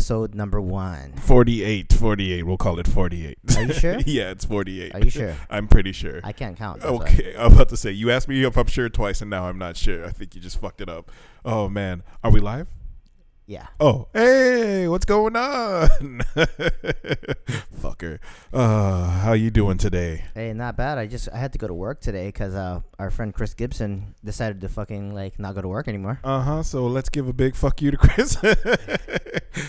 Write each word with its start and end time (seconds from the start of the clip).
Episode 0.00 0.34
number 0.34 0.62
one. 0.62 1.12
48, 1.12 1.92
48. 1.92 2.44
We'll 2.44 2.56
call 2.56 2.78
it 2.78 2.88
48. 2.88 3.36
Are 3.54 3.62
you 3.64 3.74
sure? 3.74 3.98
yeah, 4.06 4.30
it's 4.30 4.46
48. 4.46 4.94
Are 4.94 5.00
you 5.00 5.10
sure? 5.10 5.36
I'm 5.50 5.68
pretty 5.68 5.92
sure. 5.92 6.22
I 6.24 6.32
can't 6.32 6.56
count. 6.56 6.80
why. 6.82 6.88
Okay, 6.88 7.34
I'm 7.38 7.52
about 7.52 7.68
to 7.68 7.76
say 7.76 7.90
you 7.90 8.10
asked 8.10 8.26
me 8.26 8.42
if 8.42 8.56
I'm 8.56 8.66
sure 8.66 8.88
twice, 8.88 9.20
and 9.20 9.28
now 9.28 9.44
I'm 9.46 9.58
not 9.58 9.76
sure. 9.76 10.06
I 10.06 10.08
think 10.08 10.34
you 10.34 10.40
just 10.40 10.58
fucked 10.58 10.80
it 10.80 10.88
up. 10.88 11.10
Oh 11.44 11.68
man, 11.68 12.02
are 12.24 12.30
we 12.30 12.40
live? 12.40 12.68
Yeah. 13.50 13.66
Oh, 13.80 14.06
hey, 14.12 14.86
what's 14.86 15.04
going 15.04 15.34
on, 15.34 15.88
fucker? 17.76 18.20
Uh, 18.52 19.10
how 19.10 19.32
you 19.32 19.50
doing 19.50 19.76
today? 19.76 20.26
Hey, 20.36 20.52
not 20.52 20.76
bad. 20.76 20.98
I 20.98 21.08
just 21.08 21.28
I 21.32 21.38
had 21.38 21.52
to 21.54 21.58
go 21.58 21.66
to 21.66 21.74
work 21.74 22.00
today 22.00 22.28
because 22.28 22.54
uh, 22.54 22.82
our 23.00 23.10
friend 23.10 23.34
Chris 23.34 23.54
Gibson 23.54 24.14
decided 24.24 24.60
to 24.60 24.68
fucking 24.68 25.12
like 25.16 25.40
not 25.40 25.56
go 25.56 25.62
to 25.62 25.66
work 25.66 25.88
anymore. 25.88 26.20
Uh 26.22 26.42
huh. 26.42 26.62
So 26.62 26.86
let's 26.86 27.08
give 27.08 27.26
a 27.26 27.32
big 27.32 27.56
fuck 27.56 27.82
you 27.82 27.90
to 27.90 27.96
Chris. 27.96 28.36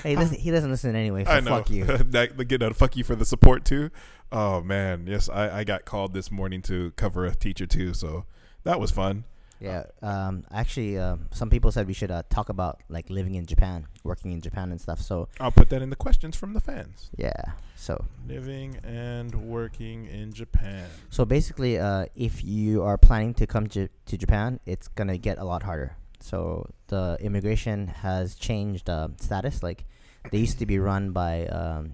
Hey, 0.03 0.15
listen, 0.15 0.37
he 0.37 0.51
doesn't 0.51 0.69
listen 0.69 0.95
anyway. 0.95 1.25
So 1.25 1.31
I 1.31 1.39
know. 1.39 1.49
fuck 1.49 1.71
you. 1.71 1.85
that, 1.85 2.47
get 2.47 2.61
a 2.61 2.73
fuck 2.75 2.95
you 2.95 3.03
for 3.03 3.15
the 3.15 3.25
support 3.25 3.65
too. 3.65 3.89
Oh 4.31 4.61
man, 4.61 5.07
yes, 5.07 5.27
I, 5.27 5.59
I 5.59 5.63
got 5.63 5.85
called 5.85 6.13
this 6.13 6.29
morning 6.29 6.61
to 6.63 6.91
cover 6.91 7.25
a 7.25 7.33
teacher 7.33 7.65
too, 7.65 7.95
so 7.95 8.25
that 8.63 8.79
was 8.79 8.91
fun. 8.91 9.23
Yeah. 9.61 9.83
Um. 10.01 10.43
Actually, 10.51 10.97
uh, 10.97 11.17
some 11.31 11.49
people 11.49 11.71
said 11.71 11.87
we 11.87 11.93
should 11.93 12.11
uh, 12.11 12.23
talk 12.29 12.49
about 12.49 12.81
like 12.89 13.09
living 13.09 13.35
in 13.35 13.45
Japan, 13.45 13.85
working 14.03 14.31
in 14.31 14.41
Japan 14.41 14.71
and 14.71 14.81
stuff. 14.81 14.99
So 14.99 15.29
I'll 15.39 15.51
put 15.51 15.69
that 15.69 15.81
in 15.81 15.89
the 15.91 15.95
questions 15.95 16.35
from 16.35 16.53
the 16.53 16.59
fans. 16.59 17.09
yeah. 17.15 17.53
So 17.75 18.05
Living 18.27 18.77
and 18.83 19.33
working 19.33 20.05
in 20.05 20.33
Japan. 20.33 20.85
so 21.09 21.25
basically, 21.25 21.79
uh, 21.79 22.05
if 22.15 22.43
you 22.43 22.83
are 22.83 22.97
planning 22.97 23.33
to 23.35 23.47
come 23.47 23.67
to 23.67 23.87
to 24.05 24.17
Japan, 24.17 24.59
it's 24.65 24.87
gonna 24.87 25.17
get 25.17 25.37
a 25.37 25.43
lot 25.43 25.63
harder. 25.63 25.95
So 26.19 26.69
the 26.87 27.17
immigration 27.19 27.87
has 27.87 28.35
changed 28.35 28.89
uh, 28.89 29.09
status. 29.17 29.63
Like 29.63 29.85
they 30.31 30.37
used 30.37 30.59
to 30.59 30.65
be 30.65 30.77
run 30.79 31.11
by 31.11 31.47
um, 31.47 31.93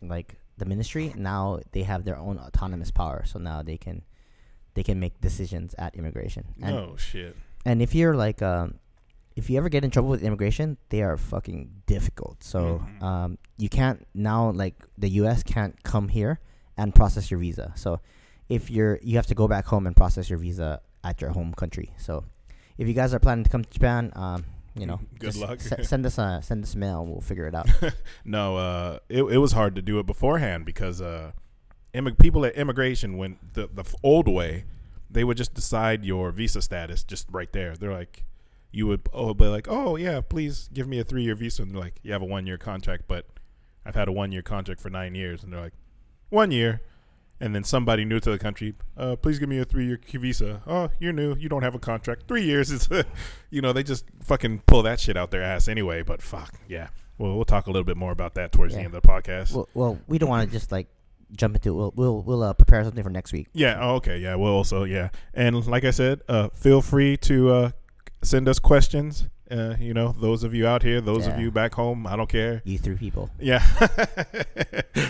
like 0.00 0.36
the 0.56 0.64
ministry. 0.64 1.12
Now 1.16 1.60
they 1.72 1.82
have 1.82 2.04
their 2.04 2.16
own 2.16 2.38
autonomous 2.38 2.90
power. 2.90 3.24
So 3.26 3.38
now 3.38 3.62
they 3.62 3.76
can 3.76 4.02
they 4.78 4.84
can 4.90 4.98
make 5.04 5.14
decisions 5.20 5.74
at 5.84 5.90
immigration. 6.00 6.44
And 6.62 6.74
No 6.76 6.96
shit. 6.96 7.34
and 7.66 7.82
if 7.82 7.90
you're 7.98 8.14
like 8.26 8.40
um, 8.52 8.78
if 9.40 9.50
you 9.50 9.58
ever 9.58 9.68
get 9.68 9.82
in 9.84 9.90
trouble 9.90 10.10
with 10.14 10.22
immigration, 10.22 10.76
they 10.92 11.02
are 11.02 11.16
fucking 11.16 11.60
difficult. 11.94 12.36
So 12.52 12.60
Mhm. 12.78 13.02
um, 13.08 13.30
you 13.64 13.68
can't 13.68 14.06
now 14.14 14.40
like 14.62 14.76
the 15.02 15.10
U.S. 15.22 15.42
can't 15.42 15.74
come 15.82 16.06
here 16.18 16.38
and 16.76 16.94
process 16.94 17.24
your 17.30 17.40
visa. 17.40 17.72
So 17.74 17.90
if 18.48 18.70
you're 18.70 18.98
you 19.02 19.14
have 19.20 19.26
to 19.32 19.34
go 19.42 19.46
back 19.54 19.66
home 19.72 19.84
and 19.88 19.94
process 20.02 20.30
your 20.30 20.38
visa 20.46 20.80
at 21.02 21.20
your 21.20 21.30
home 21.38 21.52
country. 21.62 21.88
So 21.98 22.12
if 22.80 22.86
you 22.88 22.94
guys 22.94 23.10
are 23.14 23.18
planning 23.26 23.44
to 23.44 23.50
come 23.50 23.62
to 23.64 23.70
Japan, 23.78 24.12
um, 24.24 24.44
you 24.80 24.86
know, 24.86 24.98
Good 25.18 25.34
luck. 25.36 25.60
se- 25.60 25.82
send 25.92 26.06
us 26.06 26.18
a 26.18 26.40
send 26.42 26.62
us 26.66 26.74
mail. 26.76 27.04
We'll 27.08 27.20
figure 27.30 27.46
it 27.50 27.54
out. 27.60 27.68
no, 28.36 28.56
uh, 28.56 28.98
it 29.08 29.22
it 29.36 29.38
was 29.38 29.52
hard 29.58 29.74
to 29.78 29.82
do 29.82 29.98
it 30.00 30.06
beforehand 30.06 30.64
because 30.64 30.98
uh, 31.02 31.32
immig- 31.94 32.18
people 32.18 32.44
at 32.44 32.54
immigration 32.54 33.16
went 33.16 33.54
the 33.54 33.68
the 33.72 33.84
old 34.02 34.28
way. 34.28 34.64
They 35.10 35.24
would 35.24 35.36
just 35.36 35.54
decide 35.54 36.04
your 36.04 36.30
visa 36.32 36.60
status 36.60 37.02
just 37.02 37.26
right 37.30 37.50
there. 37.52 37.74
They're 37.74 37.92
like, 37.92 38.24
you 38.70 38.86
would 38.86 39.08
oh 39.12 39.32
be 39.34 39.46
like, 39.46 39.66
oh 39.68 39.96
yeah, 39.96 40.20
please 40.20 40.68
give 40.72 40.86
me 40.86 40.98
a 40.98 41.04
three 41.04 41.22
year 41.22 41.34
visa, 41.34 41.62
and 41.62 41.72
they're 41.72 41.80
like, 41.80 41.94
you 42.02 42.12
have 42.12 42.22
a 42.22 42.26
one 42.26 42.46
year 42.46 42.58
contract, 42.58 43.04
but 43.08 43.26
I've 43.86 43.94
had 43.94 44.08
a 44.08 44.12
one 44.12 44.32
year 44.32 44.42
contract 44.42 44.80
for 44.80 44.90
nine 44.90 45.14
years, 45.14 45.42
and 45.42 45.52
they're 45.52 45.60
like, 45.60 45.74
one 46.28 46.50
year. 46.50 46.82
And 47.40 47.54
then 47.54 47.62
somebody 47.62 48.04
new 48.04 48.18
to 48.18 48.30
the 48.32 48.38
country, 48.38 48.74
uh, 48.96 49.14
please 49.14 49.38
give 49.38 49.48
me 49.48 49.60
a 49.60 49.64
three-year 49.64 50.00
visa. 50.14 50.60
Oh, 50.66 50.90
you're 50.98 51.12
new. 51.12 51.36
You 51.36 51.48
don't 51.48 51.62
have 51.62 51.76
a 51.76 51.78
contract. 51.78 52.24
Three 52.26 52.42
years 52.42 52.72
is, 52.72 52.88
you 53.50 53.62
know, 53.62 53.72
they 53.72 53.84
just 53.84 54.06
fucking 54.24 54.62
pull 54.66 54.82
that 54.82 54.98
shit 54.98 55.16
out 55.16 55.30
their 55.30 55.44
ass 55.44 55.68
anyway. 55.68 56.02
But 56.02 56.20
fuck, 56.20 56.52
yeah. 56.66 56.88
Well, 57.16 57.36
we'll 57.36 57.44
talk 57.44 57.68
a 57.68 57.70
little 57.70 57.84
bit 57.84 57.96
more 57.96 58.10
about 58.10 58.34
that 58.34 58.50
towards 58.50 58.74
the 58.74 58.80
end 58.80 58.92
of 58.92 59.00
the 59.00 59.08
podcast. 59.08 59.52
well, 59.52 59.68
well, 59.72 60.00
we 60.08 60.18
don't 60.18 60.28
want 60.28 60.48
to 60.48 60.52
just 60.52 60.72
like 60.72 60.88
jump 61.36 61.56
into. 61.56 61.70
it. 61.70 61.74
We'll 61.74 61.92
we'll 61.96 62.22
we'll 62.22 62.42
uh, 62.42 62.52
prepare 62.52 62.84
something 62.84 63.02
for 63.02 63.10
next 63.10 63.32
week. 63.32 63.48
yeah. 63.52 63.78
Oh, 63.80 63.96
okay. 63.96 64.18
Yeah. 64.18 64.34
We'll 64.36 64.52
also 64.52 64.84
yeah. 64.84 65.10
And 65.34 65.66
like 65.66 65.84
I 65.84 65.90
said, 65.90 66.20
uh, 66.28 66.48
feel 66.50 66.82
free 66.82 67.16
to 67.18 67.50
uh, 67.50 67.70
send 68.22 68.48
us 68.48 68.58
questions. 68.58 69.28
Uh, 69.50 69.76
you 69.80 69.94
know, 69.94 70.14
those 70.20 70.44
of 70.44 70.52
you 70.52 70.66
out 70.66 70.82
here, 70.82 71.00
those 71.00 71.26
of 71.26 71.38
you 71.40 71.50
back 71.50 71.74
home, 71.74 72.06
I 72.06 72.16
don't 72.16 72.28
care. 72.28 72.60
You 72.66 72.76
three 72.76 72.96
people. 72.96 73.30
Yeah. 73.40 73.60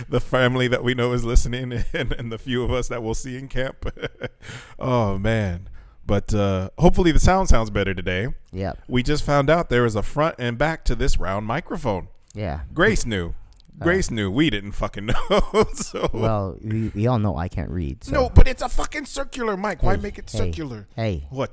the 0.08 0.20
family 0.24 0.68
that 0.68 0.84
we 0.84 0.94
know 0.94 1.12
is 1.12 1.24
listening 1.24 1.72
and, 1.92 2.12
and 2.12 2.30
the 2.30 2.38
few 2.38 2.62
of 2.62 2.70
us 2.70 2.86
that 2.86 3.02
we'll 3.02 3.14
see 3.14 3.36
in 3.36 3.48
camp. 3.48 3.90
oh 4.78 5.18
man. 5.18 5.68
But 6.06 6.32
uh, 6.32 6.70
hopefully 6.78 7.10
the 7.10 7.18
sound 7.18 7.48
sounds 7.48 7.68
better 7.70 7.94
today. 7.94 8.28
Yeah. 8.52 8.74
We 8.86 9.02
just 9.02 9.24
found 9.24 9.50
out 9.50 9.70
there 9.70 9.84
is 9.84 9.96
a 9.96 10.02
front 10.02 10.36
and 10.38 10.56
back 10.56 10.84
to 10.84 10.94
this 10.94 11.18
round 11.18 11.44
microphone. 11.44 12.06
Yeah. 12.32 12.60
Grace 12.72 13.04
knew. 13.04 13.34
Uh, 13.80 13.84
Grace 13.84 14.10
knew. 14.10 14.30
We 14.30 14.50
didn't 14.50 14.72
fucking 14.72 15.06
know. 15.30 15.66
so 15.74 16.10
Well, 16.12 16.58
we, 16.62 16.88
we 16.88 17.06
all 17.06 17.18
know 17.18 17.36
I 17.36 17.48
can't 17.48 17.70
read. 17.70 18.04
So. 18.04 18.12
No, 18.12 18.28
but 18.30 18.48
it's 18.48 18.62
a 18.62 18.68
fucking 18.68 19.06
circular 19.06 19.56
mic. 19.56 19.82
Why 19.82 19.96
Hey, 19.96 20.02
make 20.02 20.18
it 20.18 20.30
hey. 20.30 20.38
circular? 20.38 20.88
Hey, 20.96 21.26
What? 21.30 21.52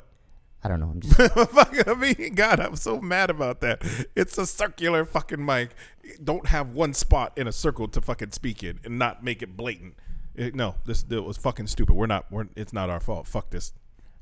I 0.64 0.68
don't 0.68 0.80
know. 0.80 0.88
I'm 0.90 1.00
just 1.02 1.16
Fuck, 1.52 1.88
I 1.88 1.94
mean, 1.94 2.34
God, 2.34 2.59
I'm 2.59 2.75
so 2.75 3.00
mad 3.00 3.30
about 3.30 3.62
that. 3.62 3.84
It's 4.16 4.35
a 4.40 4.47
circular 4.47 5.06
fucking 5.06 5.46
mic. 5.46 5.69
Don't 6.24 6.47
have 6.47 6.72
one 6.72 6.96
spot 6.96 7.34
in 7.38 7.47
a 7.47 7.52
circle 7.52 7.88
to 7.90 8.02
fucking 8.02 8.31
speak 8.31 8.64
in 8.64 8.80
and 8.84 8.97
not 8.97 9.24
make 9.24 9.44
it 9.44 9.56
blatant. 9.56 9.94
It- 10.34 10.56
no, 10.56 10.75
this 10.85 11.06
it 11.08 11.24
was 11.24 11.38
fucking 11.38 11.68
stupid. 11.68 11.94
We're 11.94 12.08
not. 12.08 12.31
We're. 12.31 12.47
It's 12.56 12.74
not 12.74 12.90
our 12.90 13.00
fault. 13.00 13.28
Fuck 13.28 13.52
this. 13.52 13.74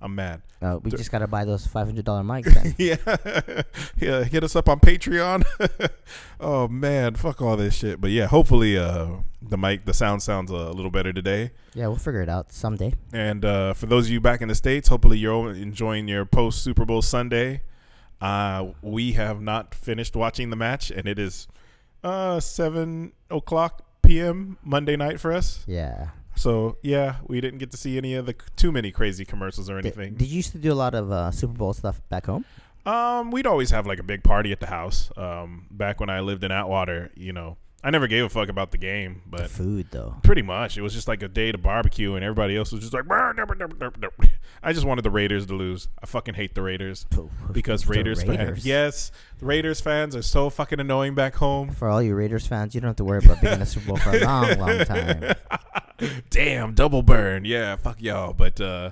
I'm 0.04 0.14
mad. 0.16 0.42
uh, 0.62 0.80
we 0.84 0.92
just 0.92 1.12
gotta 1.12 1.28
buy 1.28 1.46
those 1.46 1.66
five 1.66 1.88
hundred 1.88 2.04
dollar 2.04 2.24
mics. 2.24 2.54
Then. 2.54 2.76
Yeah, 2.78 3.62
yeah. 4.00 4.24
Hit 4.26 4.44
us 4.44 4.54
up 4.56 4.68
on 4.68 4.80
Patreon. 4.82 5.46
oh 6.42 6.68
man, 6.68 7.16
fuck 7.16 7.42
all 7.42 7.56
this 7.56 7.74
shit. 7.74 8.02
But 8.02 8.12
yeah, 8.12 8.28
hopefully, 8.28 8.78
uh, 8.78 9.08
the 9.42 9.58
mic, 9.58 9.86
the 9.86 9.94
sound 9.94 10.22
sounds 10.22 10.52
a 10.52 10.72
little 10.72 10.92
better 10.92 11.14
today. 11.14 11.52
yeah, 11.74 11.88
we'll 11.88 11.96
figure 11.96 12.22
it 12.22 12.28
out 12.30 12.52
someday. 12.52 12.94
And 13.14 13.46
uh, 13.46 13.74
for 13.74 13.86
those 13.86 14.08
of 14.08 14.12
you 14.12 14.20
back 14.20 14.42
in 14.42 14.50
the 14.50 14.56
states, 14.56 14.90
hopefully 14.90 15.18
you're 15.18 15.34
all 15.34 15.48
enjoying 15.48 16.08
your 16.10 16.26
post 16.26 16.62
Super 16.64 16.84
Bowl 16.86 17.02
Sunday. 17.02 17.62
Uh, 18.20 18.68
we 18.82 19.14
have 19.14 19.42
not 19.42 19.74
finished 19.74 20.16
watching 20.18 20.50
the 20.50 20.56
match, 20.58 20.92
and 20.92 21.08
it 21.08 21.18
is 21.18 21.48
uh, 22.04 22.40
seven 22.42 23.14
o'clock 23.32 23.86
p.m. 24.02 24.58
Monday 24.64 24.98
night 24.98 25.20
for 25.20 25.32
us. 25.32 25.64
Yeah. 25.66 26.10
So 26.36 26.78
yeah, 26.82 27.18
we 27.28 27.42
didn't 27.42 27.60
get 27.60 27.72
to 27.72 27.78
see 27.78 27.98
any 27.98 28.16
of 28.16 28.26
the 28.26 28.36
too 28.56 28.72
many 28.72 28.92
crazy 28.92 29.26
commercials 29.26 29.70
or 29.70 29.78
anything. 29.78 30.16
did 30.16 30.28
you 30.28 30.38
used 30.38 30.52
to 30.54 30.58
do 30.58 30.72
a 30.72 30.76
lot 30.76 30.94
of 30.96 31.12
uh, 31.12 31.32
Super 31.32 31.54
Bowl 31.54 31.74
stuff 31.74 32.02
back 32.10 32.26
home? 32.26 32.46
Um, 32.86 33.32
we'd 33.32 33.48
always 33.48 33.72
have 33.72 33.88
like 33.88 34.00
a 34.00 34.04
big 34.04 34.24
party 34.24 34.52
at 34.52 34.60
the 34.60 34.68
house. 34.68 35.10
Um, 35.16 35.68
back 35.72 36.00
when 36.00 36.10
I 36.10 36.20
lived 36.20 36.44
in 36.44 36.52
Atwater, 36.52 37.12
you 37.16 37.32
know, 37.32 37.58
I 37.86 37.90
never 37.90 38.08
gave 38.08 38.24
a 38.24 38.30
fuck 38.30 38.48
about 38.48 38.72
the 38.72 38.78
game, 38.78 39.24
The 39.26 39.38
but 39.38 39.50
food 39.50 39.88
though. 39.92 40.16
pretty 40.24 40.42
much 40.42 40.78
it 40.78 40.82
was 40.82 40.94
just 40.94 41.08
like 41.10 41.22
a 41.22 41.28
day 41.28 41.52
to 41.52 41.58
barbecue, 41.58 42.16
and 42.16 42.24
everybody 42.24 42.56
else 42.56 42.72
was 42.72 42.80
just 42.82 42.94
like. 42.94 43.04
I 44.64 44.72
just 44.72 44.86
wanted 44.86 45.02
the 45.02 45.12
Raiders 45.12 45.46
to 45.48 45.54
lose. 45.56 45.90
I 46.02 46.06
fucking 46.06 46.36
hate 46.36 46.56
the 46.56 46.62
Raiders 46.62 47.06
because 47.52 47.84
the 47.84 47.90
Raiders, 47.92 48.24
fans. 48.24 48.66
Yes, 48.66 49.12
the 49.40 49.46
Raiders 49.46 49.82
fans 49.82 50.16
are 50.16 50.22
so 50.22 50.50
fucking 50.50 50.80
annoying 50.80 51.14
back 51.16 51.36
home. 51.36 51.72
For 51.72 51.90
all 51.90 52.02
you 52.02 52.16
Raiders 52.16 52.48
fans, 52.48 52.74
you 52.74 52.80
don't 52.80 52.88
have 52.88 52.96
to 52.96 53.04
worry 53.04 53.20
about 53.24 53.42
being 53.42 53.54
in 53.54 53.60
the 53.60 53.66
Super 53.66 53.88
Bowl 53.88 53.98
for 53.98 54.12
a 54.12 54.20
long, 54.24 54.58
long 54.58 54.80
time. 54.86 55.36
Damn, 56.30 56.74
double 56.74 57.02
burn. 57.04 57.44
Yeah, 57.46 57.76
fuck 57.76 58.02
y'all. 58.02 58.32
But 58.34 58.62
uh, 58.62 58.92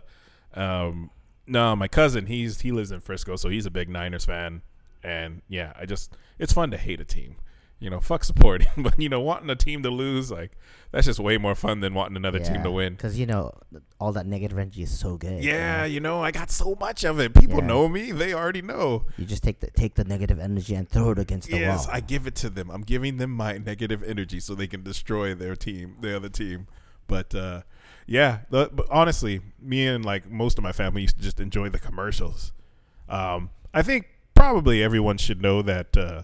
um, 0.54 1.12
no, 1.48 1.76
my 1.78 1.88
cousin, 1.88 2.26
he's 2.26 2.62
he 2.62 2.72
lives 2.72 2.92
in 2.92 3.00
Frisco, 3.00 3.38
so 3.38 3.48
he's 3.50 3.66
a 3.66 3.72
big 3.72 3.88
Niners 3.90 4.26
fan, 4.26 4.62
and 5.04 5.42
yeah, 5.48 5.74
I 5.80 5.86
just 5.86 6.16
it's 6.38 6.52
fun 6.54 6.72
to 6.72 6.78
hate 6.78 7.00
a 7.00 7.06
team. 7.06 7.36
You 7.82 7.90
know, 7.90 8.00
fuck 8.00 8.24
supporting, 8.24 8.68
but 8.78 8.98
you 9.02 9.10
know, 9.10 9.20
wanting 9.20 9.50
a 9.50 9.56
team 9.56 9.82
to 9.84 9.90
lose, 9.90 10.30
like 10.32 10.52
that's 10.92 11.08
just 11.08 11.20
way 11.20 11.38
more 11.40 11.56
fun 11.56 11.80
than 11.80 11.96
wanting 11.96 12.16
another 12.16 12.40
team 12.40 12.62
to 12.62 12.70
win. 12.70 12.94
Because 12.94 13.18
you 13.18 13.26
know 13.26 13.52
all 14.00 14.12
that 14.14 14.28
negative 14.28 14.58
energy 14.60 14.84
is 14.84 14.98
so 14.98 15.18
good. 15.18 15.44
you 15.44 15.50
Yeah, 15.50 15.80
know? 15.80 15.86
you 15.86 16.00
know, 16.00 16.24
I 16.24 16.30
got 16.30 16.52
so 16.52 16.78
much 16.80 17.04
of 17.04 17.20
it. 17.20 17.34
People 17.34 17.60
Yeah. 17.60 17.66
know 17.66 17.90
me; 17.90 18.12
they 18.12 18.34
already 18.36 18.62
know. 18.62 19.06
You 19.18 19.26
just 19.26 19.42
take 19.42 19.62
the 19.62 19.72
take 19.72 19.96
the 19.96 20.04
negative 20.04 20.40
energy 20.40 20.76
and 20.76 20.88
throw 20.88 21.10
it 21.12 21.18
against 21.20 21.50
the 21.50 21.58
Yes, 21.58 21.88
wall. 21.88 21.96
I 21.96 22.02
give 22.02 22.28
it 22.28 22.36
to 22.36 22.52
them. 22.52 22.70
I'm 22.70 22.84
giving 22.84 23.18
them 23.18 23.32
my 23.32 23.58
negative 23.58 24.04
energy 24.04 24.40
so 24.40 24.54
they 24.54 24.68
can 24.68 24.84
destroy 24.84 25.34
their 25.34 25.56
team, 25.56 25.96
the 26.02 26.16
other 26.16 26.30
team. 26.30 26.68
But 27.08 27.34
uh, 27.34 27.64
yeah, 28.06 28.42
the, 28.52 28.70
but 28.72 28.86
honestly, 28.92 29.42
me 29.60 29.88
and 29.88 30.06
like 30.06 30.30
most 30.30 30.60
of 30.60 30.64
my 30.64 30.72
family 30.72 31.02
used 31.02 31.18
to 31.18 31.24
just 31.24 31.40
enjoy 31.40 31.70
the 31.70 31.80
commercials. 31.80 32.52
Um, 33.10 33.50
I 33.74 33.82
think 33.82 34.08
probably 34.36 34.84
everyone 34.84 35.18
should 35.18 35.42
know 35.42 35.64
that 35.64 35.98
uh, 35.98 36.22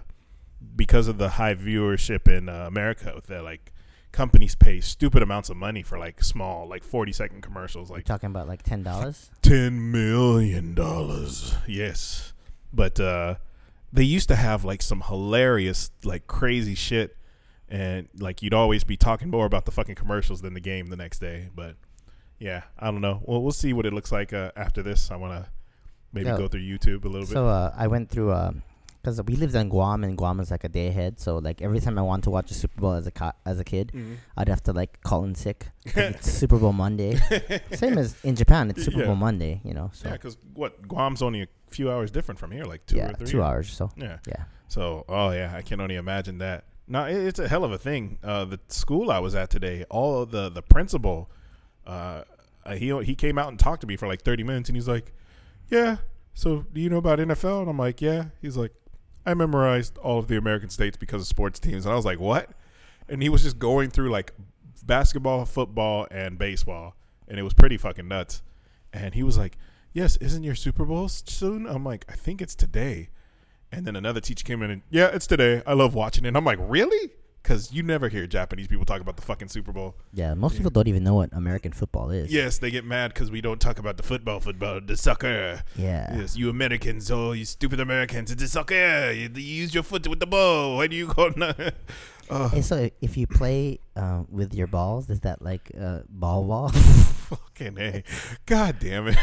because 0.76 1.08
of 1.08 1.18
the 1.18 1.30
high 1.30 1.56
viewership 1.56 2.28
in 2.28 2.50
uh, 2.50 2.66
America, 2.68 3.20
that 3.28 3.44
like 3.44 3.72
companies 4.12 4.56
pay 4.56 4.80
stupid 4.80 5.22
amounts 5.22 5.50
of 5.50 5.58
money 5.58 5.84
for 5.84 5.98
like 6.00 6.24
small, 6.24 6.68
like 6.68 6.84
40 6.84 7.12
second 7.12 7.42
commercials, 7.42 7.90
You're 7.90 7.98
like 8.00 8.06
talking 8.06 8.28
about 8.28 8.48
like 8.48 8.64
ten 8.64 8.84
dollars. 8.84 9.30
ten 9.42 9.92
million 9.92 10.74
dollars. 10.74 11.54
Yes, 11.68 12.34
but 12.74 13.00
uh, 13.00 13.36
they 13.94 14.04
used 14.04 14.28
to 14.30 14.36
have 14.36 14.64
like 14.66 14.82
some 14.82 15.02
hilarious, 15.02 15.92
like 16.04 16.28
crazy 16.28 16.76
shit, 16.76 17.16
and 17.70 18.08
like 18.18 18.42
you'd 18.42 18.54
always 18.54 18.84
be 18.84 18.98
talking 18.98 19.30
more 19.30 19.46
about 19.46 19.66
the 19.66 19.72
fucking 19.72 19.96
commercials 19.96 20.42
than 20.42 20.54
the 20.54 20.60
game 20.62 20.88
the 20.88 20.98
next 20.98 21.20
day. 21.20 21.50
But 21.56 21.76
yeah, 22.40 22.64
I 22.80 22.92
don't 22.92 23.02
know. 23.02 23.22
Well, 23.24 23.42
we'll 23.42 23.52
see 23.52 23.74
what 23.74 23.86
it 23.86 23.94
looks 23.94 24.12
like 24.12 24.32
uh, 24.34 24.52
after 24.56 24.82
this. 24.82 25.12
I 25.12 25.16
want 25.18 25.34
to 25.44 25.50
maybe 26.14 26.28
Yeah. 26.28 26.38
go 26.38 26.48
through 26.48 26.62
YouTube 26.62 27.04
a 27.04 27.08
little 27.08 27.22
bit. 27.28 27.30
So 27.34 27.48
uh, 27.48 27.74
I 27.76 27.88
went 27.88 28.10
through 28.10 28.32
because 29.08 29.24
we 29.24 29.36
lived 29.38 29.56
in 29.56 29.70
Guam, 29.70 30.04
and 30.04 30.18
Guam 30.18 30.42
is 30.42 30.52
like 30.52 30.66
a 30.66 30.70
day 30.70 30.88
ahead. 30.88 31.18
So 31.18 31.38
like 31.38 31.62
every 31.62 31.80
time 31.80 31.98
I 31.98 32.02
wanted 32.02 32.24
to 32.24 32.30
watch 32.30 32.52
a 32.52 32.54
Super 32.54 32.82
Bowl 32.82 32.92
as 32.92 33.08
a 33.08 33.12
co- 33.12 33.32
as 33.46 33.58
a 33.60 33.64
kid, 33.64 33.94
I'd 34.36 34.50
have 34.50 34.62
to 34.64 34.74
like 34.74 35.02
call 35.02 35.24
in 35.24 35.34
sick. 35.34 35.68
it's 35.86 36.30
Super 36.30 36.58
Bowl 36.58 36.74
Monday. 36.74 37.16
Same 37.72 37.98
as 37.98 38.18
in 38.26 38.36
Japan, 38.36 38.70
it's 38.70 38.84
Super 38.84 39.00
Yeah. 39.00 39.06
Bowl 39.06 39.16
Monday. 39.16 39.62
You 39.64 39.74
know, 39.74 39.92
so 39.94 40.10
Yeah, 40.10 40.14
because 40.16 40.38
what 40.54 40.86
Guam's 40.88 41.22
only 41.22 41.44
a 41.44 41.48
few 41.70 41.90
hours 41.90 42.12
different 42.12 42.38
from 42.38 42.52
here, 42.52 42.66
like 42.66 42.86
two 42.86 42.98
yeah, 42.98 43.12
or 43.12 43.14
three. 43.14 43.28
two 43.28 43.42
hours 43.42 43.70
or 43.70 43.74
so. 43.74 43.92
Yeah. 43.96 44.18
Yeah. 44.28 44.44
So, 44.68 45.06
oh 45.08 45.32
yeah, 45.32 45.54
I 45.56 45.62
can 45.62 45.80
only 45.80 45.96
imagine 45.96 46.40
that. 46.40 46.66
No, 46.90 47.06
it's 47.06 47.40
a 47.40 47.48
hell 47.48 47.64
of 47.64 47.72
a 47.72 47.78
thing. 47.78 48.18
Uh, 48.22 48.44
the 48.46 48.60
school 48.68 49.10
I 49.12 49.20
was 49.20 49.36
at 49.36 49.50
today, 49.50 49.86
all 49.90 50.26
the 50.26 50.50
the 50.50 50.62
principal, 50.62 51.30
uh, 51.86 52.24
uh, 52.66 52.76
he 52.76 52.94
he 53.06 53.16
came 53.16 53.38
out 53.38 53.48
and 53.48 53.58
talked 53.58 53.82
to 53.82 53.88
me 53.88 53.96
for 53.96 54.08
like 54.08 54.22
thirty 54.24 54.44
minutes, 54.44 54.68
and 54.70 54.76
he's 54.76 54.88
like, 54.90 55.14
"Yeah, 55.70 55.98
so 56.34 56.66
do 56.74 56.82
you 56.82 56.90
know 56.90 56.98
about 56.98 57.20
NFL?" 57.20 57.62
And 57.62 57.70
I'm 57.70 57.78
like, 57.78 58.02
"Yeah." 58.02 58.26
He's 58.42 58.58
like, 58.58 58.74
"I 59.28 59.34
memorized 59.34 59.98
all 60.00 60.18
of 60.18 60.28
the 60.28 60.38
American 60.38 60.70
states 60.70 60.98
because 60.98 61.22
of 61.22 61.28
sports 61.28 61.60
teams," 61.60 61.86
and 61.86 61.94
I 61.94 61.96
was 61.96 62.06
like, 62.06 62.20
"What?" 62.20 62.50
And 63.10 63.22
he 63.22 63.30
was 63.30 63.44
just 63.44 63.60
going 63.60 63.90
through 63.92 64.10
like 64.10 64.32
basketball, 64.86 65.46
football, 65.46 66.08
and 66.10 66.40
baseball, 66.40 66.96
and 67.28 67.38
it 67.38 67.44
was 67.44 67.54
pretty 67.54 67.78
fucking 67.78 68.08
nuts. 68.08 68.42
And 68.94 69.14
he 69.14 69.24
was 69.24 69.38
like, 69.38 69.58
"Yes, 69.94 70.18
isn't 70.18 70.44
your 70.44 70.56
Super 70.56 70.86
Bowl 70.86 71.10
soon?" 71.10 71.68
I'm 71.68 71.84
like, 71.84 72.06
"I 72.10 72.16
think 72.16 72.42
it's 72.42 72.56
today." 72.56 73.10
And 73.72 73.86
then 73.86 73.98
another 73.98 74.22
teacher 74.22 74.46
came 74.46 74.64
in 74.64 74.72
and, 74.72 74.82
"Yeah, 74.90 75.08
it's 75.08 75.28
today. 75.28 75.62
I 75.68 75.74
love 75.74 75.94
watching 75.94 76.24
it." 76.24 76.30
And 76.30 76.38
I'm 76.38 76.46
like, 76.46 76.60
"Really?" 76.62 77.12
Because 77.48 77.72
you 77.72 77.82
never 77.82 78.10
hear 78.10 78.28
Japanese 78.28 78.68
people 78.68 78.84
talk 78.84 79.00
about 79.00 79.16
the 79.16 79.22
fucking 79.22 79.48
Super 79.48 79.72
Bowl. 79.72 79.96
Yeah, 80.12 80.34
most 80.34 80.58
people 80.58 80.70
don't 80.70 80.90
even 80.90 81.06
know 81.06 81.14
what 81.14 81.30
American 81.32 81.72
football 81.72 82.10
is. 82.10 82.30
Yes, 82.30 82.58
they 82.58 82.70
get 82.70 82.84
mad 82.84 83.14
because 83.14 83.32
we 83.32 83.40
don't 83.40 83.62
talk 83.62 83.80
about 83.80 83.96
the 83.96 84.04
football, 84.04 84.42
football, 84.42 84.82
the 84.82 84.98
soccer. 84.98 85.64
Yeah. 85.78 86.14
Yes, 86.18 86.36
you 86.36 86.50
Americans, 86.50 87.10
oh, 87.10 87.32
you 87.32 87.46
stupid 87.46 87.80
Americans, 87.80 88.32
it's 88.32 88.44
a 88.44 88.50
soccer. 88.50 89.14
You, 89.14 89.30
you 89.34 89.42
use 89.42 89.74
your 89.74 89.84
foot 89.84 90.06
with 90.10 90.20
the 90.20 90.28
ball. 90.28 90.76
Why 90.76 90.88
do 90.88 90.98
you 90.98 91.08
go? 91.08 91.32
oh, 92.30 92.50
Hey, 92.50 92.62
so 92.72 92.90
if 93.00 93.16
you 93.16 93.28
play 93.28 93.80
uh, 93.96 94.24
with 94.30 94.54
your 94.54 94.68
balls, 94.68 95.10
is 95.10 95.22
that 95.22 95.42
like 95.42 95.72
uh, 95.80 96.00
ball 96.10 96.44
ball? 96.44 96.72
fucking 97.28 97.78
a. 97.78 98.04
God 98.46 98.78
damn 98.80 99.08
it. 99.08 99.18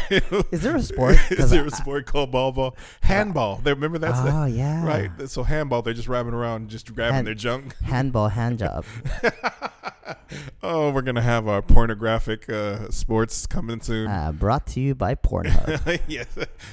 Is 0.51 0.61
there 0.61 0.75
a 0.75 0.81
sport? 0.91 1.17
Is 1.31 1.49
there 1.49 1.65
a 1.65 1.71
sport 1.71 2.05
called 2.05 2.31
ball 2.31 2.51
ball? 2.51 2.75
Handball. 3.01 3.57
They 3.63 3.73
remember 3.73 3.97
that's 3.97 4.21
the, 4.21 4.31
oh 4.31 4.45
yeah. 4.45 4.85
right. 4.85 5.09
So 5.29 5.43
handball, 5.43 5.81
they're 5.81 5.93
just 5.93 6.07
rapping 6.07 6.33
around, 6.33 6.69
just 6.69 6.93
grabbing 6.93 7.15
Hand- 7.15 7.27
their 7.27 7.33
junk. 7.33 7.75
Handball 7.83 8.29
hand 8.29 8.59
job. 8.59 8.85
Oh, 10.61 10.91
we're 10.91 11.01
gonna 11.01 11.21
have 11.21 11.47
our 11.47 11.61
pornographic 11.61 12.49
uh, 12.49 12.89
sports 12.89 13.45
coming 13.47 13.81
soon. 13.81 14.07
Uh, 14.09 14.31
brought 14.31 14.65
to 14.67 14.79
you 14.79 14.93
by 14.95 15.15
Pornhub. 15.15 15.99
yes, 16.07 16.27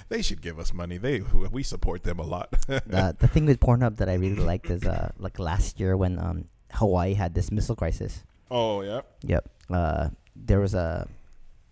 they 0.09 0.23
should 0.23 0.41
give 0.43 0.59
us 0.59 0.73
money. 0.75 0.97
They 0.99 1.21
we 1.21 1.63
support 1.63 2.03
them 2.03 2.19
a 2.19 2.25
lot. 2.25 2.51
the 2.67 3.15
the 3.19 3.29
thing 3.29 3.47
with 3.47 3.61
Pornhub 3.61 3.97
that 3.99 4.09
I 4.09 4.15
really 4.15 4.37
liked 4.43 4.71
is 4.71 4.85
uh 4.85 5.13
like 5.19 5.39
last 5.39 5.81
year 5.81 5.97
when 5.97 6.19
um 6.19 6.45
Hawaii 6.73 7.15
had 7.15 7.35
this 7.35 7.51
missile 7.51 7.77
crisis. 7.77 8.25
oh 8.51 8.83
yeah. 8.83 9.01
Yep. 9.23 9.49
Uh, 9.71 10.09
there 10.37 10.61
was 10.61 10.75
a 10.75 11.07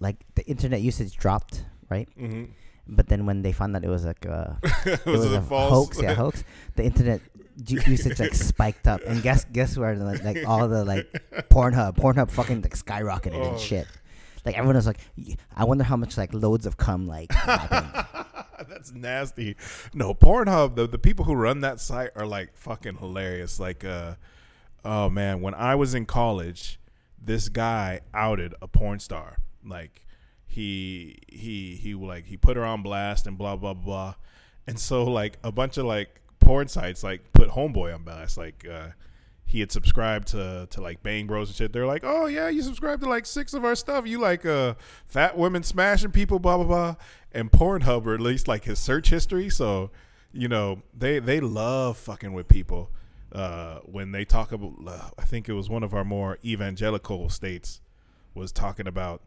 like 0.00 0.16
the 0.34 0.44
internet 0.46 0.80
usage 0.80 1.16
dropped, 1.16 1.64
right? 1.88 2.08
hmm 2.18 2.44
But 2.88 3.06
then 3.08 3.24
when 3.26 3.42
they 3.42 3.52
found 3.52 3.74
that 3.76 3.84
it 3.84 3.88
was 3.88 4.04
like 4.04 4.24
a 4.24 4.58
it 4.86 5.06
was, 5.06 5.20
was 5.28 5.32
a 5.32 5.42
false? 5.42 5.70
hoax, 5.72 6.02
yeah, 6.02 6.14
hoax. 6.14 6.42
The 6.76 6.84
internet 6.84 7.20
ju- 7.62 7.80
usage 7.86 8.18
like 8.18 8.34
spiked 8.50 8.86
up, 8.88 9.00
and 9.06 9.22
guess 9.22 9.44
guess 9.44 9.76
where 9.78 9.94
like, 9.96 10.24
like 10.24 10.38
all 10.46 10.66
the 10.68 10.84
like 10.84 11.06
Pornhub, 11.50 11.96
Pornhub 11.96 12.30
fucking 12.30 12.62
like 12.62 12.74
skyrocketed 12.76 13.34
Oh. 13.38 13.50
and 13.50 13.60
shit. 13.60 13.86
Like 14.44 14.56
everyone 14.56 14.76
was 14.76 14.86
like, 14.86 14.98
I 15.54 15.64
wonder 15.64 15.84
how 15.84 15.96
much 15.96 16.16
like 16.16 16.32
loads 16.32 16.64
of 16.66 16.76
cum 16.78 17.06
like. 17.06 17.28
That's 18.68 18.92
nasty. 18.92 19.56
No, 19.94 20.14
Pornhub, 20.14 20.76
the, 20.76 20.86
the 20.86 20.98
people 20.98 21.24
who 21.26 21.34
run 21.34 21.60
that 21.60 21.80
site 21.80 22.10
are 22.16 22.26
like 22.26 22.56
fucking 22.56 22.96
hilarious. 22.96 23.60
Like, 23.60 23.84
uh, 23.84 24.14
oh 24.84 25.08
man, 25.10 25.40
when 25.40 25.54
I 25.54 25.74
was 25.74 25.94
in 25.94 26.06
college, 26.06 26.78
this 27.22 27.48
guy 27.48 28.00
outed 28.14 28.54
a 28.62 28.68
porn 28.68 28.98
star. 29.00 29.36
Like, 29.64 30.06
he 30.46 31.18
he 31.28 31.76
he 31.76 31.94
like 31.94 32.26
he 32.26 32.36
put 32.36 32.56
her 32.56 32.64
on 32.64 32.82
blast 32.82 33.26
and 33.26 33.38
blah 33.38 33.56
blah 33.56 33.74
blah. 33.74 34.14
And 34.66 34.78
so 34.78 35.04
like 35.04 35.38
a 35.44 35.52
bunch 35.52 35.76
of 35.76 35.86
like 35.86 36.20
porn 36.40 36.68
sites 36.68 37.04
like 37.04 37.32
put 37.32 37.50
Homeboy 37.50 37.94
on 37.94 38.02
blast. 38.02 38.36
Like, 38.36 38.66
uh, 38.68 38.88
he 39.50 39.58
had 39.60 39.72
subscribed 39.72 40.28
to 40.28 40.68
to 40.70 40.80
like 40.80 41.02
Bang 41.02 41.26
Bros 41.26 41.48
and 41.48 41.56
shit. 41.56 41.72
They're 41.72 41.86
like, 41.86 42.02
oh 42.04 42.26
yeah, 42.26 42.48
you 42.48 42.62
subscribe 42.62 43.00
to 43.00 43.08
like 43.08 43.26
six 43.26 43.52
of 43.52 43.64
our 43.64 43.74
stuff. 43.74 44.06
You 44.06 44.20
like 44.20 44.46
uh 44.46 44.74
fat 45.06 45.36
women 45.36 45.64
smashing 45.64 46.12
people, 46.12 46.38
blah 46.38 46.56
blah 46.56 46.66
blah. 46.66 46.94
And 47.32 47.50
Pornhub 47.50 48.06
or 48.06 48.14
at 48.14 48.20
least 48.20 48.46
like 48.46 48.64
his 48.64 48.78
search 48.78 49.10
history, 49.10 49.50
so 49.50 49.90
you 50.32 50.46
know 50.46 50.82
they 50.96 51.18
they 51.18 51.40
love 51.40 51.96
fucking 51.96 52.32
with 52.32 52.46
people. 52.48 52.90
Uh, 53.32 53.78
when 53.84 54.10
they 54.10 54.24
talk 54.24 54.50
about, 54.50 54.72
uh, 54.86 55.10
I 55.16 55.22
think 55.24 55.48
it 55.48 55.52
was 55.52 55.68
one 55.70 55.84
of 55.84 55.94
our 55.94 56.04
more 56.04 56.38
evangelical 56.44 57.28
states 57.28 57.80
was 58.34 58.50
talking 58.50 58.88
about 58.88 59.22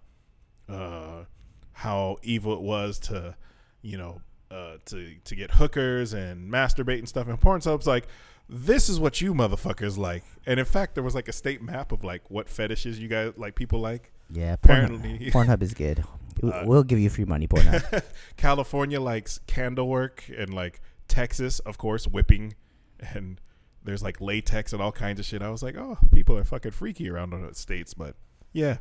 uh, 0.70 1.26
how 1.74 2.18
evil 2.24 2.54
it 2.54 2.62
was 2.62 3.00
to, 3.00 3.36
you 3.82 3.98
know, 3.98 4.22
uh, 4.52 4.78
to 4.86 5.16
to 5.24 5.36
get 5.36 5.52
hookers 5.52 6.14
and 6.14 6.52
masturbate 6.52 7.00
and 7.00 7.10
stuff. 7.10 7.28
And 7.28 7.40
Pornhub's 7.40 7.88
like, 7.88 8.08
this 8.50 8.90
is 8.90 9.00
what 9.00 9.22
you 9.22 9.34
motherfuckers 9.34 9.98
like. 9.98 10.24
And 10.46 10.60
in 10.60 10.66
fact, 10.66 10.96
there 10.96 11.04
was 11.04 11.16
like 11.16 11.28
a 11.28 11.34
state 11.34 11.62
map 11.62 11.92
of 11.92 12.04
like 12.04 12.30
what 12.30 12.50
fetishes 12.50 13.00
you 13.00 13.08
guys 13.08 13.34
like 13.38 13.56
people 13.56 13.80
like. 13.80 14.12
Yeah, 14.30 14.56
Pornhub, 14.56 14.86
Apparently. 14.86 15.20
Pornhub 15.32 15.62
is 15.62 15.74
good. 15.74 16.04
Uh, 16.42 16.64
we'll 16.66 16.84
give 16.84 17.00
you 17.00 17.10
free 17.10 17.26
money, 17.26 17.48
Pornhub. 17.48 18.04
California 18.38 19.00
likes 19.00 19.40
candle 19.48 19.88
work, 19.88 20.24
and 20.36 20.54
like 20.54 20.82
Texas, 21.08 21.60
of 21.60 21.78
course, 21.78 22.08
whipping, 22.08 22.56
and 23.00 23.40
there's 23.84 24.02
like 24.02 24.20
latex 24.20 24.74
and 24.74 24.82
all 24.82 24.92
kinds 24.92 25.20
of 25.20 25.26
shit. 25.26 25.42
I 25.42 25.50
was 25.50 25.62
like, 25.62 25.78
oh, 25.78 25.98
people 26.12 26.38
are 26.38 26.44
fucking 26.44 26.72
freaky 26.72 27.10
around 27.10 27.32
the 27.32 27.54
states, 27.54 27.94
but 27.94 28.16
yeah, 28.52 28.78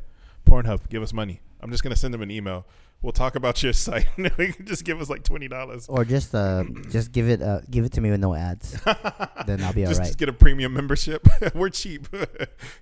Pornhub, 0.47 0.89
give 0.89 1.03
us 1.03 1.13
money. 1.13 1.41
I'm 1.63 1.71
just 1.71 1.83
gonna 1.83 1.95
send 1.95 2.13
them 2.13 2.21
an 2.21 2.29
email. 2.29 2.65
We'll 3.01 3.11
talk 3.13 3.35
about 3.35 3.61
your 3.63 3.73
site, 3.85 4.07
and 4.17 4.31
we 4.37 4.53
can 4.53 4.65
just 4.65 4.83
give 4.83 5.01
us 5.01 5.09
like 5.09 5.23
twenty 5.23 5.47
dollars. 5.47 5.87
or 5.87 6.05
just 6.05 6.35
uh, 6.35 6.63
just 6.89 7.11
give 7.11 7.29
it 7.29 7.41
uh, 7.41 7.61
give 7.69 7.85
it 7.85 7.93
to 7.93 8.01
me 8.01 8.11
with 8.11 8.19
no 8.19 8.33
ads. 8.33 8.79
then 9.45 9.63
I'll 9.63 9.73
be 9.73 9.83
just, 9.85 10.01
just 10.01 10.17
get 10.17 10.29
a 10.29 10.33
premium 10.33 10.73
membership. 10.73 11.27
We're 11.53 11.69
cheap. 11.69 12.07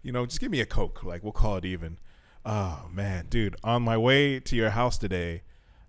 you 0.04 0.12
know, 0.12 0.26
just 0.26 0.40
give 0.40 0.52
me 0.52 0.62
a 0.62 0.66
Coke. 0.66 1.04
Like 1.04 1.24
we'll 1.24 1.32
call 1.32 1.58
it 1.58 1.66
even. 1.66 2.00
Oh 2.46 2.90
man, 2.92 3.28
dude, 3.30 3.56
on 3.64 3.84
my 3.84 3.98
way 3.98 4.40
to 4.40 4.56
your 4.56 4.72
house 4.72 4.98
today, 4.98 5.44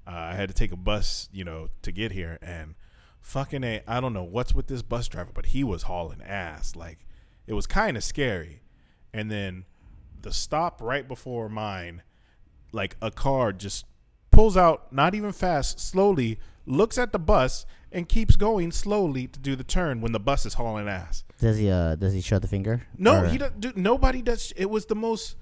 uh, 0.07 0.11
I 0.11 0.35
had 0.35 0.49
to 0.51 0.55
take 0.55 0.71
a 0.71 0.77
bus, 0.77 1.29
you 1.33 1.45
know, 1.45 1.69
to 1.81 1.93
get 1.93 2.13
here, 2.13 2.39
and 2.43 2.75
fucking 3.23 3.65
a, 3.65 3.83
I 3.87 4.01
don't 4.01 4.13
know 4.13 4.25
what's 4.25 4.55
with 4.55 4.67
this 4.67 4.83
bus 4.83 5.09
driver, 5.09 5.31
but 5.33 5.47
he 5.47 5.65
was 5.65 5.85
hauling 5.85 6.21
ass. 6.23 6.77
Like 6.77 7.07
it 7.47 7.55
was 7.55 7.67
kind 7.67 7.97
of 7.97 8.05
scary. 8.05 8.63
And 9.15 9.31
then 9.31 9.65
the 10.21 10.33
stop 10.33 10.81
right 10.81 11.07
before 11.07 11.49
mine, 11.49 12.03
like 12.73 12.97
a 13.01 13.11
car 13.11 13.53
just 13.53 13.87
pulls 14.31 14.57
out, 14.57 14.93
not 14.93 15.15
even 15.15 15.33
fast, 15.33 15.79
slowly, 15.79 16.39
looks 16.67 16.99
at 16.99 17.13
the 17.13 17.19
bus 17.19 17.67
and 17.91 18.09
keeps 18.09 18.37
going 18.37 18.73
slowly 18.73 19.27
to 19.27 19.39
do 19.39 19.55
the 19.55 19.65
turn 19.65 20.01
when 20.01 20.13
the 20.13 20.21
bus 20.21 20.47
is 20.47 20.55
hauling 20.55 20.89
ass. 20.89 21.25
Does 21.39 21.59
he 21.59 21.71
uh 21.71 21.97
does 21.97 22.13
he 22.15 22.21
show 22.21 22.39
the 22.39 22.49
finger? 22.49 22.87
No, 22.97 23.25
Or- 23.25 23.29
he 23.29 23.39
does. 23.39 23.51
Dude, 23.59 23.77
nobody 23.77 24.23
does. 24.23 24.53
It 24.57 24.71
was 24.71 24.87
the 24.87 24.95
most 24.95 25.37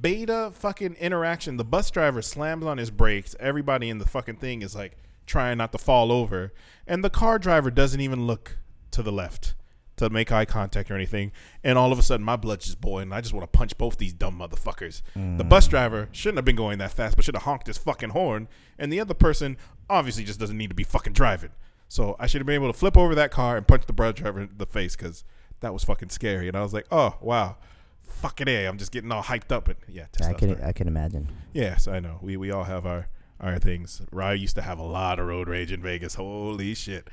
beta 0.00 0.50
fucking 0.54 0.94
interaction. 0.94 1.56
The 1.56 1.64
bus 1.64 1.90
driver 1.90 2.22
slams 2.22 2.64
on 2.64 2.78
his 2.78 2.90
brakes. 2.90 3.34
Everybody 3.38 3.88
in 3.88 3.98
the 3.98 4.06
fucking 4.06 4.36
thing 4.36 4.62
is 4.62 4.74
like 4.74 4.96
trying 5.26 5.58
not 5.58 5.72
to 5.72 5.78
fall 5.78 6.10
over, 6.10 6.52
and 6.86 7.04
the 7.04 7.10
car 7.10 7.38
driver 7.38 7.70
doesn't 7.70 8.00
even 8.00 8.26
look 8.26 8.58
to 8.90 9.02
the 9.02 9.12
left 9.12 9.54
to 9.96 10.10
make 10.10 10.32
eye 10.32 10.44
contact 10.44 10.90
or 10.90 10.94
anything. 10.94 11.32
And 11.62 11.78
all 11.78 11.92
of 11.92 11.98
a 11.98 12.02
sudden, 12.02 12.24
my 12.24 12.36
blood's 12.36 12.66
just 12.66 12.80
boiling. 12.80 13.04
and 13.04 13.14
I 13.14 13.20
just 13.20 13.34
want 13.34 13.50
to 13.50 13.58
punch 13.58 13.76
both 13.76 13.98
these 13.98 14.12
dumb 14.12 14.38
motherfuckers. 14.38 15.02
The 15.14 15.44
bus 15.44 15.66
mm. 15.66 15.70
driver 15.70 16.08
shouldn't 16.12 16.38
have 16.38 16.44
been 16.44 16.56
going 16.56 16.78
that 16.78 16.92
fast, 16.92 17.16
but 17.16 17.24
should 17.24 17.36
have 17.36 17.44
honked 17.44 17.66
his 17.66 17.78
fucking 17.78 18.10
horn. 18.10 18.48
And 18.78 18.92
the 18.92 19.00
other 19.00 19.14
person 19.14 19.56
obviously 19.90 20.24
just 20.24 20.40
doesn't 20.40 20.56
need 20.56 20.70
to 20.70 20.74
be 20.74 20.84
fucking 20.84 21.12
driving. 21.12 21.50
So 21.88 22.16
I 22.18 22.26
should 22.26 22.40
have 22.40 22.46
been 22.46 22.54
able 22.54 22.72
to 22.72 22.78
flip 22.78 22.96
over 22.96 23.14
that 23.14 23.30
car 23.30 23.56
and 23.56 23.68
punch 23.68 23.84
the 23.86 23.92
bus 23.92 24.14
driver 24.14 24.40
in 24.40 24.50
the 24.56 24.64
face 24.64 24.96
because 24.96 25.24
that 25.60 25.72
was 25.74 25.84
fucking 25.84 26.08
scary. 26.08 26.48
And 26.48 26.56
I 26.56 26.62
was 26.62 26.72
like, 26.72 26.86
oh 26.90 27.16
wow, 27.20 27.56
fucking 28.00 28.48
a. 28.48 28.64
Eh, 28.64 28.68
I'm 28.68 28.78
just 28.78 28.92
getting 28.92 29.12
all 29.12 29.22
hyped 29.22 29.52
up. 29.52 29.68
And 29.68 29.76
yeah, 29.88 30.06
I 30.24 30.32
can. 30.32 30.60
I 30.62 30.72
can 30.72 30.88
imagine. 30.88 31.28
Yes, 31.52 31.86
I 31.86 32.00
know. 32.00 32.18
We 32.22 32.38
we 32.38 32.50
all 32.50 32.64
have 32.64 32.86
our 32.86 33.08
our 33.40 33.58
things. 33.58 34.00
Rye 34.10 34.34
used 34.34 34.56
to 34.56 34.62
have 34.62 34.78
a 34.78 34.84
lot 34.84 35.18
of 35.18 35.26
road 35.26 35.48
rage 35.48 35.72
in 35.72 35.82
Vegas. 35.82 36.14
Holy 36.14 36.74
shit. 36.74 37.08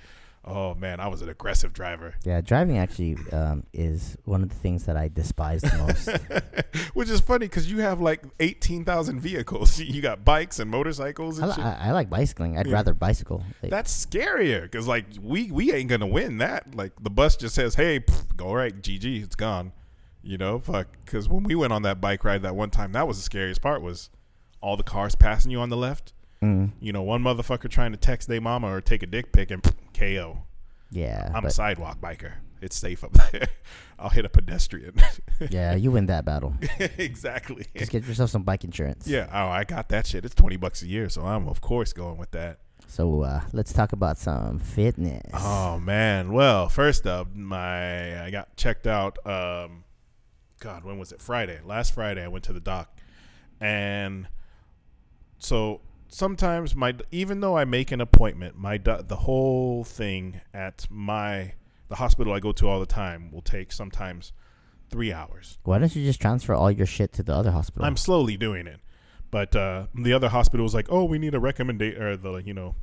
Oh 0.46 0.74
man, 0.74 1.00
I 1.00 1.08
was 1.10 1.22
an 1.22 1.30
aggressive 1.30 1.74
driver. 1.74 2.16
Yeah, 2.24 2.42
driving 2.42 2.78
actually 2.78 3.18
um, 3.32 3.64
is 3.74 4.18
one 4.24 4.42
of 4.42 4.50
the 4.50 4.56
things 4.56 4.86
that 4.86 4.96
I 4.98 5.10
despise 5.10 5.62
the 5.62 5.78
most. 5.78 6.90
Which 6.94 7.10
is 7.10 7.20
funny 7.20 7.46
because 7.48 7.70
you 7.70 7.80
have 7.82 8.00
like 8.02 8.24
18,000 8.40 9.20
vehicles. 9.20 9.80
You 9.90 10.02
got 10.02 10.24
bikes 10.24 10.60
and 10.60 10.70
motorcycles 10.72 11.40
I, 11.40 11.48
and 11.48 11.58
li-. 11.58 11.64
I, 11.64 11.88
I 11.90 11.92
like 11.92 12.10
bicycling. 12.10 12.58
I'd 12.58 12.68
Yeah. 12.68 12.74
rather 12.74 12.94
bicycle. 12.94 13.44
Like, 13.62 13.70
That's 13.72 14.06
scarier 14.06 14.64
because 14.64 14.88
like 14.88 15.06
we 15.22 15.52
we 15.52 15.74
ain't 15.74 15.90
gonna 15.90 16.08
win 16.08 16.38
that. 16.38 16.74
Like 16.74 16.94
the 17.02 17.10
bus 17.10 17.36
just 17.36 17.54
says, 17.56 17.76
"Hey, 17.76 18.00
pff, 18.00 18.42
all 18.42 18.56
right, 18.56 18.82
GG, 18.82 19.24
it's 19.24 19.36
gone." 19.36 19.74
You 20.22 20.38
know, 20.38 20.60
fuck. 20.60 20.88
Because 21.06 21.28
when 21.30 21.44
we 21.44 21.56
went 21.56 21.74
on 21.74 21.82
that 21.84 22.00
bike 22.02 22.24
ride 22.24 22.42
that 22.44 22.56
one 22.56 22.70
time, 22.70 22.92
that 22.94 23.08
was 23.08 23.18
the 23.18 23.24
scariest 23.24 23.62
part. 23.62 23.82
Was 23.82 24.10
all 24.62 24.78
the 24.78 24.84
cars 24.84 25.16
passing 25.16 25.52
you 25.52 25.60
on 25.60 25.70
the 25.70 25.78
left. 25.78 26.14
Mm, 26.42 26.72
You 26.80 26.94
know, 26.94 27.04
one 27.04 27.24
motherfucker 27.24 27.70
trying 27.70 27.92
to 27.92 27.98
text 27.98 28.28
their 28.28 28.42
mama 28.42 28.68
or 28.74 28.82
take 28.82 29.04
a 29.04 29.08
dick 29.08 29.32
pic 29.32 29.52
and 29.52 29.64
KO. 29.94 30.44
Yeah, 30.92 31.32
I'm 31.36 31.46
a 31.46 31.52
sidewalk 31.52 32.02
biker. 32.02 32.34
It's 32.62 32.76
safe 32.76 33.04
up 33.04 33.14
there. 33.14 33.48
I'll 34.00 34.10
hit 34.10 34.26
a 34.26 34.30
pedestrian. 34.30 34.96
yeah, 35.50 35.76
you 35.76 35.92
win 35.92 36.08
that 36.08 36.26
battle. 36.26 36.56
exactly. 36.98 37.66
Just 37.76 37.92
get 37.92 38.06
yourself 38.06 38.30
some 38.32 38.44
bike 38.44 38.64
insurance. 38.64 39.08
Yeah. 39.08 39.28
Oh, 39.32 39.50
I 39.50 39.64
got 39.64 39.90
that 39.90 40.08
shit. 40.08 40.26
It's 40.26 40.36
twenty 40.36 40.58
bucks 40.58 40.82
a 40.82 40.88
year, 40.88 41.08
so 41.10 41.22
I'm 41.22 41.48
of 41.48 41.62
course 41.62 41.94
going 41.94 42.18
with 42.18 42.32
that. 42.32 42.60
So 42.88 43.22
uh, 43.22 43.42
let's 43.54 43.72
talk 43.72 43.94
about 43.94 44.18
some 44.18 44.60
fitness. 44.60 45.32
Oh 45.34 45.80
man. 45.80 46.34
Well, 46.34 46.70
first 46.70 47.06
up, 47.06 47.34
my 47.36 48.24
I 48.26 48.32
got 48.32 48.56
checked 48.58 48.88
out. 48.88 49.20
Um, 49.28 49.84
God, 50.60 50.84
when 50.84 50.98
was 50.98 51.12
it? 51.12 51.22
Friday. 51.22 51.60
Last 51.64 51.94
Friday, 51.94 52.24
I 52.24 52.28
went 52.28 52.44
to 52.46 52.54
the 52.54 52.60
doc, 52.60 52.98
and 53.62 54.28
so 55.38 55.82
sometimes 56.10 56.76
my 56.76 56.96
even 57.12 57.40
though 57.40 57.58
I 57.58 57.66
make 57.66 57.92
an 57.92 58.02
appointment, 58.02 58.58
my 58.58 58.78
the 58.78 59.16
whole 59.22 59.84
thing 59.84 60.42
at 60.54 60.86
my 60.90 61.54
the 61.88 61.96
hospital 61.96 62.34
I 62.34 62.40
go 62.40 62.52
to 62.52 62.68
all 62.68 62.80
the 62.80 62.86
time 62.86 63.32
will 63.32 63.42
take 63.42 63.72
sometimes 63.72 64.34
three 64.90 65.14
hours. 65.14 65.58
Why 65.64 65.78
don't 65.80 65.96
you 65.96 66.04
just 66.04 66.20
transfer 66.20 66.54
all 66.54 66.72
your 66.72 66.86
shit 66.88 67.14
to 67.14 67.24
the 67.24 67.34
other 67.34 67.52
hospital? 67.52 67.86
I'm 67.86 67.98
slowly 67.98 68.38
doing 68.38 68.68
it. 68.68 68.80
But 69.32 69.56
uh, 69.56 69.86
the 69.94 70.14
other 70.14 70.30
hospital 70.30 70.64
was 70.64 70.74
like, 70.74 70.88
"Oh, 70.90 71.04
we 71.06 71.20
need 71.20 71.36
a 71.36 71.40
recommendation, 71.40 72.02
or 72.02 72.18
the 72.18 72.38
you 72.38 72.54
know, 72.54 72.74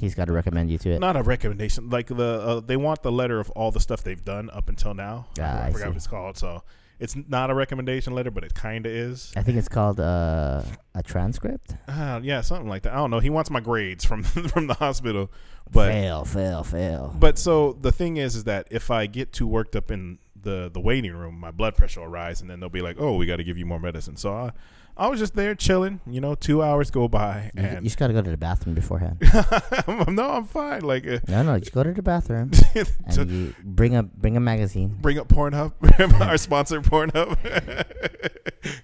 He's 0.00 0.14
got 0.16 0.24
to 0.24 0.32
recommend 0.32 0.70
you 0.70 0.78
to 0.78 0.90
it. 0.90 0.98
not 0.98 1.16
a 1.16 1.22
recommendation, 1.22 1.88
like 1.88 2.08
the 2.08 2.24
uh, 2.42 2.60
they 2.60 2.76
want 2.76 3.02
the 3.02 3.12
letter 3.12 3.38
of 3.38 3.48
all 3.50 3.70
the 3.70 3.78
stuff 3.78 4.02
they've 4.02 4.24
done 4.24 4.50
up 4.50 4.68
until 4.68 4.92
now. 4.94 5.26
Ah, 5.38 5.42
I, 5.62 5.66
I 5.66 5.70
forgot 5.70 5.82
see. 5.84 5.88
what 5.88 5.96
it's 5.96 6.06
called. 6.08 6.36
So 6.36 6.62
it's 6.98 7.16
not 7.16 7.50
a 7.50 7.54
recommendation 7.54 8.14
letter, 8.14 8.30
but 8.30 8.44
it 8.44 8.54
kind 8.54 8.86
of 8.86 8.92
is. 8.92 9.32
I 9.36 9.42
think 9.42 9.58
it's 9.58 9.68
called 9.68 10.00
uh, 10.00 10.62
a 10.94 11.02
transcript. 11.02 11.74
Uh, 11.88 12.20
yeah, 12.22 12.40
something 12.40 12.68
like 12.68 12.82
that. 12.82 12.92
I 12.92 12.96
don't 12.96 13.10
know. 13.10 13.20
He 13.20 13.30
wants 13.30 13.50
my 13.50 13.60
grades 13.60 14.04
from 14.04 14.22
from 14.22 14.66
the 14.66 14.74
hospital, 14.74 15.30
but 15.70 15.90
fail, 15.90 16.24
fail, 16.24 16.64
fail. 16.64 17.14
But 17.18 17.38
so 17.38 17.72
the 17.72 17.92
thing 17.92 18.16
is, 18.16 18.36
is 18.36 18.44
that 18.44 18.68
if 18.70 18.90
I 18.90 19.06
get 19.06 19.32
too 19.32 19.46
worked 19.46 19.76
up 19.76 19.90
in 19.90 20.18
the 20.40 20.70
the 20.72 20.80
waiting 20.80 21.14
room, 21.14 21.38
my 21.38 21.50
blood 21.50 21.74
pressure 21.74 22.00
will 22.00 22.08
rise, 22.08 22.40
and 22.40 22.48
then 22.48 22.60
they'll 22.60 22.68
be 22.68 22.82
like, 22.82 22.96
"Oh, 22.98 23.16
we 23.16 23.26
got 23.26 23.36
to 23.36 23.44
give 23.44 23.58
you 23.58 23.66
more 23.66 23.80
medicine." 23.80 24.16
So 24.16 24.32
I, 24.32 24.52
I 24.96 25.08
was 25.08 25.18
just 25.18 25.34
there 25.34 25.54
chilling. 25.54 26.00
You 26.06 26.20
know, 26.20 26.34
two 26.34 26.62
hours 26.62 26.90
go 26.90 27.08
by, 27.08 27.50
You, 27.56 27.62
you 27.62 27.80
just 27.82 27.98
got 27.98 28.08
to 28.08 28.12
go 28.12 28.22
to 28.22 28.30
the 28.30 28.36
bathroom 28.36 28.74
beforehand. 28.74 29.18
no, 30.08 30.30
I'm 30.30 30.44
fine. 30.44 30.82
Like, 30.82 31.06
uh, 31.06 31.18
no, 31.26 31.42
no, 31.42 31.58
just 31.58 31.72
go 31.72 31.82
to 31.82 31.92
the 31.92 32.02
bathroom 32.02 32.52
and 33.06 33.30
you 33.30 33.54
bring 33.62 33.96
a 33.96 34.04
bring 34.04 34.36
a 34.36 34.40
magazine. 34.40 34.96
bring 35.00 35.18
up 35.18 35.28
Pornhub, 35.28 35.72
our 36.20 36.36
sponsor, 36.36 36.80
Pornhub. 36.80 37.36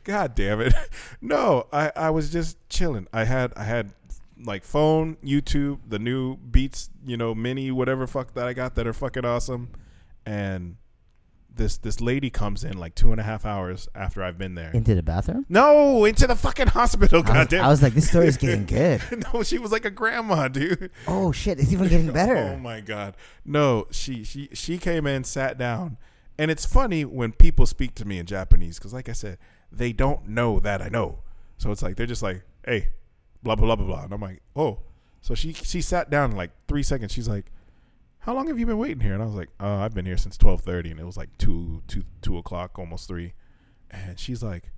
God 0.05 0.35
damn 0.35 0.61
it! 0.61 0.75
No, 1.21 1.67
I 1.73 1.93
I 1.95 2.11
was 2.11 2.31
just 2.31 2.57
chilling. 2.69 3.07
I 3.13 3.25
had 3.25 3.53
I 3.57 3.65
had 3.65 3.93
like 4.45 4.65
phone, 4.65 5.17
YouTube, 5.25 5.79
the 5.87 5.99
new 5.99 6.37
Beats, 6.37 6.91
you 7.05 7.17
know, 7.17 7.35
mini, 7.35 7.71
whatever 7.71 8.07
fuck 8.07 8.35
that 8.35 8.47
I 8.47 8.53
got 8.53 8.75
that 8.75 8.87
are 8.87 8.93
fucking 8.93 9.25
awesome, 9.25 9.71
and 10.27 10.77
this 11.61 11.77
this 11.77 12.01
lady 12.01 12.31
comes 12.31 12.65
in 12.65 12.77
like 12.79 12.97
two 12.97 13.13
and 13.13 13.21
a 13.21 13.23
half 13.23 13.47
hours 13.47 13.89
after 13.95 14.23
I've 14.25 14.37
been 14.37 14.57
there. 14.57 14.73
Into 14.73 14.97
the 14.97 15.03
bathroom. 15.03 15.47
no, 15.49 16.05
into 16.05 16.27
the 16.27 16.35
fucking 16.35 16.69
hospital. 16.69 17.19
I 17.19 17.23
was, 17.23 17.31
Goddamn. 17.31 17.65
I 17.65 17.69
was 17.69 17.83
like, 17.83 17.95
this 17.95 18.09
story 18.09 18.27
is 18.27 18.37
getting 18.37 18.65
good. 18.79 19.01
no, 19.33 19.43
she 19.45 19.59
was 19.59 19.71
like 19.71 19.85
a 19.85 19.91
grandma, 19.91 20.49
dude. 20.49 20.91
Oh 21.07 21.31
shit, 21.31 21.61
it's 21.61 21.73
even 21.73 21.89
getting 21.89 22.11
better. 22.13 22.37
Oh 22.55 22.57
my 22.57 22.81
god. 22.81 23.17
No, 23.45 23.87
she 23.93 24.25
she 24.25 24.49
she 24.53 24.79
came 24.79 25.07
in, 25.07 25.23
sat 25.23 25.57
down, 25.59 25.99
and 26.39 26.51
it's 26.51 26.65
funny 26.67 27.05
when 27.05 27.33
people 27.33 27.67
speak 27.67 27.95
to 27.97 28.05
me 28.05 28.19
in 28.19 28.27
Japanese 28.27 28.79
because, 28.79 28.93
like 28.93 29.09
I 29.09 29.13
said, 29.13 29.39
they 29.71 29.93
don't 29.93 30.27
know 30.29 30.59
that 30.61 30.83
I 30.83 30.89
know. 30.89 31.21
So 31.59 31.71
it's 31.71 31.83
like 31.83 31.97
they're 31.97 32.07
just 32.07 32.23
like, 32.23 32.43
"Hey, 32.65 32.89
blah 33.43 33.55
blah 33.55 33.67
blah 33.67 33.77
blah 33.77 33.87
blah," 33.87 34.05
and 34.05 34.13
I'm 34.15 34.21
like, 34.21 34.41
"Oh." 34.57 34.79
So 35.21 35.35
she 35.35 35.53
she 35.53 35.83
sat 35.83 36.09
down 36.09 36.31
in 36.31 36.37
like 36.37 36.51
three 36.67 36.83
seconds. 36.83 37.13
She's 37.13 37.29
like, 37.29 37.53
"How 38.21 38.35
long 38.35 38.49
have 38.49 38.59
you 38.59 38.67
been 38.67 38.79
waiting 38.79 39.01
here?" 39.01 39.15
And 39.15 39.23
I 39.23 39.27
was 39.27 39.35
like, 39.35 39.51
"Oh, 39.59 39.77
I've 39.77 39.95
been 39.95 40.07
here 40.07 40.17
since 40.17 40.37
twelve 40.37 40.63
thirty, 40.63 40.91
and 40.91 41.01
it 41.01 41.05
was 41.07 41.17
like 41.17 41.37
two 41.39 41.83
two 41.87 42.05
two 42.23 42.39
o'clock, 42.39 42.79
almost 42.79 43.09
three. 43.09 43.35
And 43.91 44.19
she's 44.19 44.43
like, 44.43 44.71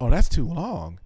"Oh, 0.00 0.10
that's 0.10 0.28
too 0.28 0.46
long." 0.46 0.98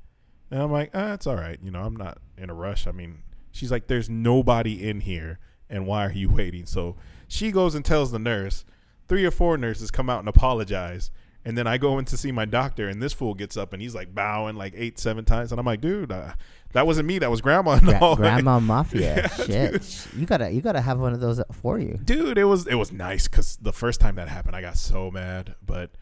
And 0.51 0.63
I'm 0.63 0.73
like, 0.73 0.91
ah, 0.95 1.13
it's 1.13 1.27
all 1.27 1.37
right. 1.37 1.59
You 1.63 1.71
know, 1.71 1.83
I'm 1.83 1.97
not 1.97 2.19
in 2.37 2.51
a 2.51 2.55
rush. 2.55 2.87
I 2.87 2.93
mean, 2.93 3.23
she's 3.51 3.71
like, 3.71 3.87
there's 3.87 4.09
nobody 4.09 4.89
in 4.89 5.01
here, 5.01 5.39
and 5.69 5.87
why 5.87 6.07
are 6.07 6.13
you 6.13 6.31
waiting? 6.35 6.67
So 6.67 6.97
she 7.27 7.53
goes 7.53 7.75
and 7.75 7.85
tells 7.85 8.13
the 8.13 8.19
nurse. 8.19 8.65
Three 9.09 9.25
or 9.25 9.31
four 9.31 9.57
nurses 9.57 9.91
come 9.91 10.11
out 10.11 10.21
and 10.21 10.29
apologize. 10.29 11.11
And 11.49 11.57
then 11.57 11.67
I 11.67 11.79
go 11.79 11.99
in 11.99 12.05
to 12.05 12.17
see 12.19 12.31
my 12.31 12.45
doctor, 12.45 12.89
and 12.91 13.01
this 13.01 13.15
fool 13.15 13.33
gets 13.33 13.57
up 13.57 13.73
and 13.73 13.81
he's 13.81 13.95
like 13.95 14.15
bowing 14.15 14.57
like 14.57 14.75
eight, 14.77 14.99
seven 14.99 15.25
times. 15.25 15.51
And 15.51 15.59
I'm 15.59 15.65
like, 15.65 15.81
dude, 15.81 16.13
uh, 16.13 16.35
that 16.75 16.87
wasn't 16.87 17.09
me. 17.09 17.19
That 17.19 17.31
was 17.31 17.41
grandma. 17.41 17.79
Gra- 17.79 17.97
hallway." 17.97 18.17
grandma 18.17 18.61
mafia. 18.61 19.31
Yeah, 19.49 19.79
Shit, 19.79 20.09
you 20.15 20.27
gotta 20.27 20.51
you 20.51 20.61
gotta 20.61 20.83
have 20.83 21.01
one 21.01 21.15
of 21.15 21.21
those 21.21 21.41
for 21.53 21.79
you. 21.79 21.99
dude 22.05 22.37
it 22.37 22.45
was 22.45 22.67
it 22.67 22.75
was 22.75 22.93
nice 22.93 23.29
because 23.29 23.57
the 23.63 23.73
first 23.73 23.99
time 23.99 24.17
that 24.17 24.29
happened 24.29 24.55
i 24.57 24.61
got 24.61 24.77
so 24.77 25.11
mad 25.11 25.55
but 25.65 25.93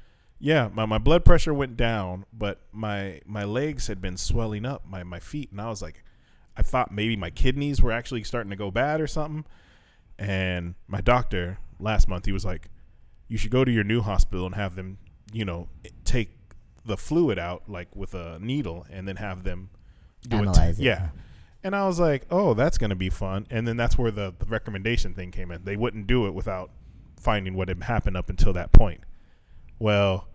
yeah 0.41 0.69
my, 0.75 0.85
my 0.85 0.99
blood 0.99 1.25
pressure 1.25 1.55
went 1.55 1.77
down 1.77 2.25
but 2.33 2.63
my 2.73 3.21
my 3.25 3.45
legs 3.45 3.87
had 3.87 4.01
been 4.01 4.17
swelling 4.17 4.67
up 4.67 4.85
my, 4.85 5.05
my 5.05 5.21
feet 5.21 5.53
and 5.53 5.61
i 5.61 5.69
was 5.69 5.81
like 5.81 6.03
i 6.57 6.63
thought 6.63 6.91
maybe 6.91 7.15
my 7.15 7.31
kidneys 7.31 7.81
were 7.81 7.93
actually 7.93 8.25
starting 8.25 8.51
to 8.51 8.57
go 8.57 8.71
bad 8.73 9.01
or 9.01 9.07
something 9.07 9.45
and 10.19 10.75
my 10.89 11.01
doctor 11.01 11.59
last 11.79 12.09
month 12.09 12.25
he 12.25 12.33
was 12.33 12.45
like 12.45 12.69
you 13.29 13.39
should 13.39 13.51
go 13.53 13.65
to 13.65 13.71
your 13.71 13.85
new 13.85 14.01
hospital 14.01 14.45
and 14.47 14.55
have 14.57 14.75
them 14.75 14.99
you 15.33 15.45
know 15.45 15.69
take 16.05 16.31
the 16.85 16.97
fluid 16.97 17.39
out 17.39 17.65
like 17.69 17.95
with 17.95 18.15
a 18.15 18.39
needle 18.41 18.87
and 18.91 19.09
then 19.09 19.17
have 19.17 19.43
them 19.43 19.71
do 20.27 20.37
Analyze 20.37 20.79
it 20.79 20.83
it. 20.83 20.87
yeah 20.87 21.09
and 21.67 21.75
I 21.75 21.85
was 21.85 21.99
like, 21.99 22.27
oh, 22.31 22.55
that's 22.55 22.79
going 22.79 22.91
to 22.91 22.97
be 22.97 23.11
fun. 23.11 23.49
And 23.51 23.67
then 23.67 23.77
that's 23.77 23.99
where 23.99 24.13
the, 24.13 24.33
the 24.39 24.47
recommendation 24.47 25.15
thing 25.15 25.33
came 25.33 25.51
in. 25.51 25.65
They 25.65 25.77
wouldn't 25.77 26.07
do 26.07 26.29
it 26.29 26.31
without 26.33 26.71
finding 27.19 27.55
what 27.55 27.67
had 27.67 27.83
happened 27.83 28.17
up 28.17 28.31
until 28.31 28.53
that 28.53 28.71
point. 28.71 29.01
Well, 29.81 30.29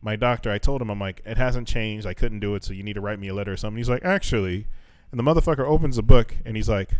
my 0.00 0.14
doctor, 0.14 0.52
I 0.52 0.58
told 0.58 0.80
him, 0.80 0.88
I'm 0.88 1.00
like, 1.00 1.20
it 1.26 1.36
hasn't 1.36 1.66
changed. 1.66 2.06
I 2.06 2.14
couldn't 2.14 2.38
do 2.38 2.54
it, 2.54 2.62
so 2.62 2.72
you 2.72 2.84
need 2.84 2.92
to 2.92 3.00
write 3.00 3.18
me 3.18 3.26
a 3.26 3.34
letter 3.34 3.54
or 3.54 3.56
something. 3.56 3.76
He's 3.76 3.88
like, 3.88 4.04
actually. 4.04 4.68
And 5.10 5.18
the 5.18 5.24
motherfucker 5.24 5.66
opens 5.66 5.98
a 5.98 6.02
book 6.02 6.36
and 6.44 6.56
he's 6.56 6.68
like, 6.68 6.90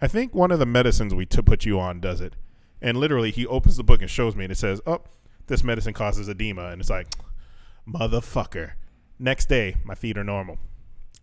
I 0.00 0.06
think 0.06 0.32
one 0.32 0.52
of 0.52 0.60
the 0.60 0.66
medicines 0.66 1.12
we 1.12 1.26
to 1.26 1.42
put 1.42 1.64
you 1.64 1.80
on 1.80 1.98
does 1.98 2.20
it. 2.20 2.36
And 2.80 2.96
literally, 2.96 3.32
he 3.32 3.44
opens 3.44 3.76
the 3.76 3.82
book 3.82 4.02
and 4.02 4.08
shows 4.08 4.36
me, 4.36 4.44
and 4.44 4.52
it 4.52 4.58
says, 4.58 4.80
oh, 4.86 5.02
this 5.48 5.64
medicine 5.64 5.92
causes 5.94 6.28
edema. 6.28 6.66
And 6.68 6.80
it's 6.80 6.90
like, 6.90 7.08
motherfucker. 7.86 8.72
Next 9.18 9.48
day, 9.48 9.76
my 9.84 9.94
feet 9.94 10.16
are 10.16 10.24
normal. 10.24 10.58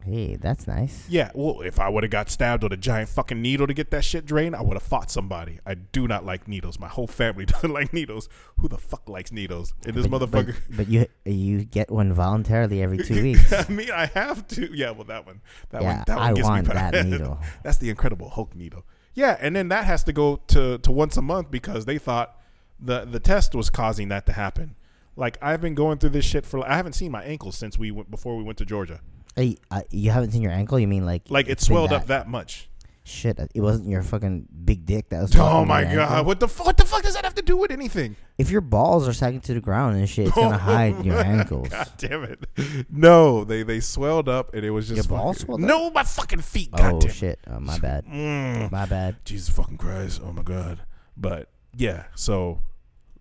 Hey, 0.06 0.36
that's 0.36 0.68
nice. 0.68 1.08
Yeah, 1.10 1.32
well, 1.34 1.62
if 1.62 1.80
I 1.80 1.90
would 1.90 2.04
have 2.04 2.12
got 2.12 2.30
stabbed 2.30 2.62
with 2.62 2.72
a 2.72 2.78
giant 2.78 3.10
fucking 3.10 3.42
needle 3.42 3.66
to 3.66 3.74
get 3.74 3.90
that 3.90 4.04
shit 4.04 4.24
drained, 4.24 4.56
I 4.56 4.62
would 4.62 4.76
have 4.76 4.84
fought 4.84 5.10
somebody. 5.10 5.60
I 5.66 5.74
do 5.74 6.08
not 6.08 6.24
like 6.24 6.48
needles. 6.48 6.78
My 6.78 6.88
whole 6.88 7.08
family 7.08 7.46
doesn't 7.46 7.74
like 7.74 7.92
needles. 7.92 8.30
Who 8.60 8.68
the 8.68 8.78
fuck 8.78 9.10
likes 9.10 9.32
needles? 9.32 9.74
And 9.84 9.96
this 9.96 10.06
but, 10.06 10.22
motherfucker. 10.22 10.58
But, 10.70 10.78
but 10.78 10.88
you 10.90 11.08
you 11.26 11.66
get 11.66 11.90
one 11.90 12.14
voluntarily 12.14 12.84
every 12.84 13.00
two 13.00 13.24
weeks. 13.24 13.52
I 13.52 13.68
mean, 13.68 13.90
I 13.90 14.06
have 14.08 14.48
to. 14.50 14.72
Yeah, 14.76 14.92
well, 14.92 15.06
that 15.06 15.26
one. 15.26 15.42
That 15.70 15.82
Yeah, 15.82 15.96
one. 15.96 16.04
That 16.06 16.18
one 16.18 16.24
I 16.24 16.34
gets 16.34 16.48
want 16.48 16.68
me 16.68 16.74
that 16.76 17.06
needle. 17.08 17.40
That's 17.64 17.78
the 17.78 17.90
Incredible 17.90 18.30
Hulk 18.30 18.56
needle. 18.56 18.86
Yeah, 19.16 19.38
and 19.40 19.56
then 19.56 19.70
that 19.70 19.86
has 19.86 20.04
to 20.04 20.14
go 20.14 20.42
to 20.48 20.78
to 20.78 20.92
once 20.92 21.18
a 21.18 21.22
month 21.24 21.50
because 21.50 21.86
they 21.86 21.98
thought 21.98 22.40
the 22.80 23.06
the 23.06 23.20
test 23.20 23.56
was 23.56 23.70
causing 23.70 24.10
that 24.10 24.26
to 24.28 24.34
happen. 24.34 24.76
Like 25.16 25.38
I've 25.42 25.62
been 25.62 25.76
going 25.76 25.98
through 25.98 26.10
this 26.12 26.26
shit 26.26 26.46
for. 26.46 26.68
I 26.68 26.76
haven't 26.76 26.94
seen 26.94 27.12
my 27.12 27.24
ankles 27.24 27.58
since 27.58 27.78
we 27.78 27.92
went 27.92 28.12
before 28.12 28.36
we 28.38 28.44
went 28.44 28.58
to 28.60 28.66
Georgia. 28.66 29.00
Hey, 29.36 29.58
uh, 29.72 29.82
you 29.90 30.12
haven't 30.12 30.32
seen 30.32 30.42
your 30.42 30.52
ankle? 30.52 30.80
You 30.80 30.88
mean 30.88 31.06
like 31.06 31.30
Like 31.30 31.48
it 31.50 31.60
swelled 31.62 31.92
up 31.92 32.08
that 32.08 32.28
much. 32.28 32.70
Shit, 33.08 33.38
it 33.54 33.62
wasn't 33.62 33.88
your 33.88 34.02
fucking 34.02 34.48
big 34.66 34.84
dick 34.88 35.10
that 35.10 35.22
was. 35.22 35.36
Oh 35.36 35.64
my 35.64 35.84
god! 35.84 35.92
ankle? 35.94 36.24
What 36.26 36.40
the 36.40 36.48
fu- 36.48 36.64
what 36.64 36.76
the 36.76 36.86
fuck 36.86 37.04
does 37.04 37.14
that 37.14 37.24
have 37.24 37.36
to 37.36 37.44
do 37.44 37.56
with 37.56 37.70
anything? 37.70 38.16
If 38.40 38.50
your 38.50 38.62
balls 38.62 39.08
are 39.08 39.14
sagging 39.14 39.42
to 39.42 39.54
the 39.54 39.62
ground 39.62 39.96
and 39.96 40.10
shit, 40.10 40.28
it's 40.30 40.36
gonna 40.36 40.58
hide 40.74 41.06
your 41.06 41.20
ankles. 41.20 41.70
God 41.70 41.88
damn 42.00 42.24
it! 42.24 42.48
No, 42.90 43.44
they 43.44 43.62
they 43.62 43.80
swelled 43.80 44.28
up 44.28 44.56
and 44.56 44.66
it 44.66 44.72
was 44.72 44.88
just 44.88 45.08
Your 45.08 45.18
balls 45.20 45.38
fucking- 45.38 45.46
swelled 45.46 45.62
up? 45.64 45.68
No, 45.68 45.92
my 45.92 46.02
fucking 46.02 46.42
feet. 46.42 46.70
Oh 46.74 47.00
shit! 47.02 47.40
Oh, 47.48 47.60
my 47.60 47.78
bad. 47.78 48.06
Mm. 48.08 48.72
My 48.72 48.88
bad. 48.88 49.18
Jesus 49.24 49.50
fucking 49.50 49.78
Christ! 49.78 50.20
Oh 50.26 50.32
my 50.34 50.42
god! 50.42 50.80
But 51.16 51.50
yeah, 51.78 52.06
so 52.16 52.62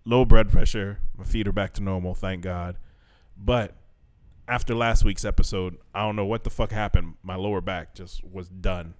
low 0.05 0.25
blood 0.25 0.49
pressure. 0.49 0.99
My 1.17 1.23
feet 1.23 1.47
are 1.47 1.53
back 1.53 1.73
to 1.73 1.83
normal, 1.83 2.15
thank 2.15 2.41
God. 2.41 2.77
But 3.37 3.75
after 4.47 4.75
last 4.75 5.03
week's 5.03 5.25
episode, 5.25 5.77
I 5.93 6.01
don't 6.01 6.15
know 6.15 6.25
what 6.25 6.43
the 6.43 6.49
fuck 6.49 6.71
happened. 6.71 7.15
My 7.23 7.35
lower 7.35 7.61
back 7.61 7.95
just 7.95 8.23
was 8.23 8.47
done. 8.47 8.95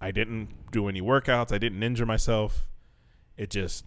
I 0.00 0.10
didn't 0.10 0.70
do 0.72 0.88
any 0.88 1.00
workouts. 1.00 1.52
I 1.52 1.58
didn't 1.58 1.82
injure 1.82 2.06
myself. 2.06 2.66
It 3.36 3.50
just 3.50 3.84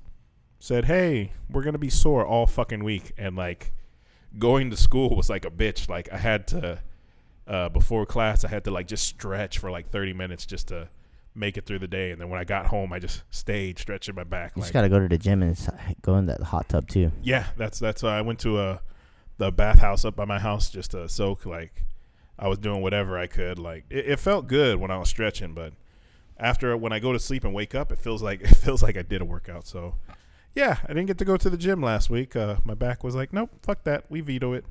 said, 0.60 0.86
"Hey, 0.86 1.34
we're 1.50 1.64
gonna 1.64 1.78
be 1.78 1.90
sore 1.90 2.26
all 2.26 2.48
fucking 2.48 2.84
week," 2.84 3.14
and 3.18 3.36
like 3.36 3.74
going 4.38 4.70
to 4.70 4.78
school 4.78 5.16
was 5.16 5.30
like 5.30 5.46
a 5.46 5.52
bitch. 5.52 5.90
Like 5.90 6.12
I 6.12 6.18
had 6.18 6.48
to 6.50 6.80
uh, 7.48 7.70
before 7.70 8.06
class, 8.06 8.46
I 8.46 8.48
had 8.48 8.64
to 8.66 8.72
like 8.72 8.88
just 8.88 9.06
stretch 9.06 9.58
for 9.58 9.70
like 9.72 9.90
thirty 9.90 10.14
minutes 10.14 10.46
just 10.46 10.70
to 10.70 10.90
make 11.36 11.58
it 11.58 11.66
through 11.66 11.80
the 11.80 11.88
day. 11.88 12.12
And 12.12 12.22
then 12.22 12.30
when 12.30 12.40
I 12.40 12.44
got 12.44 12.68
home, 12.68 12.94
I 12.94 13.00
just 13.00 13.24
stayed 13.32 13.80
stretching 13.80 14.16
my 14.16 14.24
back. 14.24 14.54
You 14.56 14.62
Like, 14.62 14.66
just 14.68 14.74
gotta 14.74 14.90
go 14.90 15.00
to 15.00 15.08
the 15.08 15.18
gym 15.18 15.42
and 15.44 15.58
go 16.02 16.16
in 16.18 16.26
that 16.28 16.42
hot 16.42 16.70
tub 16.70 16.88
too. 16.88 17.12
yeah, 17.22 17.48
that's 17.58 17.80
that's. 17.80 18.04
Uh, 18.04 18.10
I 18.10 18.22
went 18.22 18.40
to 18.40 18.60
a 18.60 18.82
the 19.38 19.52
bathhouse 19.52 20.06
up 20.06 20.16
by 20.16 20.26
my 20.26 20.40
house 20.40 20.70
just 20.70 20.92
to 20.92 21.10
soak. 21.10 21.46
Like 21.46 21.84
I 22.38 22.48
was 22.48 22.60
doing 22.60 22.82
whatever 22.82 23.18
I 23.18 23.28
could. 23.28 23.58
Like 23.60 23.86
it, 23.90 24.06
it 24.08 24.20
felt 24.20 24.48
good 24.48 24.80
when 24.80 24.92
I 24.92 24.98
was 24.98 25.10
stretching, 25.10 25.54
but 25.54 25.74
after 26.38 26.76
when 26.78 26.92
I 26.94 27.00
go 27.00 27.14
to 27.14 27.20
sleep 27.20 27.44
and 27.44 27.54
wake 27.54 27.74
up, 27.76 27.92
it 27.92 27.98
feels 28.00 28.22
like 28.22 28.42
it 28.44 28.56
feels 28.56 28.84
like 28.84 28.98
I 28.98 29.02
did 29.02 29.22
a 29.22 29.26
workout. 29.26 29.66
So, 29.68 29.96
yeah, 30.56 30.78
I 30.84 30.88
didn't 30.90 31.06
get 31.08 31.18
to 31.20 31.26
go 31.26 31.38
to 31.38 31.50
the 31.50 31.58
gym 31.58 31.82
last 31.82 32.10
week. 32.12 32.36
Uh, 32.36 32.58
my 32.64 32.74
back 32.76 33.04
was 33.04 33.16
like, 33.16 33.34
nope, 33.34 33.50
fuck 33.64 33.84
that, 33.86 34.06
we 34.10 34.22
veto 34.22 34.54
it. 34.54 34.66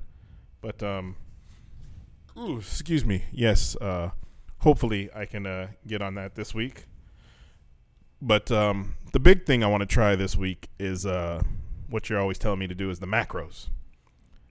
But 0.61 0.81
um, 0.83 1.17
ooh, 2.39 2.59
excuse 2.59 3.05
me. 3.05 3.25
Yes, 3.33 3.75
uh, 3.81 4.11
hopefully 4.63 5.11
I 5.15 5.27
can 5.27 5.47
uh, 5.47 5.69
get 5.87 6.03
on 6.03 6.15
that 6.15 6.35
this 6.35 6.55
week. 6.55 6.85
But 8.21 8.51
um, 8.53 8.95
the 9.13 9.19
big 9.21 9.45
thing 9.45 9.65
I 9.65 9.67
want 9.67 9.83
to 9.83 9.87
try 9.87 10.15
this 10.15 10.37
week 10.37 10.69
is 10.79 11.05
uh, 11.05 11.43
what 11.91 12.09
you're 12.09 12.21
always 12.21 12.39
telling 12.39 12.61
me 12.61 12.69
to 12.69 12.75
do 12.75 12.89
is 12.89 13.01
the 13.01 13.07
macros. 13.07 13.69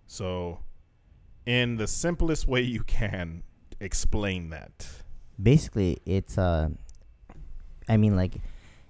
So, 0.08 0.60
in 1.46 1.78
the 1.78 1.88
simplest 1.88 2.48
way 2.48 2.62
you 2.62 2.84
can, 2.84 3.44
explain 3.80 4.50
that. 4.50 4.88
Basically, 5.42 5.98
it's 6.06 6.38
uh, 6.38 6.70
I 7.88 7.96
mean, 7.98 8.16
like, 8.18 8.36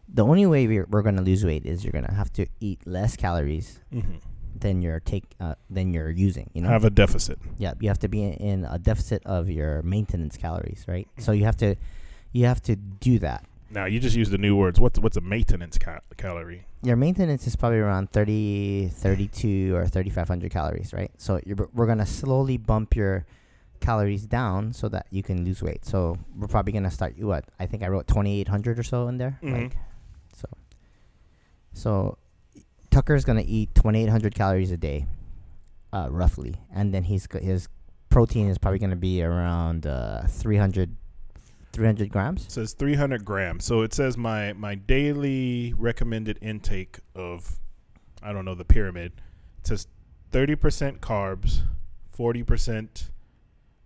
the 0.10 0.26
only 0.26 0.48
way 0.48 0.68
we're, 0.68 0.88
we're 0.90 1.04
gonna 1.04 1.22
lose 1.22 1.46
weight 1.46 1.66
is 1.66 1.84
you're 1.84 1.94
gonna 1.94 2.14
have 2.14 2.34
to 2.34 2.48
eat 2.60 2.86
less 2.86 3.16
calories 3.16 3.80
Mm-hmm. 3.94 4.18
Than 4.60 4.82
you're 4.82 5.00
take 5.00 5.24
uh, 5.40 5.56
than 5.70 5.94
you're 5.94 6.10
using. 6.10 6.50
You 6.54 6.62
know, 6.62 6.70
Have 6.70 6.86
a 6.86 6.90
deficit. 6.90 7.40
yeah, 7.58 7.74
you 7.80 7.88
have 7.90 8.00
to 8.00 8.08
be 8.08 8.24
in, 8.24 8.34
in 8.34 8.66
a 8.66 8.78
deficit 8.78 9.22
of 9.26 9.50
your 9.50 9.82
maintenance 9.82 10.38
calories, 10.38 10.86
right? 10.88 11.08
Mm-hmm. 11.12 11.22
So 11.22 11.32
you 11.32 11.46
have 11.46 11.58
to 11.58 11.76
you 12.32 12.46
have 12.46 12.62
to 12.64 12.76
do 12.76 13.20
that. 13.20 13.46
Now 13.70 13.86
you 13.86 14.00
just 14.00 14.16
use 14.16 14.30
the 14.30 14.38
new 14.38 14.56
words. 14.56 14.80
What's 14.80 15.00
what's 15.00 15.18
a 15.18 15.22
maintenance 15.22 15.78
ca- 15.78 16.02
calorie? 16.18 16.66
Your 16.84 16.96
maintenance 16.96 17.46
is 17.46 17.56
probably 17.56 17.78
around 17.78 18.12
30, 18.12 18.90
32 18.92 19.76
or 19.76 19.86
3500 19.88 20.52
calories, 20.52 20.94
right? 20.94 21.12
So 21.18 21.40
you're, 21.46 21.70
we're 21.74 21.86
going 21.86 22.00
to 22.00 22.08
slowly 22.08 22.58
bump 22.58 22.96
your 22.96 23.26
calories 23.82 24.26
down 24.26 24.74
so 24.74 24.90
that 24.90 25.06
you 25.12 25.22
can 25.22 25.46
lose 25.46 25.62
weight. 25.62 25.86
So 25.86 26.18
we're 26.36 26.48
probably 26.48 26.72
going 26.74 26.84
to 26.86 26.90
start 26.92 27.16
you 27.18 27.28
what? 27.28 27.46
I 27.60 27.68
think 27.68 27.84
I 27.84 27.88
wrote 27.88 28.08
2800 28.08 28.80
or 28.80 28.84
so 28.84 29.08
in 29.08 29.20
there. 29.20 29.38
Mhm. 29.44 29.54
Like 29.62 29.78
so 30.36 30.48
So 31.74 32.18
Tucker's 32.92 33.26
going 33.26 33.38
to 33.38 33.50
eat 33.50 33.74
2800 33.76 34.36
calories 34.36 34.72
a 34.72 34.78
day 34.78 35.08
uh, 35.94 36.08
roughly, 36.12 36.56
and 36.74 36.94
then 36.94 37.04
he's 37.04 37.28
his 37.42 37.68
protein 38.10 38.50
is 38.50 38.58
probably 38.58 38.80
going 38.80 38.92
to 38.92 38.96
be 38.96 39.24
around 39.24 39.88
uh, 39.88 40.24
300 40.28 40.96
300 41.74 42.10
grams. 42.10 42.46
It 42.46 42.52
says 42.52 42.74
300 42.74 43.24
grams. 43.24 43.66
So 43.66 43.82
it 43.82 43.94
says 43.94 44.18
my 44.18 44.54
my 44.54 44.76
daily 44.76 45.74
recommended 45.78 46.38
intake 46.42 47.00
of 47.16 47.60
I 48.22 48.34
don't 48.34 48.46
know 48.46 48.56
the 48.56 48.66
pyramid. 48.66 49.14
It 49.60 49.68
says 49.68 49.88
30% 50.32 51.00
carbs, 51.00 51.62
40% 52.18 53.10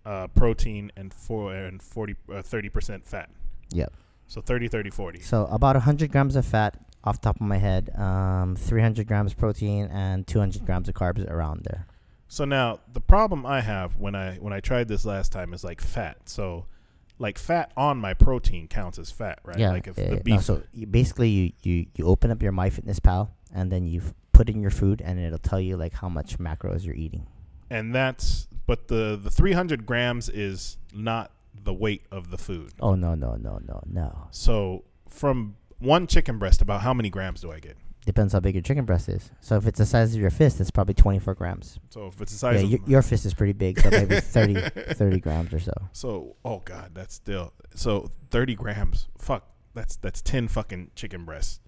uh, 0.05 0.27
protein, 0.27 0.91
and 0.95 1.13
four 1.13 1.53
and 1.53 1.81
40 1.81 2.15
uh, 2.29 2.33
30% 2.35 3.05
fat. 3.05 3.29
Yep. 3.71 3.93
So 4.27 4.41
30, 4.41 4.67
30, 4.67 4.89
40. 4.89 5.19
So 5.21 5.45
about 5.45 5.75
100 5.75 6.11
grams 6.11 6.35
of 6.35 6.45
fat 6.45 6.77
off 7.05 7.21
the 7.21 7.25
top 7.25 7.35
of 7.35 7.41
my 7.41 7.57
head, 7.57 7.91
um, 7.97 8.55
300 8.55 9.07
grams 9.07 9.31
of 9.31 9.37
protein 9.37 9.85
and 9.91 10.25
200 10.25 10.65
grams 10.65 10.89
of 10.89 10.95
carbs 10.95 11.29
around 11.29 11.61
there. 11.63 11.87
So 12.27 12.45
now 12.45 12.79
the 12.91 13.01
problem 13.01 13.45
I 13.45 13.61
have 13.61 13.97
when 13.97 14.15
I 14.15 14.35
when 14.35 14.51
I 14.53 14.59
tried 14.59 14.87
this 14.87 15.05
last 15.05 15.31
time 15.31 15.53
is 15.53 15.63
like 15.63 15.79
fat. 15.81 16.27
So 16.27 16.65
like 17.19 17.37
fat 17.37 17.71
on 17.77 17.97
my 17.97 18.13
protein 18.13 18.67
counts 18.67 18.97
as 18.99 19.11
fat, 19.11 19.39
right? 19.43 19.57
Yeah. 19.57 19.71
Like 19.71 19.87
if 19.87 19.97
yeah, 19.97 20.15
the 20.15 20.21
beef 20.21 20.35
No, 20.35 20.41
so 20.41 20.63
you, 20.73 20.87
basically, 20.87 21.29
you, 21.29 21.51
you, 21.63 21.85
you 21.95 22.05
open 22.07 22.31
up 22.31 22.41
your 22.41 22.51
MyFitnessPal 22.51 23.29
and 23.53 23.71
then 23.71 23.85
you 23.85 24.01
put 24.33 24.49
in 24.49 24.59
your 24.59 24.71
food 24.71 25.01
and 25.05 25.17
it'll 25.19 25.37
tell 25.37 25.61
you 25.61 25.77
like 25.77 25.93
how 25.93 26.09
much 26.09 26.37
macros 26.39 26.83
you're 26.83 26.95
eating. 26.95 27.25
and 27.69 27.93
that's 27.95 28.47
but 28.67 28.87
the 28.87 29.17
the 29.21 29.29
300 29.29 29.85
grams 29.85 30.27
is 30.27 30.77
not 30.93 31.31
the 31.53 31.73
weight 31.73 32.05
of 32.11 32.31
the 32.31 32.37
food. 32.37 32.73
Oh 32.81 32.95
no 32.95 33.15
no 33.15 33.35
no 33.35 33.59
no 33.65 33.81
no! 33.85 34.27
So 34.31 34.83
from 35.07 35.55
one 35.79 36.07
chicken 36.07 36.37
breast, 36.39 36.61
about 36.61 36.81
how 36.81 36.93
many 36.93 37.09
grams 37.09 37.41
do 37.41 37.51
I 37.51 37.59
get? 37.59 37.77
Depends 38.05 38.33
how 38.33 38.39
big 38.39 38.53
your 38.53 38.61
chicken 38.61 38.85
breast 38.85 39.09
is. 39.09 39.31
So 39.41 39.55
if 39.57 39.65
it's 39.65 39.79
the 39.79 39.85
size 39.85 40.13
of 40.13 40.21
your 40.21 40.29
fist, 40.29 40.61
it's 40.61 40.69
probably 40.69 40.93
24 40.93 41.33
grams. 41.33 41.79
So 41.89 42.05
if 42.07 42.21
it's 42.21 42.39
the 42.39 42.47
Yeah, 42.53 42.59
size 42.61 42.69
your, 42.69 42.79
of 42.83 42.89
your 42.89 43.01
fist 43.01 43.25
is 43.25 43.33
pretty 43.33 43.53
big, 43.53 43.79
so 43.79 43.89
maybe 43.89 44.15
30 44.19 44.61
30 44.93 45.19
grams 45.19 45.51
or 45.53 45.59
so. 45.59 45.73
so 45.91 46.35
oh 46.45 46.61
god, 46.65 46.91
that's 46.93 47.15
still 47.15 47.51
so 47.73 48.11
30 48.29 48.53
grams. 48.55 49.07
Fuck, 49.17 49.47
that's 49.73 49.95
that's 49.95 50.21
10 50.21 50.49
fucking 50.49 50.91
chicken 50.95 51.25
breasts. 51.25 51.59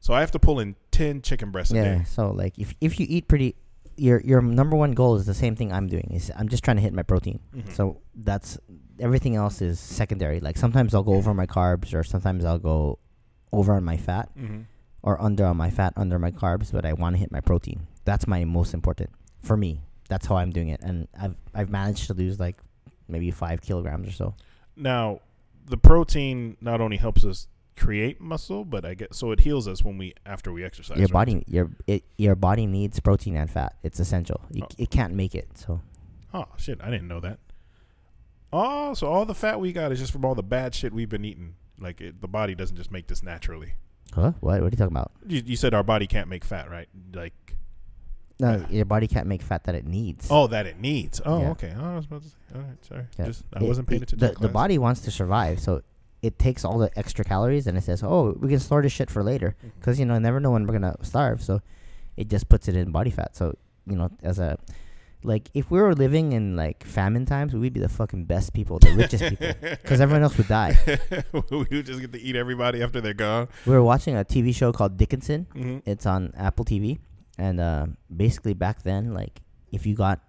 So 0.00 0.12
I 0.12 0.20
have 0.20 0.30
to 0.32 0.38
pull 0.38 0.60
in 0.60 0.76
10 0.90 1.22
chicken 1.22 1.50
breasts 1.50 1.72
a 1.72 1.76
Yeah. 1.76 1.84
day. 1.98 2.04
So 2.04 2.32
like 2.32 2.58
if 2.58 2.74
if 2.82 3.00
you 3.00 3.06
eat 3.08 3.26
pretty, 3.26 3.56
your 3.96 4.20
your 4.20 4.42
number 4.42 4.76
one 4.76 4.92
goal 4.92 5.16
is 5.16 5.24
the 5.24 5.32
same 5.34 5.56
thing 5.56 5.72
I'm 5.72 5.86
doing. 5.86 6.10
Is 6.12 6.30
I'm 6.36 6.50
just 6.50 6.62
trying 6.62 6.76
to 6.76 6.82
hit 6.82 6.92
my 6.92 7.02
protein. 7.02 7.40
Mhm. 7.56 7.72
So 7.74 8.02
that's 8.14 8.58
everything 9.00 9.36
else 9.36 9.62
is 9.62 9.80
secondary. 9.80 10.38
Like 10.40 10.58
sometimes 10.58 10.94
I'll 10.94 11.02
go 11.02 11.14
over 11.14 11.32
my 11.32 11.46
carbs, 11.46 11.94
or 11.94 12.04
sometimes 12.04 12.44
I'll 12.44 12.58
go 12.58 12.98
over 13.52 13.74
on 13.74 13.84
my 13.84 13.96
fat, 13.96 14.28
Mhm. 14.36 14.64
or 15.02 15.20
under 15.20 15.44
on 15.46 15.56
my 15.56 15.70
fat, 15.70 15.92
under 15.96 16.18
my 16.18 16.30
carbs. 16.30 16.72
But 16.72 16.84
I 16.84 16.92
want 16.92 17.14
to 17.16 17.18
hit 17.20 17.30
my 17.32 17.40
protein. 17.40 17.86
That's 18.04 18.26
my 18.26 18.44
most 18.44 18.74
important 18.74 19.10
for 19.40 19.56
me. 19.56 19.82
That's 20.08 20.26
how 20.26 20.36
I'm 20.36 20.50
doing 20.50 20.68
it, 20.68 20.80
and 20.82 21.08
I've 21.18 21.36
I've 21.54 21.70
managed 21.70 22.06
to 22.08 22.14
lose 22.14 22.38
like 22.40 22.56
maybe 23.08 23.30
five 23.30 23.60
kilograms 23.62 24.08
or 24.08 24.12
so. 24.12 24.34
Now, 24.76 25.20
the 25.66 25.76
protein 25.76 26.56
not 26.60 26.80
only 26.80 26.96
helps 26.96 27.24
us 27.24 27.48
create 27.76 28.20
muscle, 28.20 28.64
but 28.64 28.84
I 28.84 28.94
get 28.94 29.14
so 29.14 29.30
it 29.32 29.40
heals 29.40 29.68
us 29.68 29.84
when 29.84 29.98
we 29.98 30.14
after 30.26 30.52
we 30.52 30.64
exercise. 30.64 30.96
your 30.98 31.06
right? 31.08 31.12
body, 31.12 31.44
your 31.46 31.70
it, 31.86 32.04
your 32.16 32.34
body 32.34 32.66
needs 32.66 32.98
protein 33.00 33.36
and 33.36 33.50
fat. 33.50 33.76
It's 33.82 34.00
essential. 34.00 34.40
You, 34.50 34.62
Oh. 34.64 34.68
It 34.78 34.90
can't 34.90 35.14
make 35.14 35.34
it. 35.34 35.56
So 35.58 35.80
Oh 36.34 36.46
shit, 36.56 36.80
I 36.82 36.90
didn't 36.90 37.08
know 37.08 37.20
that. 37.20 37.38
Oh, 38.52 38.94
so 38.94 39.06
all 39.08 39.26
the 39.26 39.34
fat 39.34 39.60
we 39.60 39.72
got 39.72 39.92
is 39.92 39.98
just 39.98 40.10
from 40.12 40.24
all 40.24 40.34
the 40.34 40.42
bad 40.42 40.74
shit 40.74 40.92
we've 40.92 41.08
been 41.08 41.24
eating. 41.24 41.54
Like 41.80 42.00
it, 42.00 42.20
the 42.20 42.28
body 42.28 42.54
doesn't 42.54 42.76
just 42.76 42.90
make 42.90 43.06
this 43.06 43.22
naturally. 43.22 43.74
huh? 44.14 44.32
What? 44.40 44.60
What 44.60 44.62
are 44.62 44.64
you 44.66 44.70
talking 44.70 44.96
about? 44.96 45.12
You, 45.26 45.42
you 45.44 45.56
said 45.56 45.74
our 45.74 45.82
body 45.84 46.06
can't 46.06 46.28
make 46.28 46.44
fat, 46.44 46.70
right? 46.70 46.88
Like 47.14 47.54
No, 48.40 48.56
Yeah. 48.56 48.68
your 48.70 48.84
body 48.84 49.06
can't 49.08 49.26
make 49.26 49.42
fat 49.42 49.64
that 49.64 49.74
it 49.74 49.86
needs. 49.86 50.28
oh, 50.30 50.46
that 50.48 50.66
it 50.66 50.78
needs. 50.80 51.20
Oh, 51.24 51.40
Yeah. 51.40 51.50
okay. 51.50 51.74
Oh, 51.76 51.92
I 51.92 51.96
was 51.96 52.06
about 52.06 52.22
to 52.22 52.28
say. 52.28 52.34
All 52.54 52.60
right, 52.62 52.84
sorry. 52.84 53.06
Yeah. 53.18 53.24
Just 53.26 53.44
I 53.54 53.60
It- 53.62 53.68
wasn't 53.68 53.88
paying 53.88 54.02
it- 54.02 54.12
attention. 54.12 54.34
The, 54.40 54.46
the 54.48 54.52
body 54.52 54.78
wants 54.78 55.00
to 55.02 55.10
survive, 55.10 55.60
so 55.60 55.82
it 56.22 56.38
takes 56.38 56.64
all 56.64 56.78
the 56.78 56.90
extra 56.98 57.24
calories 57.24 57.66
and 57.68 57.78
it 57.78 57.82
says, 57.84 58.02
"Oh, 58.02 58.36
we 58.40 58.48
can 58.48 58.58
store 58.58 58.82
this 58.82 58.92
shit 58.92 59.10
for 59.10 59.22
later," 59.22 59.54
mm-hmm. 59.58 59.78
because 59.78 59.98
you 60.00 60.06
know, 60.06 60.14
I 60.14 60.18
never 60.18 60.40
know 60.40 60.50
when 60.52 60.66
we're 60.66 60.72
gonna 60.72 60.96
starve. 61.02 61.42
So 61.42 61.60
it 62.16 62.28
just 62.28 62.48
puts 62.48 62.66
it 62.68 62.74
in 62.76 62.90
body 62.90 63.10
fat. 63.10 63.36
So 63.36 63.56
you 63.86 63.94
know, 63.96 64.10
as 64.22 64.38
a 64.40 64.58
like, 65.22 65.50
if 65.54 65.70
we 65.70 65.80
were 65.80 65.94
living 65.94 66.32
in 66.32 66.56
like 66.56 66.84
famine 66.84 67.26
times, 67.26 67.54
we'd 67.54 67.72
be 67.72 67.80
the 67.80 67.88
fucking 67.88 68.24
best 68.24 68.52
people, 68.52 68.78
the 68.78 68.92
richest 68.92 69.24
people, 69.24 69.52
because 69.60 70.00
everyone 70.00 70.22
else 70.22 70.36
would 70.38 70.48
die. 70.48 70.78
we 71.50 71.66
would 71.70 71.86
just 71.86 72.00
get 72.00 72.12
to 72.12 72.20
eat 72.20 72.36
everybody 72.36 72.82
after 72.82 73.00
they're 73.00 73.14
gone. 73.14 73.48
We 73.66 73.72
were 73.72 73.82
watching 73.82 74.16
a 74.16 74.24
TV 74.24 74.54
show 74.54 74.72
called 74.72 74.96
Dickinson. 74.96 75.46
Mm-hmm. 75.54 75.90
It's 75.90 76.06
on 76.06 76.32
Apple 76.36 76.64
TV, 76.64 76.98
and 77.36 77.60
uh, 77.60 77.86
basically 78.14 78.54
back 78.54 78.82
then, 78.82 79.12
like, 79.12 79.40
if 79.72 79.86
you 79.86 79.94
got 79.94 80.20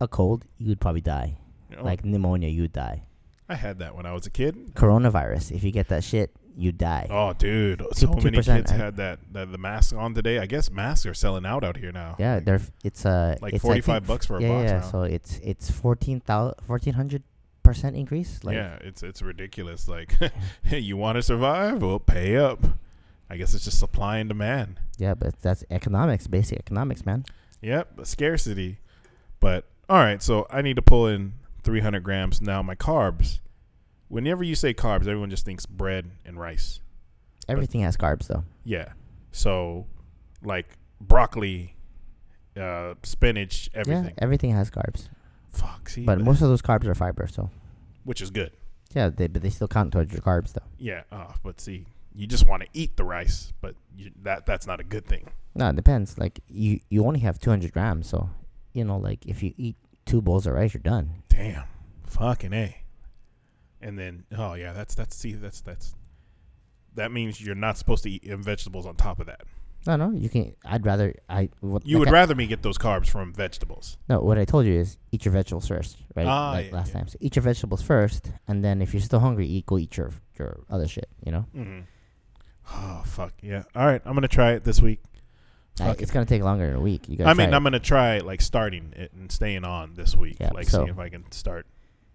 a 0.00 0.08
cold, 0.08 0.46
you 0.58 0.68
would 0.68 0.80
probably 0.80 1.02
die. 1.02 1.36
Like 1.80 2.04
pneumonia, 2.04 2.48
you 2.48 2.62
would 2.62 2.72
die. 2.72 3.04
I 3.48 3.54
had 3.54 3.78
that 3.78 3.94
when 3.94 4.06
I 4.06 4.12
was 4.12 4.26
a 4.26 4.30
kid. 4.30 4.74
Coronavirus, 4.74 5.52
if 5.52 5.62
you 5.62 5.70
get 5.70 5.88
that 5.88 6.04
shit, 6.04 6.34
you 6.60 6.72
die. 6.72 7.06
Oh, 7.10 7.32
dude, 7.32 7.84
so 7.92 8.06
Two- 8.06 8.24
many 8.24 8.38
2%, 8.38 8.44
kids 8.56 8.70
I- 8.72 8.76
had 8.76 8.96
that, 8.96 9.18
that 9.32 9.50
the 9.50 9.58
mask 9.58 9.94
on 9.94 10.14
today. 10.14 10.38
I 10.38 10.46
guess 10.46 10.70
masks 10.70 11.06
are 11.06 11.14
selling 11.14 11.46
out 11.46 11.64
out 11.64 11.76
here 11.76 11.92
now. 11.92 12.16
Yeah, 12.18 12.40
they're 12.40 12.60
it's 12.84 13.04
uh 13.06 13.36
like 13.40 13.54
it's, 13.54 13.62
forty 13.62 13.80
think, 13.80 14.06
bucks 14.06 14.26
for 14.26 14.38
a 14.38 14.42
yeah, 14.42 14.48
box 14.48 14.70
yeah. 14.70 14.78
now. 14.80 14.90
So 14.90 15.02
it's 15.02 15.38
it's 15.42 15.70
fourteen 15.70 16.20
thousand 16.20 16.54
fourteen 16.66 16.94
hundred 16.94 17.22
percent 17.62 17.96
increase. 17.96 18.44
Like, 18.44 18.54
yeah, 18.56 18.76
it's 18.82 19.02
it's 19.02 19.22
ridiculous. 19.22 19.88
Like, 19.88 20.14
hey, 20.62 20.78
you 20.78 20.96
want 20.96 21.16
to 21.16 21.22
survive? 21.22 21.82
Well, 21.82 21.98
pay 21.98 22.36
up. 22.36 22.64
I 23.28 23.36
guess 23.36 23.54
it's 23.54 23.64
just 23.64 23.78
supply 23.78 24.18
and 24.18 24.28
demand. 24.28 24.80
yeah, 24.98 25.14
but 25.14 25.40
that's 25.40 25.64
economics, 25.70 26.26
basic 26.26 26.58
economics, 26.58 27.06
man. 27.06 27.24
Yep, 27.62 28.00
scarcity. 28.04 28.78
But 29.38 29.66
all 29.88 29.98
right, 29.98 30.20
so 30.22 30.46
I 30.50 30.62
need 30.62 30.76
to 30.76 30.82
pull 30.82 31.06
in 31.06 31.34
300 31.62 32.02
grams 32.02 32.40
now. 32.40 32.60
My 32.62 32.74
carbs. 32.74 33.38
Whenever 34.10 34.42
you 34.44 34.54
say 34.54 34.74
carbs, 34.74 35.02
everyone 35.02 35.30
just 35.30 35.44
thinks 35.46 35.64
bread 35.64 36.10
and 36.26 36.38
rice. 36.38 36.80
Everything 37.48 37.80
has 37.80 37.96
carbs 37.96 38.26
though. 38.26 38.44
Yeah. 38.64 38.92
So, 39.32 39.86
like 40.42 40.66
broccoli, 41.00 41.76
uh, 42.60 42.94
spinach, 43.04 43.70
everything. 43.72 44.04
Yeah, 44.06 44.10
everything 44.18 44.50
has 44.50 44.68
carbs, 44.70 45.08
Fuck. 45.48 45.88
See, 45.88 46.04
but 46.04 46.20
most 46.20 46.42
of 46.42 46.48
those 46.48 46.60
carbs 46.60 46.86
are 46.86 46.94
fiber. 46.94 47.26
So 47.28 47.50
which 48.04 48.20
is 48.20 48.30
good. 48.30 48.50
yeah, 48.92 49.08
they 49.08 49.28
but 49.28 49.42
they 49.42 49.50
still 49.50 49.68
count 49.68 49.92
towards 49.92 50.12
your 50.12 50.22
carbs 50.22 50.52
though. 50.52 50.66
Yeah. 50.78 51.02
Uh, 51.12 51.32
but 51.44 51.60
see, 51.60 51.86
you 52.12 52.26
just 52.26 52.46
want 52.48 52.62
to 52.64 52.68
eat 52.72 52.96
the 52.96 53.04
rice, 53.04 53.52
but 53.60 53.76
you, 53.96 54.10
that 54.22 54.44
that's 54.44 54.66
not 54.66 54.80
a 54.80 54.84
good 54.84 55.06
thing. 55.06 55.28
No, 55.54 55.68
it 55.68 55.76
depends. 55.76 56.18
Like 56.18 56.40
you 56.48 56.80
you 56.88 57.06
only 57.06 57.20
have 57.20 57.38
two 57.38 57.50
hundred 57.50 57.72
grams, 57.72 58.08
so 58.08 58.28
you 58.72 58.84
know, 58.84 58.96
like 58.98 59.24
if 59.26 59.40
you 59.42 59.54
eat 59.56 59.76
two 60.04 60.20
bowls 60.20 60.46
of 60.48 60.54
rice, 60.54 60.74
you're 60.74 60.82
done. 60.82 61.22
Damn. 61.28 61.62
Fucking 62.06 62.52
a. 62.52 62.76
And 63.82 63.98
then, 63.98 64.24
oh 64.36 64.54
yeah, 64.54 64.72
that's 64.72 64.94
that's 64.94 65.16
see 65.16 65.32
that's 65.32 65.60
that's 65.60 65.94
that 66.94 67.12
means 67.12 67.40
you're 67.40 67.54
not 67.54 67.78
supposed 67.78 68.02
to 68.04 68.10
eat 68.10 68.24
vegetables 68.24 68.86
on 68.86 68.96
top 68.96 69.20
of 69.20 69.26
that. 69.26 69.42
No, 69.86 69.96
no, 69.96 70.10
you 70.10 70.28
can. 70.28 70.54
I'd 70.66 70.84
rather 70.84 71.14
I. 71.28 71.48
What, 71.60 71.86
You 71.86 71.96
like 71.96 72.00
would 72.00 72.08
I- 72.08 72.12
rather 72.12 72.34
me 72.34 72.46
get 72.46 72.62
those 72.62 72.76
carbs 72.76 73.08
from 73.08 73.32
vegetables. 73.32 73.96
No, 74.10 74.20
what 74.20 74.36
I 74.38 74.44
told 74.44 74.66
you 74.66 74.74
is 74.74 74.98
eat 75.10 75.24
your 75.24 75.32
vegetables 75.32 75.66
first, 75.68 75.96
right? 76.14 76.26
Ah, 76.26 76.50
like 76.50 76.66
yeah, 76.68 76.74
last 76.76 76.88
yeah. 76.88 76.94
time. 76.98 77.08
So 77.08 77.16
eat 77.20 77.36
your 77.36 77.42
vegetables 77.42 77.80
first, 77.80 78.30
and 78.46 78.62
then 78.62 78.82
if 78.82 78.92
you're 78.92 79.00
still 79.00 79.20
hungry, 79.20 79.46
eat 79.46 79.64
go 79.64 79.78
eat 79.78 79.96
your 79.96 80.10
your 80.38 80.60
other 80.68 80.86
shit. 80.86 81.08
You 81.24 81.32
know, 81.32 81.46
Mm-hmm. 81.56 81.80
Oh 82.72 83.02
fuck 83.06 83.32
yeah! 83.42 83.62
All 83.74 83.86
right, 83.86 84.02
I'm 84.04 84.12
gonna 84.14 84.28
try 84.28 84.52
it 84.52 84.64
this 84.64 84.82
week. 84.82 85.00
Fuck 85.78 86.02
it's 86.02 86.10
gonna 86.10 86.26
take 86.26 86.42
longer 86.42 86.66
than 86.66 86.76
a 86.76 86.80
week. 86.80 87.08
You 87.08 87.24
I 87.24 87.32
mean, 87.32 87.54
I'm 87.54 87.62
it. 87.66 87.70
gonna 87.70 87.80
try 87.80 88.18
like 88.18 88.42
starting 88.42 88.92
it 88.96 89.12
and 89.14 89.32
staying 89.32 89.64
on 89.64 89.94
this 89.94 90.14
week. 90.14 90.36
Yeah, 90.40 90.50
like 90.52 90.68
so- 90.68 90.78
seeing 90.80 90.88
if 90.90 90.98
I 90.98 91.08
can 91.08 91.30
start. 91.32 91.66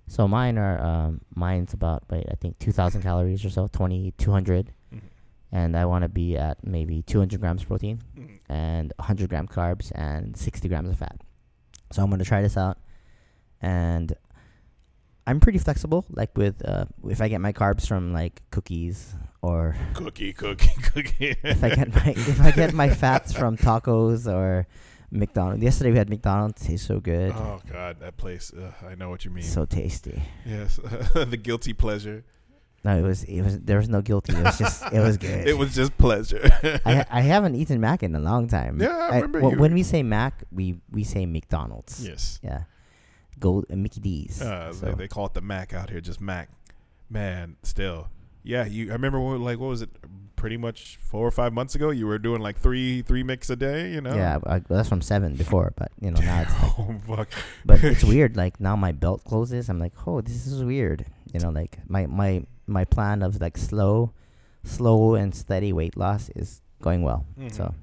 So 0.08 0.28
mine 0.28 0.58
are 0.58 0.80
um 0.84 1.22
mine's 1.36 1.74
about 1.74 2.04
wait 2.10 2.26
I 2.32 2.36
think 2.36 2.60
two 2.60 2.72
thousand 2.72 3.02
calories 3.02 3.44
or 3.44 3.50
so, 3.50 3.68
twenty 3.68 4.14
two 4.18 4.32
hundred, 4.32 4.72
Mhm. 4.94 5.02
and 5.52 5.76
I 5.76 5.86
want 5.86 6.04
to 6.04 6.10
be 6.10 6.38
at 6.38 6.64
maybe 6.64 7.02
two 7.02 7.20
hundred 7.20 7.42
grams 7.42 7.64
protein 7.64 8.00
Mhm. 8.18 8.40
and 8.48 8.94
hundred 9.00 9.30
gram 9.30 9.48
carbs 9.48 9.92
and 9.96 10.38
sixty 10.38 10.68
grams 10.70 10.90
of 10.90 10.98
fat. 10.98 11.20
So 11.92 12.04
I'm 12.04 12.10
gonna 12.10 12.24
try 12.24 12.42
this 12.42 12.56
out, 12.58 12.78
and 13.62 14.14
I'm 15.28 15.40
pretty 15.40 15.58
flexible. 15.58 16.06
Like 16.12 16.38
with 16.38 16.64
uh, 16.64 16.86
if 17.10 17.20
I 17.20 17.28
get 17.28 17.42
my 17.42 17.52
carbs 17.52 17.88
from 17.88 18.14
like 18.14 18.44
cookies 18.52 19.16
or 19.42 19.76
Cookie, 19.96 20.34
cookie, 20.34 20.70
cookie. 20.84 21.36
if 21.44 21.64
I 21.64 21.70
get 21.74 21.94
my 21.96 22.10
if 22.16 22.42
I 22.42 22.52
get 22.52 22.74
my 22.76 22.90
fats 22.90 23.34
from 23.34 23.58
tacos 23.58 24.32
or 24.32 24.68
McDonald's. 25.12 25.64
Yesterday 25.64 25.92
we 25.92 25.98
had 25.98 26.10
McDonald's. 26.10 26.66
Tastes 26.66 26.88
so 26.88 27.00
good, 27.00 27.32
oh 27.36 27.62
god, 27.72 28.00
that 28.00 28.18
place. 28.18 28.52
Ugh, 28.58 28.74
I 28.88 28.96
know 28.96 29.10
what 29.10 29.26
you 29.26 29.32
mean. 29.32 29.44
so 29.44 29.66
tasty. 29.66 30.22
yes, 30.46 30.78
the 31.14 31.38
guilty 31.42 31.74
pleasure. 31.74 32.24
No, 32.84 32.96
it 32.98 33.02
was 33.02 33.24
it 33.24 33.42
was 33.42 33.60
there 33.62 33.78
was 33.78 33.90
no 33.90 34.02
guilty. 34.02 34.36
It 34.36 34.44
was 34.44 34.58
just 34.60 34.84
it 34.94 35.00
was 35.00 35.18
good. 35.26 35.48
It 35.48 35.58
was 35.58 35.74
just 35.74 35.98
pleasure. 35.98 36.42
I 36.86 37.06
I 37.10 37.22
haven't 37.22 37.56
eaten 37.56 37.80
Mac 37.82 38.04
in 38.04 38.14
a 38.16 38.20
long 38.20 38.48
time. 38.48 38.80
Yeah, 38.80 39.10
I 39.12 39.16
remember 39.22 39.40
you- 39.52 39.58
when 39.60 39.74
we 39.74 39.82
say 39.84 40.04
Mac, 40.04 40.44
we 40.52 40.80
we 40.92 41.04
say 41.04 41.26
McDonald's. 41.26 42.06
yes. 42.06 42.40
Yeah, 42.44 42.64
Gold 43.40 43.66
uh, 43.72 43.76
Mickey 43.76 44.02
D's. 44.02 44.42
Uh, 44.42 44.72
So- 44.74 44.86
they, 44.88 44.94
they 44.94 45.08
call 45.08 45.26
it 45.26 45.34
the 45.34 45.42
Mac 45.42 45.74
out 45.74 45.90
here, 45.90 46.00
just 46.02 46.22
Mac. 46.22 46.50
Man, 47.10 47.56
still, 47.64 48.10
yeah. 48.44 48.66
You, 48.66 48.90
I 48.90 48.94
remember 48.94 49.20
what, 49.20 49.40
like 49.40 49.58
what 49.60 49.68
was 49.70 49.82
it? 49.82 49.90
Pretty 50.46 50.58
much 50.58 51.00
four 51.02 51.26
or 51.26 51.32
five 51.32 51.54
months 51.54 51.74
ago, 51.74 51.90
you 51.90 52.06
were 52.06 52.20
doing 52.20 52.40
like 52.40 52.60
three 52.60 53.02
three 53.02 53.24
mix 53.24 53.50
a 53.50 53.56
day. 53.56 53.90
You 53.92 54.02
know. 54.02 54.14
Yeah, 54.14 54.38
I, 54.46 54.60
that's 54.60 54.88
from 54.88 55.02
seven 55.02 55.34
before, 55.34 55.74
but 55.76 55.92
you 56.00 56.12
know 56.12 56.22
now 56.22 56.42
it's 56.44 56.54
like, 56.62 56.78
oh 56.80 56.96
fuck. 57.08 57.30
but 57.66 57.84
it's 57.84 58.04
weird. 58.14 58.38
Like 58.38 58.60
now 58.60 58.76
my 58.76 58.92
belt 58.92 59.24
closes. 59.24 59.70
I'm 59.70 59.80
like, 59.80 59.94
oh, 60.06 60.22
this 60.22 60.46
is 60.46 60.64
weird. 60.64 61.04
You 61.34 61.40
know, 61.40 61.50
like 61.50 61.80
my 61.88 62.06
my 62.06 62.46
my 62.68 62.86
plan 62.86 63.24
of 63.24 63.42
like 63.42 63.58
slow, 63.58 64.12
slow 64.64 65.16
and 65.16 65.34
steady 65.34 65.74
weight 65.74 65.98
loss 65.98 66.30
is 66.36 66.62
going 66.80 67.02
well. 67.02 67.26
So 67.52 67.64
Mhm. 67.64 67.74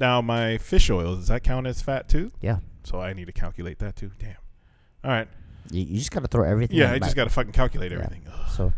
Now 0.00 0.22
my 0.22 0.56
fish 0.56 0.88
oil 0.88 1.16
does 1.16 1.28
that 1.28 1.42
count 1.42 1.66
as 1.66 1.82
fat 1.82 2.08
too? 2.08 2.32
yeah, 2.40 2.60
So 2.84 3.02
I 3.02 3.12
need 3.12 3.26
to 3.26 3.32
calculate 3.32 3.80
that 3.80 3.96
too. 3.96 4.12
Damn. 4.18 4.36
All 5.04 5.10
right. 5.10 5.28
you, 5.70 5.82
you 5.84 5.98
just 5.98 6.10
gotta 6.10 6.26
throw 6.26 6.44
everything. 6.48 6.78
Yeah, 6.78 6.88
I 6.90 6.92
back. 6.94 7.02
just 7.02 7.16
got 7.16 7.24
to 7.24 7.30
fucking 7.30 7.52
calculate 7.52 7.92
everything. 7.92 8.22
Ugh. 8.32 8.48
So 8.56 8.72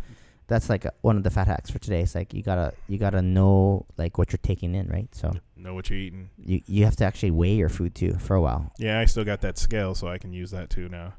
that's 0.46 0.68
like 0.68 0.84
a, 0.84 0.92
one 1.00 1.16
of 1.16 1.22
the 1.22 1.30
fat 1.30 1.46
hacks 1.46 1.70
for 1.70 1.78
today. 1.78 2.00
It's 2.00 2.14
like 2.14 2.34
you 2.34 2.42
gotta 2.42 2.74
you 2.88 2.98
gotta 2.98 3.22
know 3.22 3.86
like 3.96 4.18
what 4.18 4.30
you're 4.32 4.38
taking 4.42 4.74
in, 4.74 4.88
right? 4.88 5.08
So 5.14 5.32
Know 5.56 5.74
what 5.74 5.88
you're 5.90 5.98
eating. 5.98 6.30
you 6.38 6.60
you 6.66 6.84
have 6.84 6.96
to 6.96 7.04
actually 7.04 7.30
weigh 7.30 7.54
your 7.54 7.68
food 7.70 7.94
too 7.94 8.14
for 8.18 8.34
a 8.36 8.40
while. 8.42 8.72
Yeah, 8.78 9.00
I 9.00 9.06
still 9.06 9.24
got 9.24 9.40
that 9.42 9.56
scale, 9.58 9.94
so 9.94 10.08
I 10.08 10.18
can 10.18 10.32
use 10.32 10.50
that 10.50 10.68
too 10.70 10.88
now. 10.88 11.14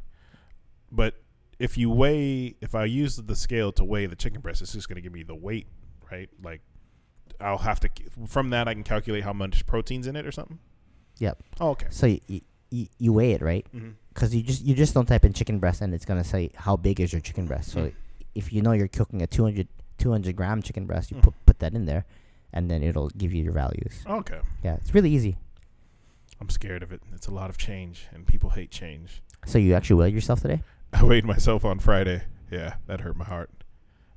But 0.91 1.15
if 1.59 1.77
you 1.77 1.89
weigh, 1.89 2.55
if 2.61 2.75
I 2.75 2.85
use 2.85 3.15
the 3.15 3.35
scale 3.35 3.71
to 3.73 3.83
weigh 3.83 4.05
the 4.05 4.15
chicken 4.15 4.41
breast, 4.41 4.61
it's 4.61 4.73
just 4.73 4.87
going 4.89 4.97
to 4.97 5.01
give 5.01 5.13
me 5.13 5.23
the 5.23 5.35
weight, 5.35 5.67
right? 6.11 6.29
Like 6.43 6.61
I'll 7.39 7.57
have 7.59 7.79
to 7.81 7.89
from 8.27 8.49
that 8.51 8.67
I 8.67 8.73
can 8.73 8.83
calculate 8.83 9.23
how 9.23 9.33
much 9.33 9.65
protein's 9.65 10.05
in 10.07 10.15
it 10.15 10.25
or 10.27 10.31
something. 10.31 10.59
Yep. 11.19 11.41
Oh, 11.59 11.69
okay. 11.71 11.87
So 11.89 12.05
you 12.07 12.19
you, 12.69 12.87
you 12.99 13.13
weigh 13.13 13.31
it 13.31 13.41
right 13.41 13.65
Mm-hmm. 13.73 13.91
because 14.13 14.35
you 14.35 14.43
just 14.43 14.63
you 14.63 14.75
just 14.75 14.93
don't 14.93 15.05
type 15.07 15.23
in 15.25 15.33
chicken 15.33 15.59
breast 15.59 15.81
and 15.81 15.93
it's 15.93 16.05
gonna 16.05 16.23
say 16.23 16.51
how 16.55 16.75
big 16.75 16.99
is 16.99 17.11
your 17.13 17.21
chicken 17.21 17.45
breast. 17.47 17.71
So 17.71 17.79
Mm. 17.85 17.93
If 18.35 18.51
you 18.53 18.61
know 18.61 18.73
you're 18.73 18.87
cooking 18.87 19.21
a 19.21 19.27
200, 19.27 19.67
200 19.97 20.35
gram 20.35 20.61
chicken 20.61 20.85
breast, 20.85 21.09
you 21.11 21.17
Mm. 21.17 21.23
put 21.23 21.33
put 21.45 21.59
that 21.59 21.73
in 21.73 21.85
there, 21.85 22.05
and 22.53 22.69
then 22.69 22.83
it'll 22.83 23.09
give 23.11 23.33
you 23.33 23.43
your 23.43 23.53
values. 23.53 24.03
Okay. 24.05 24.39
Yeah, 24.63 24.75
it's 24.75 24.93
really 24.93 25.09
easy. 25.11 25.37
I'm 26.41 26.49
scared 26.49 26.83
of 26.83 26.91
it. 26.91 27.01
It's 27.13 27.27
a 27.27 27.33
lot 27.33 27.49
of 27.49 27.57
change, 27.57 28.07
and 28.13 28.27
people 28.27 28.49
hate 28.51 28.69
change. 28.71 29.21
So 29.45 29.57
you 29.57 29.73
actually 29.73 30.01
weighed 30.01 30.13
yourself 30.13 30.41
today? 30.41 30.61
I 30.93 31.03
weighed 31.03 31.25
myself 31.25 31.63
on 31.65 31.79
Friday. 31.79 32.23
Yeah, 32.51 32.75
that 32.87 33.01
hurt 33.01 33.15
my 33.17 33.25
heart. 33.25 33.49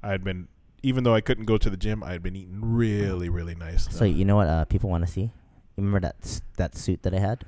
I 0.02 0.11
had 0.11 0.24
been, 0.24 0.48
even 0.83 1.04
though 1.04 1.14
I 1.14 1.20
couldn't 1.20 1.44
go 1.46 1.57
to 1.59 1.70
the 1.70 1.76
gym, 1.76 2.02
I 2.02 2.12
had 2.12 2.22
been 2.22 2.37
eating 2.37 2.59
really, 2.61 3.28
really 3.28 3.54
nice. 3.54 3.88
So 3.94 4.04
you 4.04 4.24
know 4.24 4.37
what 4.37 4.48
uh, 4.48 4.64
people 4.64 4.90
want 4.90 5.07
to 5.07 5.11
see? 5.12 5.31
Remember 5.76 6.00
that 6.00 6.40
that 6.57 6.76
suit 6.76 7.02
that 7.02 7.14
I 7.14 7.20
had? 7.20 7.44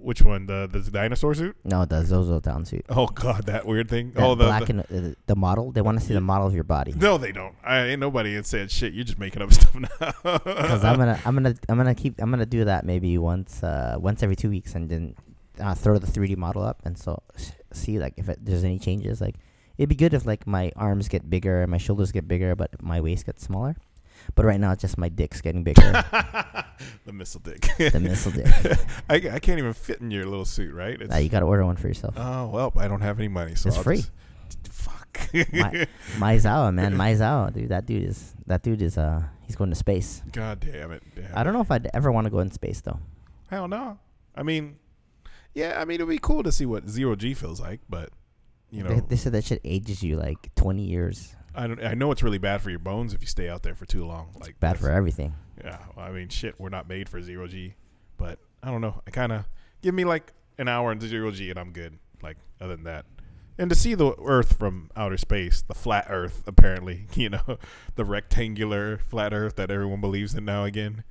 Which 0.00 0.22
one? 0.22 0.46
The 0.46 0.68
the 0.70 0.80
dinosaur 0.90 1.34
suit? 1.34 1.56
No, 1.64 1.84
the 1.84 2.04
Zozo 2.04 2.40
Town 2.40 2.64
suit. 2.64 2.84
Oh 2.88 3.06
God, 3.06 3.46
that 3.46 3.66
weird 3.66 3.88
thing. 3.88 4.12
That 4.12 4.22
oh, 4.22 4.34
the, 4.34 4.44
black 4.44 4.66
the- 4.66 4.84
and 4.90 5.12
uh, 5.12 5.14
the 5.26 5.36
model. 5.36 5.72
They 5.72 5.80
want 5.82 5.98
to 6.00 6.04
see 6.04 6.14
the 6.14 6.20
model 6.20 6.46
of 6.46 6.54
your 6.54 6.64
body. 6.64 6.92
no, 6.96 7.18
they 7.18 7.32
don't. 7.32 7.54
I 7.64 7.80
ain't 7.80 8.00
nobody 8.00 8.34
had 8.34 8.46
said 8.46 8.70
shit. 8.70 8.92
You're 8.92 9.04
just 9.04 9.18
making 9.18 9.42
up 9.42 9.52
stuff 9.58 9.74
now. 9.74 9.88
Because 10.22 10.84
I'm 10.84 10.96
gonna, 10.96 11.20
I'm 11.24 11.34
gonna, 11.34 11.54
I'm 11.68 11.76
gonna 11.76 11.94
keep, 11.94 12.20
I'm 12.20 12.30
gonna 12.30 12.46
do 12.46 12.64
that 12.64 12.84
maybe 12.84 13.16
once, 13.18 13.62
uh, 13.62 13.96
once 13.98 14.22
every 14.22 14.36
two 14.36 14.50
weeks, 14.50 14.74
and 14.74 14.88
then 14.88 15.14
uh, 15.60 15.74
throw 15.74 15.98
the 15.98 16.06
3D 16.06 16.36
model 16.36 16.62
up, 16.62 16.80
and 16.84 16.98
so 16.98 17.22
see 17.72 17.98
like 17.98 18.14
if 18.16 18.28
it, 18.28 18.38
there's 18.44 18.64
any 18.64 18.78
changes. 18.78 19.20
Like 19.20 19.36
it'd 19.76 19.88
be 19.88 19.94
good 19.94 20.14
if 20.14 20.26
like 20.26 20.46
my 20.46 20.72
arms 20.76 21.08
get 21.08 21.28
bigger 21.28 21.62
and 21.62 21.70
my 21.70 21.78
shoulders 21.78 22.12
get 22.12 22.26
bigger, 22.28 22.54
but 22.54 22.82
my 22.82 23.00
waist 23.00 23.26
gets 23.26 23.42
smaller. 23.44 23.76
But 24.34 24.44
right 24.44 24.60
now, 24.60 24.72
it's 24.72 24.82
just 24.82 24.98
my 24.98 25.08
dick's 25.08 25.40
getting 25.40 25.64
bigger. 25.64 25.82
the 27.04 27.12
missile 27.12 27.40
dick. 27.40 27.66
the 27.78 27.98
missile 28.00 28.32
dick. 28.32 28.46
I, 29.10 29.14
I 29.14 29.38
can't 29.40 29.58
even 29.58 29.72
fit 29.72 30.00
in 30.00 30.10
your 30.10 30.26
little 30.26 30.44
suit, 30.44 30.72
right? 30.74 31.00
It's, 31.00 31.12
Uh, 31.12 31.18
you 31.18 31.28
gotta 31.28 31.46
order 31.46 31.64
one 31.64 31.76
for 31.76 31.88
yourself. 31.88 32.14
oh 32.16 32.46
well, 32.48 32.72
I 32.76 32.88
don't 32.88 33.00
have 33.00 33.18
any 33.18 33.28
money, 33.28 33.54
so 33.54 33.68
It's 33.68 33.76
I'll 33.76 33.82
free. 33.82 33.96
just- 33.96 34.10
fuck. 34.70 35.18
My- 35.52 35.86
Maezawa, 36.18 36.72
man, 36.72 36.94
Maezawa, 36.94 37.52
dude. 37.52 37.70
That 37.70 37.86
dude 37.86 38.04
is, 38.04 38.34
that 38.46 38.62
dude 38.62 38.80
is, 38.82 38.96
uh, 38.96 39.22
he's 39.46 39.56
going 39.56 39.70
to 39.70 39.76
space. 39.76 40.22
God 40.32 40.60
damn 40.60 40.92
it. 40.92 41.02
Damn 41.14 41.30
I 41.34 41.42
don't 41.42 41.52
know 41.52 41.60
if 41.60 41.70
I'd 41.70 41.90
ever 41.92 42.12
want 42.12 42.26
to 42.26 42.30
go 42.30 42.38
in 42.40 42.50
space 42.52 42.80
though. 42.80 43.00
Hell 43.50 43.66
no. 43.68 43.98
I 44.36 44.42
mean, 44.44 44.76
yeah, 45.54 45.80
I 45.80 45.84
mean, 45.84 45.96
it'd 45.96 46.08
be 46.08 46.18
cool 46.18 46.42
to 46.44 46.52
see 46.52 46.66
what 46.66 46.88
zero 46.88 47.16
G 47.16 47.34
feels 47.34 47.60
like, 47.60 47.80
but 47.88 48.10
you 48.70 48.84
know, 48.84 48.90
they, 48.90 49.00
they 49.00 49.16
said 49.16 49.32
that 49.32 49.44
shit 49.44 49.60
ages 49.64 50.02
you 50.02 50.16
like 50.16 50.54
20 50.54 50.82
years. 50.84 51.34
I 51.58 51.66
don't. 51.66 51.82
I 51.82 51.94
know 51.94 52.12
it's 52.12 52.22
really 52.22 52.38
bad 52.38 52.62
for 52.62 52.70
your 52.70 52.78
bones 52.78 53.12
if 53.12 53.20
you 53.20 53.26
stay 53.26 53.48
out 53.48 53.64
there 53.64 53.74
for 53.74 53.84
too 53.84 54.04
long. 54.04 54.30
Like 54.38 54.60
Bad 54.60 54.78
for 54.78 54.90
everything. 54.90 55.34
Yeah, 55.62 55.78
well, 55.96 56.06
I 56.06 56.12
mean, 56.12 56.28
shit, 56.28 56.54
we're 56.58 56.68
not 56.68 56.88
made 56.88 57.08
for 57.08 57.20
zero 57.20 57.48
G, 57.48 57.74
but 58.16 58.38
I 58.62 58.70
don't 58.70 58.80
know. 58.80 59.02
I 59.06 59.10
kind 59.10 59.32
of 59.32 59.44
give 59.82 59.92
me 59.92 60.04
like 60.04 60.32
an 60.56 60.68
hour 60.68 60.92
into 60.92 61.08
zero 61.08 61.32
G 61.32 61.50
and 61.50 61.58
I'm 61.58 61.72
good. 61.72 61.98
Like 62.22 62.36
other 62.60 62.76
than 62.76 62.84
that, 62.84 63.06
and 63.58 63.68
to 63.70 63.74
see 63.74 63.94
the 63.94 64.14
Earth 64.24 64.56
from 64.56 64.90
outer 64.96 65.18
space, 65.18 65.62
the 65.62 65.74
flat 65.74 66.06
Earth, 66.08 66.44
apparently, 66.46 67.06
you 67.14 67.28
know, 67.28 67.58
the 67.96 68.04
rectangular 68.04 68.98
flat 68.98 69.34
Earth 69.34 69.56
that 69.56 69.70
everyone 69.70 70.00
believes 70.00 70.34
in 70.34 70.44
now 70.44 70.64
again, 70.64 71.02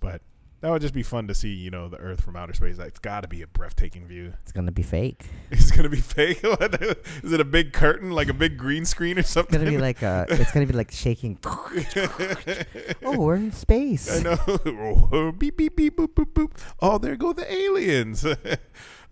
but. 0.00 0.22
That 0.60 0.70
would 0.70 0.82
just 0.82 0.92
be 0.92 1.02
fun 1.02 1.26
to 1.28 1.34
see, 1.34 1.54
you 1.54 1.70
know, 1.70 1.88
the 1.88 1.96
Earth 1.96 2.20
from 2.20 2.36
outer 2.36 2.52
space. 2.52 2.78
It's 2.78 2.98
got 2.98 3.22
to 3.22 3.28
be 3.28 3.40
a 3.40 3.46
breathtaking 3.46 4.06
view. 4.06 4.34
It's 4.42 4.52
gonna 4.52 4.72
be 4.72 4.82
fake. 4.82 5.24
It's 5.50 5.70
gonna 5.70 5.88
be 5.88 6.00
fake. 6.00 6.40
Is 7.22 7.32
it 7.32 7.40
a 7.40 7.44
big 7.44 7.72
curtain, 7.72 8.10
like 8.10 8.28
a 8.28 8.34
big 8.34 8.58
green 8.58 8.84
screen 8.84 9.18
or 9.18 9.22
something? 9.22 9.54
It's 9.54 9.64
gonna 9.64 9.76
be 9.76 9.80
like 9.80 10.02
uh, 10.02 10.26
it's 10.28 10.52
gonna 10.52 10.66
be 10.66 10.74
like 10.74 10.90
shaking. 10.90 11.38
oh, 11.44 13.18
we're 13.18 13.36
in 13.36 13.52
space. 13.52 14.10
I 14.10 14.22
know. 14.22 15.32
beep 15.32 15.56
beep 15.56 15.76
beep 15.76 15.96
boop 15.96 16.14
boop 16.14 16.32
boop. 16.32 16.50
Oh, 16.80 16.98
there 16.98 17.16
go 17.16 17.32
the 17.32 17.50
aliens. 17.50 18.26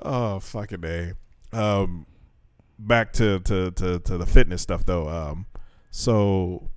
oh, 0.00 0.40
fucking 0.40 0.84
a. 0.84 1.12
Um, 1.52 2.06
back 2.78 3.12
to, 3.14 3.40
to 3.40 3.70
to 3.72 4.00
to 4.00 4.18
the 4.18 4.26
fitness 4.26 4.62
stuff 4.62 4.84
though. 4.84 5.08
Um, 5.08 5.46
so 5.90 6.68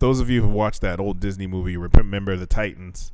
those 0.00 0.20
of 0.20 0.28
you 0.28 0.42
who 0.42 0.48
watched 0.48 0.80
that 0.82 1.00
old 1.00 1.20
Disney 1.20 1.46
movie, 1.46 1.76
remember 1.76 2.36
the 2.36 2.46
Titans? 2.46 3.12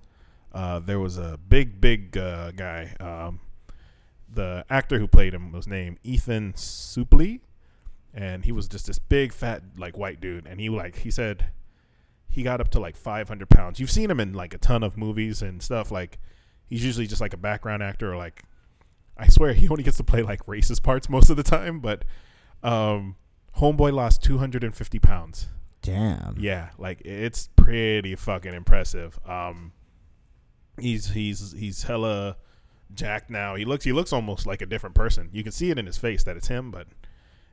Uh, 0.53 0.79
there 0.79 0.99
was 0.99 1.19
a 1.19 1.39
big 1.49 1.81
big 1.81 2.17
uh, 2.17 2.51
guy. 2.53 2.95
Um, 3.01 3.41
the 4.33 4.65
actor 4.69 4.99
who 4.99 5.07
played 5.07 5.35
him 5.35 5.53
was 5.53 5.67
named 5.67 5.99
Ethan 6.03 6.53
Suplee, 6.55 7.41
and 8.15 8.45
he 8.45 8.53
was 8.53 8.69
just 8.69 8.87
this 8.87 8.99
big 8.99 9.33
fat 9.33 9.63
like 9.77 9.97
white 9.97 10.21
dude, 10.21 10.47
and 10.47 10.61
he 10.61 10.69
like 10.69 10.97
he 10.97 11.11
said 11.11 11.51
he 12.31 12.43
got 12.43 12.61
up 12.61 12.71
to 12.71 12.81
like 12.81 12.97
500 12.97 13.49
pounds. 13.49 13.81
You've 13.81 13.91
seen 13.91 14.11
him 14.11 14.21
in 14.21 14.33
like 14.33 14.55
a 14.55 14.59
ton 14.59 14.83
of 14.83 14.97
movies 14.97 15.43
and 15.43 15.63
stuff. 15.63 15.91
Like 15.91 16.19
he's 16.67 16.85
usually 16.85 17.07
just 17.07 17.21
like 17.21 17.33
a 17.33 17.39
background 17.39 17.83
actor, 17.83 18.13
or 18.13 18.17
like 18.17 18.43
I 19.17 19.29
swear 19.29 19.53
he 19.55 19.69
only 19.69 19.83
gets 19.83 19.97
to 19.99 20.05
play 20.05 20.23
like 20.23 20.47
racist 20.47 20.83
parts 20.83 21.09
most 21.09 21.31
of 21.31 21.37
the 21.37 21.43
time. 21.43 21.81
But 21.81 22.05
um, 22.63 23.17
Homeboy 23.57 23.93
lost 23.93 24.23
250 24.23 24.99
pounds. 24.99 25.49
Damn. 25.83 26.37
Yeah, 26.39 26.71
like 26.79 27.01
it's 27.05 27.49
pretty 27.57 28.15
fucking 28.15 28.55
impressive. 28.55 29.19
Um, 29.27 29.73
he's 30.79 31.11
he's 31.11 31.53
he's 31.53 31.85
hella 31.85 32.37
jacked 32.95 33.31
now. 33.31 33.55
He 33.55 33.64
looks 33.64 33.85
he 33.85 33.93
looks 33.93 34.12
almost 34.12 34.47
like 34.47 34.62
a 34.62 34.67
different 34.67 34.95
person. 34.95 35.29
You 35.33 35.43
can 35.43 35.53
see 35.53 35.71
it 35.71 35.79
in 35.79 35.87
his 35.87 35.99
face 35.99 36.25
that 36.25 36.37
it's 36.37 36.49
him, 36.49 36.71
but 36.71 36.87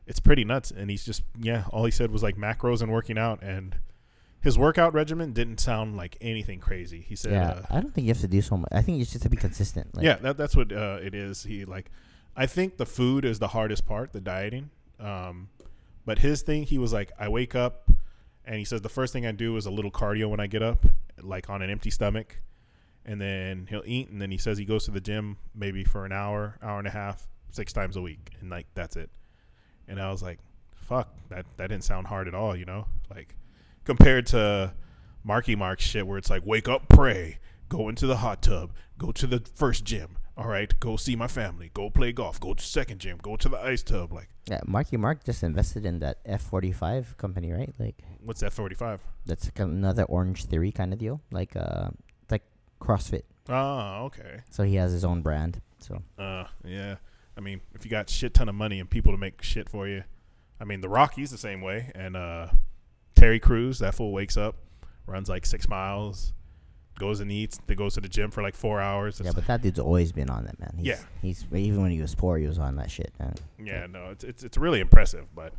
it's 0.07 0.19
pretty 0.19 0.43
nuts. 0.43 0.71
And 0.71 0.89
he's 0.89 1.05
just 1.05 1.23
yeah. 1.39 1.65
All 1.71 1.85
he 1.85 1.91
said 1.91 2.11
was 2.11 2.23
like 2.23 2.37
macros 2.37 2.81
and 2.81 2.91
working 2.91 3.17
out, 3.17 3.41
and 3.41 3.77
his 4.45 4.59
workout 4.59 4.93
regimen 4.93 5.33
didn't 5.33 5.59
sound 5.59 5.97
like 5.97 6.17
anything 6.21 6.59
crazy. 6.59 7.01
He 7.01 7.15
said, 7.15 7.31
yeah, 7.31 7.49
uh, 7.49 7.61
I 7.71 7.81
don't 7.81 7.91
think 7.93 8.05
you 8.05 8.13
have 8.13 8.21
to 8.21 8.27
do 8.27 8.41
so 8.43 8.57
much. 8.57 8.69
I 8.71 8.83
think 8.83 8.99
you 8.99 9.03
just 9.03 9.13
have 9.13 9.23
to 9.23 9.29
be 9.29 9.37
consistent. 9.37 9.95
Like, 9.95 10.05
yeah, 10.05 10.17
that, 10.17 10.37
that's 10.37 10.55
what 10.55 10.71
uh, 10.71 10.99
it 11.01 11.15
is. 11.15 11.43
He 11.43 11.65
like, 11.65 11.89
I 12.35 12.45
think 12.45 12.77
the 12.77 12.85
food 12.85 13.25
is 13.25 13.39
the 13.39 13.47
hardest 13.47 13.87
part, 13.87 14.13
the 14.13 14.21
dieting. 14.21 14.69
Um, 14.99 15.49
but 16.05 16.19
his 16.19 16.43
thing, 16.43 16.61
he 16.61 16.77
was 16.77 16.93
like, 16.93 17.11
I 17.19 17.27
wake 17.27 17.55
up, 17.55 17.89
and 18.45 18.57
he 18.57 18.65
says 18.65 18.81
the 18.81 18.89
first 18.89 19.13
thing 19.13 19.25
I 19.25 19.31
do 19.31 19.57
is 19.57 19.65
a 19.65 19.71
little 19.71 19.89
cardio 19.89 20.29
when 20.29 20.39
I 20.39 20.45
get 20.45 20.61
up, 20.61 20.85
like 21.19 21.49
on 21.49 21.63
an 21.63 21.71
empty 21.71 21.89
stomach, 21.89 22.39
and 23.05 23.21
then 23.21 23.67
he'll 23.69 23.83
eat, 23.85 24.09
and 24.09 24.21
then 24.21 24.31
he 24.31 24.37
says 24.37 24.57
he 24.57 24.65
goes 24.65 24.85
to 24.85 24.91
the 24.91 25.01
gym 25.01 25.37
maybe 25.53 25.83
for 25.83 26.05
an 26.05 26.11
hour, 26.11 26.57
hour 26.61 26.79
and 26.79 26.87
a 26.87 26.91
half, 26.91 27.27
six 27.51 27.71
times 27.71 27.95
a 27.95 28.01
week, 28.01 28.31
and 28.39 28.49
like 28.49 28.67
that's 28.73 28.95
it. 28.95 29.09
And 29.87 29.99
I 30.01 30.11
was 30.11 30.23
like, 30.23 30.39
fuck, 30.75 31.15
that 31.29 31.45
that 31.57 31.67
didn't 31.69 31.83
sound 31.83 32.07
hard 32.07 32.27
at 32.27 32.35
all, 32.35 32.55
you 32.55 32.65
know, 32.65 32.87
like 33.13 33.35
compared 33.83 34.25
to 34.27 34.73
Marky 35.23 35.55
Mark 35.55 35.79
shit 35.79 36.05
where 36.07 36.17
it's 36.17 36.29
like 36.29 36.45
wake 36.45 36.67
up, 36.67 36.89
pray, 36.89 37.39
go 37.69 37.89
into 37.89 38.07
the 38.07 38.17
hot 38.17 38.41
tub, 38.41 38.73
go 38.97 39.11
to 39.11 39.27
the 39.27 39.43
first 39.55 39.85
gym. 39.85 40.17
All 40.37 40.47
right, 40.47 40.77
go 40.81 40.97
see 40.97 41.15
my 41.15 41.27
family, 41.27 41.71
go 41.73 41.89
play 41.89 42.11
golf, 42.11 42.41
go 42.41 42.53
to 42.53 42.61
second 42.61 42.99
gym, 42.99 43.19
go 43.21 43.37
to 43.37 43.47
the 43.47 43.57
ice 43.57 43.83
tub. 43.83 44.11
Like, 44.11 44.27
yeah. 44.49 44.59
Marky 44.65 44.97
Mark 44.97 45.23
just 45.23 45.43
invested 45.43 45.85
in 45.85 45.99
that 45.99 46.17
F 46.25 46.41
forty 46.41 46.73
five 46.73 47.15
company, 47.17 47.53
right? 47.53 47.73
Like 47.79 48.03
what's 48.21 48.41
that 48.41 48.51
forty 48.51 48.75
five? 48.75 48.99
that's 49.25 49.45
like 49.45 49.59
another 49.59 50.03
Orange 50.03 50.45
Theory 50.45 50.71
kind 50.71 50.93
of 50.93 50.99
deal, 50.99 51.21
like 51.31 51.55
uh, 51.55 51.85
like 51.85 52.04
CrossFit. 52.79 53.23
Oh, 53.49 54.05
okay. 54.05 54.41
So 54.49 54.63
he 54.63 54.75
has 54.75 54.91
his 54.91 55.05
own 55.05 55.21
brand. 55.21 55.61
So 55.79 56.01
Uh, 56.17 56.45
yeah. 56.63 56.95
I 57.37 57.41
mean, 57.41 57.61
if 57.73 57.83
you 57.85 57.91
got 57.91 58.09
shit 58.09 58.33
ton 58.33 58.47
of 58.49 58.55
money 58.55 58.79
and 58.79 58.89
people 58.89 59.11
to 59.11 59.17
make 59.17 59.41
shit 59.43 59.69
for 59.69 59.87
you, 59.87 60.03
I 60.59 60.63
mean, 60.63 60.81
the 60.81 60.89
Rockies 60.89 61.31
the 61.31 61.37
same 61.37 61.61
way, 61.61 61.91
and 61.93 62.15
uh, 62.15 62.47
Terry 63.15 63.39
Crews, 63.39 63.79
that 63.79 63.93
fool 63.93 64.13
wakes 64.13 64.37
up, 64.37 64.55
runs 65.05 65.27
like 65.27 65.45
six 65.45 65.67
miles, 65.67 66.31
goes 66.97 67.19
and 67.19 67.29
eats, 67.29 67.59
then 67.67 67.75
goes 67.75 67.95
to 67.95 68.01
the 68.01 68.07
gym 68.07 68.31
for 68.31 68.41
like 68.41 68.55
four 68.55 68.79
hours. 68.79 69.21
yeah, 69.23 69.31
but 69.35 69.45
that 69.47 69.61
dude's 69.61 69.79
always 69.79 70.13
been 70.13 70.29
on 70.29 70.45
that 70.45 70.57
man. 70.59 70.73
He's, 70.77 70.87
Yeah. 70.87 70.99
he's 71.21 71.45
even 71.53 71.81
when 71.81 71.91
he 71.91 71.99
was 72.01 72.15
poor, 72.15 72.37
he 72.37 72.47
was 72.47 72.57
on 72.57 72.77
that 72.77 72.89
shit. 72.89 73.11
Man. 73.19 73.35
Yeah, 73.61 73.85
no, 73.87 74.11
it's 74.11 74.23
it's 74.23 74.43
it's 74.45 74.57
really 74.57 74.79
impressive. 74.79 75.25
But 75.35 75.53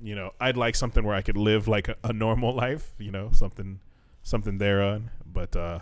you 0.00 0.14
know, 0.14 0.30
I'd 0.40 0.56
like 0.56 0.76
something 0.76 1.02
where 1.04 1.16
I 1.16 1.22
could 1.22 1.36
live 1.36 1.66
like 1.66 1.88
a, 1.88 1.96
a 2.04 2.12
normal 2.12 2.54
life. 2.64 2.94
You 3.00 3.10
know, 3.10 3.30
something 3.32 3.80
something 4.22 4.58
thereon. 4.58 5.10
But 5.26 5.56
uh, 5.56 5.80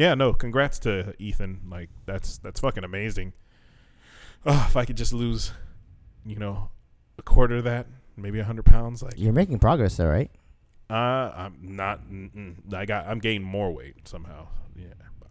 yeah, 0.00 0.14
no, 0.14 0.32
congrats 0.32 0.78
to 0.80 1.12
Ethan. 1.18 1.60
Like 1.70 1.90
that's 2.06 2.38
that's 2.38 2.60
fucking 2.60 2.84
amazing. 2.84 3.34
Oh, 4.46 4.64
if 4.66 4.74
I 4.74 4.86
could 4.86 4.96
just 4.96 5.12
lose, 5.12 5.52
you 6.24 6.36
know, 6.36 6.70
a 7.18 7.22
quarter 7.22 7.56
of 7.56 7.64
that, 7.64 7.86
maybe 8.16 8.38
a 8.40 8.44
hundred 8.44 8.64
pounds, 8.64 9.02
like 9.02 9.12
You're 9.18 9.34
making 9.34 9.58
progress, 9.58 9.98
though, 9.98 10.06
right? 10.08 10.30
uh, 10.88 10.94
I'm 11.36 11.58
not. 11.60 12.00
I 12.74 12.86
got. 12.86 13.06
I'm 13.06 13.18
gaining 13.18 13.42
more 13.46 13.70
weight 13.70 14.08
somehow. 14.08 14.48
Yeah, 14.74 14.86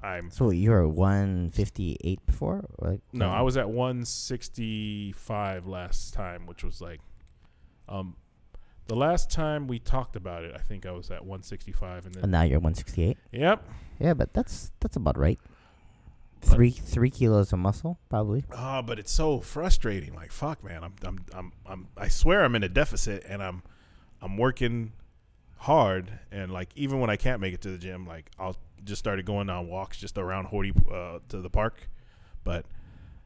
I'm. 0.08 0.30
So 0.30 0.52
you 0.52 0.70
were 0.70 0.88
one 0.88 1.50
fifty 1.50 1.98
eight 2.04 2.24
before, 2.28 2.64
or 2.78 2.90
like 2.92 3.02
No, 3.12 3.28
I 3.30 3.42
was 3.42 3.58
at 3.58 3.72
165 3.72 5.66
last 5.66 6.14
time, 6.14 6.46
which 6.46 6.64
was 6.64 6.80
like, 6.80 7.00
um, 7.88 8.16
the 8.90 8.96
last 8.96 9.32
time 9.32 9.68
we 9.68 9.80
talked 9.80 10.16
about 10.18 10.44
it, 10.44 10.54
I 10.54 10.60
think 10.60 10.86
I 10.86 10.92
was 10.92 11.10
at 11.12 11.22
165, 11.24 12.06
and 12.08 12.16
And 12.16 12.24
then 12.26 12.32
now 12.32 12.42
you're 12.44 12.60
one 12.60 12.74
sixty 12.76 13.04
eight. 13.04 13.18
yep. 13.32 13.66
Yeah, 14.00 14.14
but 14.14 14.34
that's 14.34 14.72
that's 14.82 14.96
about 14.98 15.18
right. 15.18 15.40
Three 16.42 16.72
three 16.72 17.10
kilos 17.10 17.52
of 17.52 17.60
muscle, 17.60 18.00
probably. 18.10 18.46
Oh, 18.52 18.82
but 18.82 18.98
it's 18.98 19.12
so 19.12 19.40
frustrating. 19.42 20.14
Like 20.16 20.32
fuck, 20.32 20.64
man. 20.64 20.84
I'm, 20.86 20.94
I'm, 21.04 21.26
I'm, 21.34 21.52
I'm. 21.66 21.88
I 21.98 22.08
swear 22.08 22.44
I'm 22.46 22.56
in 22.56 22.64
a 22.64 22.70
deficit, 22.70 23.26
and 23.28 23.44
I'm, 23.44 23.62
I'm 24.22 24.38
working 24.38 24.94
hard, 25.58 26.12
and 26.32 26.52
like 26.52 26.70
even 26.76 27.00
when 27.02 27.10
I 27.10 27.18
can't 27.18 27.42
make 27.42 27.54
it 27.54 27.62
to 27.62 27.70
the 27.72 27.78
gym, 27.78 28.06
like 28.08 28.32
I'll 28.40 28.56
just 28.86 29.00
started 29.00 29.26
going 29.26 29.50
on 29.50 29.68
walks 29.68 29.98
just 29.98 30.18
around 30.18 30.48
Horty 30.48 30.72
uh, 30.90 31.20
to 31.28 31.42
the 31.42 31.50
park, 31.50 31.90
but 32.46 32.66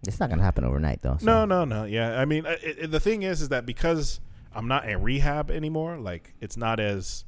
It's 0.08 0.20
not 0.20 0.32
gonna 0.32 0.42
happen 0.42 0.64
overnight, 0.64 1.04
though. 1.04 1.18
so- 1.20 1.26
No, 1.28 1.46
no, 1.46 1.64
no. 1.66 1.84
Yeah, 1.86 2.20
I 2.20 2.26
mean, 2.26 2.48
it, 2.48 2.60
it, 2.64 2.92
the 2.92 3.00
thing 3.00 3.22
is, 3.22 3.44
is 3.44 3.50
that 3.50 3.68
because 3.68 4.20
I'm 4.56 4.68
not 4.68 4.88
in 4.88 5.02
rehab 5.02 5.50
anymore, 5.52 5.98
like 5.98 6.34
it's 6.40 6.58
not 6.58 6.80
as 6.80 7.26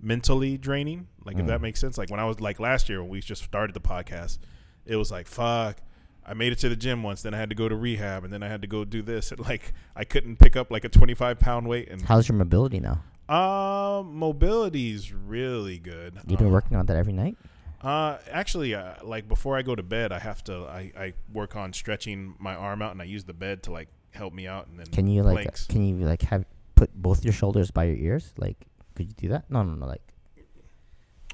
mentally 0.00 0.56
draining. 0.56 1.08
Like 1.24 1.38
if 1.38 1.46
that 1.46 1.58
Mm. 1.58 1.62
makes 1.62 1.80
sense. 1.80 1.98
Like 1.98 2.10
when 2.10 2.20
I 2.20 2.24
was 2.24 2.40
like 2.40 2.58
last 2.60 2.88
year 2.88 3.00
when 3.02 3.10
we 3.10 3.20
just 3.20 3.42
started 3.42 3.74
the 3.74 3.80
podcast, 3.80 4.38
it 4.86 4.96
was 4.96 5.10
like 5.10 5.26
fuck. 5.26 5.78
I 6.24 6.34
made 6.34 6.52
it 6.52 6.58
to 6.60 6.68
the 6.68 6.76
gym 6.76 7.02
once, 7.02 7.22
then 7.22 7.34
I 7.34 7.38
had 7.38 7.48
to 7.48 7.56
go 7.56 7.68
to 7.68 7.74
rehab, 7.74 8.24
and 8.24 8.32
then 8.32 8.42
I 8.42 8.48
had 8.48 8.60
to 8.62 8.68
go 8.68 8.84
do 8.84 9.02
this. 9.02 9.32
And 9.32 9.40
like 9.48 9.72
I 9.96 10.04
couldn't 10.04 10.36
pick 10.36 10.56
up 10.56 10.70
like 10.70 10.84
a 10.84 10.88
25 10.88 11.38
pound 11.38 11.66
weight. 11.68 11.88
And 11.88 12.02
How's 12.02 12.28
your 12.28 12.36
mobility 12.38 12.80
now? 12.80 13.02
um, 13.34 14.14
mobility's 14.16 15.12
really 15.12 15.78
good. 15.78 16.14
You've 16.26 16.38
been 16.38 16.48
Uh, 16.48 16.52
working 16.52 16.76
on 16.76 16.86
that 16.86 16.96
every 16.96 17.12
night. 17.12 17.36
uh, 17.82 18.18
actually, 18.30 18.74
uh, 18.74 18.94
like 19.02 19.28
before 19.28 19.56
I 19.56 19.62
go 19.62 19.74
to 19.74 19.82
bed, 19.82 20.12
I 20.12 20.18
have 20.18 20.42
to 20.44 20.64
I, 20.66 20.92
I 20.96 21.12
work 21.32 21.56
on 21.56 21.72
stretching 21.72 22.34
my 22.38 22.54
arm 22.54 22.82
out, 22.82 22.92
and 22.92 23.00
I 23.00 23.04
use 23.06 23.24
the 23.24 23.32
bed 23.34 23.62
to 23.64 23.72
like 23.72 23.88
help 24.12 24.32
me 24.32 24.46
out, 24.46 24.66
and 24.68 24.78
then 24.78 24.86
Can 24.86 25.06
you 25.06 25.22
like 25.22 25.34
planks. 25.44 25.66
can 25.66 25.84
you 25.84 26.04
like 26.06 26.22
have 26.22 26.44
put 26.80 26.94
both 26.94 27.24
your 27.24 27.32
shoulders 27.34 27.70
by 27.70 27.84
your 27.84 27.96
ears? 27.96 28.32
Like, 28.38 28.56
could 28.94 29.06
you 29.06 29.14
do 29.14 29.28
that? 29.28 29.50
No, 29.50 29.62
no, 29.62 29.74
no. 29.74 29.86
Like, 29.86 30.02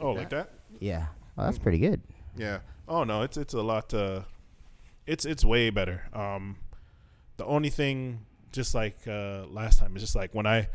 oh 0.01 0.13
like 0.13 0.31
that? 0.31 0.51
yeah. 0.81 1.07
Oh, 1.39 1.45
that's 1.45 1.59
pretty 1.59 1.79
good. 1.79 2.03
Yeah. 2.37 2.59
Oh 2.89 3.05
no, 3.05 3.23
it's 3.23 3.37
it's 3.37 3.55
a 3.55 3.63
lot. 3.63 3.95
Uh, 3.95 4.23
it's 5.07 5.25
it's 5.25 5.45
way 5.45 5.71
better. 5.71 6.09
Um, 6.13 6.57
the 7.37 7.45
only 7.45 7.71
thing, 7.71 8.27
just 8.51 8.75
like 8.75 8.97
uh, 9.07 9.47
last 9.47 9.79
time, 9.79 9.95
is 9.95 10.03
just 10.03 10.17
like 10.17 10.35
when 10.35 10.47
I 10.47 10.69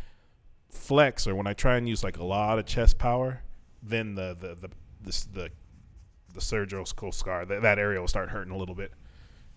flex 0.69 1.27
or 1.27 1.35
when 1.35 1.47
I 1.47 1.53
try 1.53 1.75
and 1.75 1.89
use 1.89 2.03
like 2.03 2.17
a 2.17 2.23
lot 2.23 2.57
of 2.57 2.65
chest 2.65 2.97
power, 2.97 3.41
then 3.83 4.15
the 4.15 4.35
the 4.39 4.55
the 4.55 4.69
this, 5.01 5.23
the 5.25 5.49
the 6.33 6.41
surgical 6.41 7.11
scar 7.11 7.45
that 7.45 7.61
that 7.61 7.77
area 7.77 7.99
will 7.99 8.07
start 8.07 8.29
hurting 8.29 8.53
a 8.53 8.57
little 8.57 8.75
bit. 8.75 8.93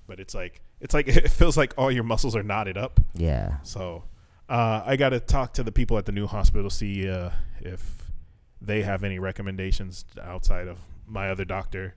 But 0.09 0.19
it's 0.19 0.35
like 0.35 0.61
it's 0.81 0.93
like 0.95 1.07
it 1.25 1.31
feels 1.31 1.57
like 1.57 1.73
all 1.79 1.93
your 1.93 2.05
muscles 2.05 2.35
are 2.35 2.43
knotted 2.43 2.77
up. 2.77 2.99
Yeah. 3.15 3.59
So 3.63 4.05
uh, 4.49 4.83
I 4.85 4.97
got 4.97 5.11
to 5.11 5.21
talk 5.21 5.53
to 5.55 5.63
the 5.63 5.73
people 5.73 5.97
at 5.99 6.07
the 6.07 6.13
new 6.13 6.27
hospital, 6.27 6.71
see 6.71 7.09
uh, 7.09 7.31
if 7.61 8.11
they 8.61 8.83
have 8.83 9.05
any 9.05 9.19
recommendations 9.19 10.05
outside 10.23 10.69
of 10.69 10.79
my 11.07 11.31
other 11.31 11.45
doctor, 11.45 11.95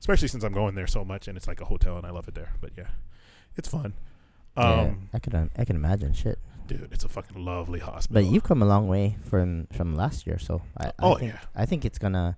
especially 0.00 0.28
since 0.28 0.44
I'm 0.44 0.52
going 0.52 0.74
there 0.74 0.86
so 0.86 1.04
much 1.04 1.28
and 1.28 1.36
it's 1.36 1.46
like 1.48 1.60
a 1.60 1.64
hotel 1.64 1.96
and 1.96 2.06
I 2.06 2.10
love 2.10 2.28
it 2.28 2.34
there. 2.34 2.52
But 2.60 2.70
yeah, 2.76 2.88
it's 3.56 3.68
fun. 3.68 3.94
yeah. 4.56 4.62
Um, 4.82 5.08
I 5.12 5.18
could 5.18 5.34
I 5.34 5.64
can 5.64 5.76
imagine 5.76 6.12
shit. 6.12 6.38
dude, 6.66 6.88
it's 6.92 7.04
a 7.04 7.08
fucking 7.08 7.44
lovely 7.44 7.80
hospital. 7.80 8.22
But 8.22 8.30
you've 8.32 8.44
come 8.44 8.62
a 8.62 8.66
long 8.66 8.86
way 8.88 9.16
from 9.22 9.66
from 9.72 9.94
last 9.96 10.26
year, 10.26 10.38
so 10.38 10.62
I, 10.78 10.86
I 10.86 10.92
Oh, 11.00 11.14
think 11.16 11.32
yeah. 11.32 11.40
I 11.54 11.66
think 11.66 11.84
it's 11.84 11.98
gonna 11.98 12.36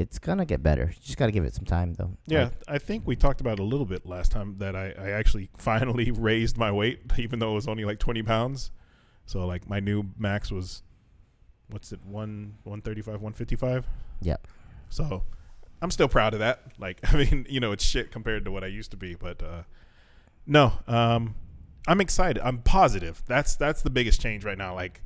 it's 0.00 0.18
gonna 0.18 0.46
get 0.46 0.62
better. 0.62 0.86
You 0.86 1.02
just 1.02 1.18
gotta 1.18 1.30
give 1.30 1.44
it 1.44 1.54
some 1.54 1.66
time, 1.66 1.92
though. 1.94 2.16
yeah, 2.26 2.44
Like, 2.44 2.52
I 2.68 2.78
think 2.78 3.06
we 3.06 3.16
talked 3.16 3.40
about 3.42 3.54
it 3.54 3.60
a 3.60 3.64
little 3.64 3.84
bit 3.84 4.06
last 4.06 4.32
time 4.32 4.56
that 4.58 4.74
I, 4.74 4.94
I 4.98 5.10
actually 5.10 5.50
finally 5.56 6.10
raised 6.28 6.56
my 6.56 6.72
weight, 6.72 7.02
even 7.18 7.38
though 7.38 7.52
it 7.52 7.54
was 7.56 7.68
only 7.68 7.84
like 7.84 7.98
20 7.98 8.22
pounds. 8.22 8.70
So 9.26 9.46
like 9.46 9.68
my 9.68 9.78
new 9.78 10.04
max 10.18 10.50
was, 10.50 10.82
what's 11.68 11.92
it, 11.92 12.00
one 12.04 12.54
135, 12.64 13.14
155? 13.14 13.86
Yep. 14.22 14.46
So 14.88 15.22
I'm 15.82 15.90
still 15.90 16.08
proud 16.08 16.32
of 16.32 16.40
that. 16.40 16.62
Like, 16.78 16.98
I 17.12 17.16
mean, 17.16 17.46
you 17.48 17.60
know, 17.60 17.72
it's 17.72 17.84
shit 17.84 18.10
compared 18.10 18.44
to 18.46 18.50
what 18.50 18.64
I 18.64 18.68
used 18.68 18.90
to 18.92 18.96
be, 18.96 19.14
but 19.14 19.42
uh, 19.42 19.62
no, 20.46 20.72
um, 20.88 21.34
I'm 21.86 22.00
excited. 22.00 22.42
I'm 22.42 22.58
positive. 22.58 23.22
That's 23.26 23.54
that's 23.54 23.82
the 23.82 23.90
biggest 23.90 24.20
change 24.20 24.44
right 24.44 24.58
now. 24.58 24.74
Like, 24.74 25.02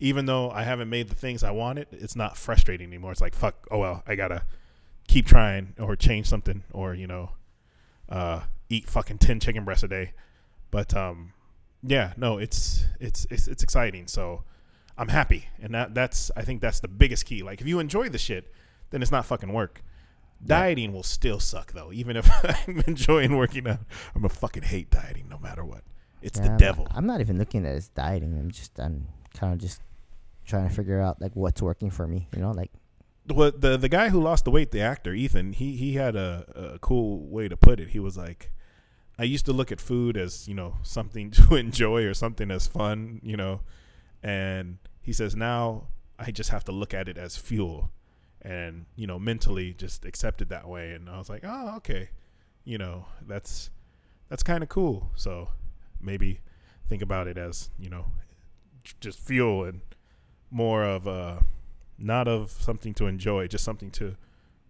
even 0.00 0.26
though 0.26 0.50
I 0.50 0.62
haven't 0.62 0.88
made 0.90 1.08
the 1.08 1.14
things 1.14 1.42
I 1.42 1.50
wanted, 1.50 1.88
it's 1.92 2.16
not 2.16 2.36
frustrating 2.36 2.86
anymore. 2.88 3.12
It's 3.12 3.20
like 3.20 3.34
fuck. 3.34 3.66
Oh 3.70 3.78
well, 3.78 4.02
I 4.06 4.14
gotta 4.14 4.42
keep 5.08 5.26
trying 5.26 5.74
or 5.78 5.96
change 5.96 6.26
something 6.26 6.62
or 6.72 6.94
you 6.94 7.06
know, 7.06 7.30
uh, 8.08 8.42
eat 8.68 8.88
fucking 8.88 9.18
ten 9.18 9.40
chicken 9.40 9.64
breasts 9.64 9.84
a 9.84 9.88
day. 9.88 10.12
But 10.70 10.94
um, 10.96 11.32
yeah, 11.82 12.12
no, 12.16 12.38
it's 12.38 12.84
it's 13.00 13.26
it's 13.30 13.48
it's 13.48 13.62
exciting. 13.62 14.06
So 14.06 14.44
I'm 14.98 15.08
happy, 15.08 15.48
and 15.62 15.74
that 15.74 15.94
that's 15.94 16.30
I 16.36 16.42
think 16.42 16.60
that's 16.60 16.80
the 16.80 16.88
biggest 16.88 17.24
key. 17.26 17.42
Like, 17.42 17.60
if 17.60 17.66
you 17.66 17.78
enjoy 17.78 18.08
the 18.08 18.18
shit, 18.18 18.52
then 18.90 19.02
it's 19.02 19.12
not 19.12 19.24
fucking 19.26 19.52
work. 19.52 19.82
Dieting 20.44 20.92
will 20.92 21.02
still 21.02 21.40
suck 21.40 21.72
though, 21.72 21.90
even 21.92 22.16
if 22.16 22.28
I'm 22.68 22.82
enjoying 22.86 23.36
working 23.36 23.66
out. 23.66 23.80
I'm 24.14 24.20
gonna 24.22 24.28
fucking 24.28 24.64
hate 24.64 24.90
dieting 24.90 25.28
no 25.28 25.38
matter 25.38 25.64
what. 25.64 25.82
It's 26.20 26.38
yeah, 26.38 26.44
the 26.44 26.50
I'm- 26.50 26.58
devil. 26.58 26.88
I'm 26.90 27.06
not 27.06 27.20
even 27.20 27.38
looking 27.38 27.64
at 27.64 27.72
it 27.72 27.76
as 27.76 27.88
dieting. 27.88 28.38
I'm 28.38 28.50
just 28.50 28.78
I'm 28.78 29.06
kind 29.36 29.52
of 29.52 29.60
just 29.60 29.80
trying 30.44 30.68
to 30.68 30.74
figure 30.74 31.00
out 31.00 31.20
like 31.20 31.34
what's 31.34 31.60
working 31.62 31.90
for 31.90 32.06
me. 32.06 32.28
You 32.34 32.40
know, 32.40 32.52
like 32.52 32.70
What 33.28 33.60
the 33.60 33.76
the 33.76 33.88
guy 33.88 34.08
who 34.08 34.20
lost 34.20 34.44
the 34.44 34.50
weight, 34.50 34.70
the 34.70 34.80
actor 34.80 35.12
Ethan, 35.12 35.52
he 35.52 35.76
he 35.76 35.94
had 35.94 36.16
a, 36.16 36.72
a 36.74 36.78
cool 36.78 37.26
way 37.28 37.48
to 37.48 37.56
put 37.56 37.80
it. 37.80 37.88
He 37.90 37.98
was 37.98 38.16
like, 38.16 38.50
I 39.18 39.24
used 39.24 39.46
to 39.46 39.52
look 39.52 39.72
at 39.72 39.80
food 39.80 40.16
as 40.16 40.46
you 40.48 40.54
know 40.54 40.76
something 40.82 41.30
to 41.38 41.54
enjoy 41.56 42.04
or 42.04 42.14
something 42.14 42.50
as 42.50 42.66
fun, 42.66 43.20
you 43.22 43.36
know, 43.36 43.60
and 44.22 44.78
he 45.00 45.12
says 45.12 45.36
now 45.36 45.88
I 46.18 46.30
just 46.30 46.50
have 46.50 46.64
to 46.64 46.72
look 46.72 46.94
at 46.94 47.08
it 47.08 47.18
as 47.18 47.36
fuel, 47.36 47.90
and 48.42 48.86
you 48.96 49.06
know 49.06 49.18
mentally 49.18 49.74
just 49.74 50.04
accept 50.04 50.40
it 50.40 50.48
that 50.48 50.68
way. 50.68 50.92
And 50.92 51.08
I 51.10 51.18
was 51.18 51.28
like, 51.28 51.42
oh 51.44 51.76
okay, 51.76 52.10
you 52.64 52.78
know 52.78 53.06
that's 53.26 53.70
that's 54.28 54.42
kind 54.42 54.62
of 54.62 54.68
cool. 54.68 55.10
So 55.14 55.48
maybe 56.00 56.40
think 56.88 57.02
about 57.02 57.26
it 57.26 57.36
as 57.36 57.70
you 57.78 57.90
know 57.90 58.06
just 59.00 59.18
fuel 59.18 59.64
and 59.64 59.80
more 60.50 60.84
of 60.84 61.06
a 61.06 61.44
not 61.98 62.28
of 62.28 62.50
something 62.50 62.94
to 62.94 63.06
enjoy, 63.06 63.46
just 63.48 63.64
something 63.64 63.90
to 63.92 64.16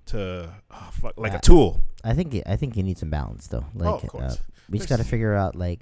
to 0.07 0.51
oh, 0.71 0.89
fuck, 0.93 1.15
like 1.17 1.33
Yeah. 1.33 1.39
a 1.39 1.41
tool. 1.41 1.81
I 2.05 2.15
think 2.15 2.41
I 2.47 2.57
think 2.57 2.77
you 2.77 2.83
need 2.83 2.99
some 2.99 3.11
balance 3.11 3.49
though. 3.49 3.67
Like 3.75 4.15
oh, 4.15 4.19
uh, 4.19 4.35
we 4.71 4.79
just 4.79 4.89
got 4.89 4.99
to 4.99 5.05
figure 5.05 5.35
out 5.35 5.57
like 5.57 5.81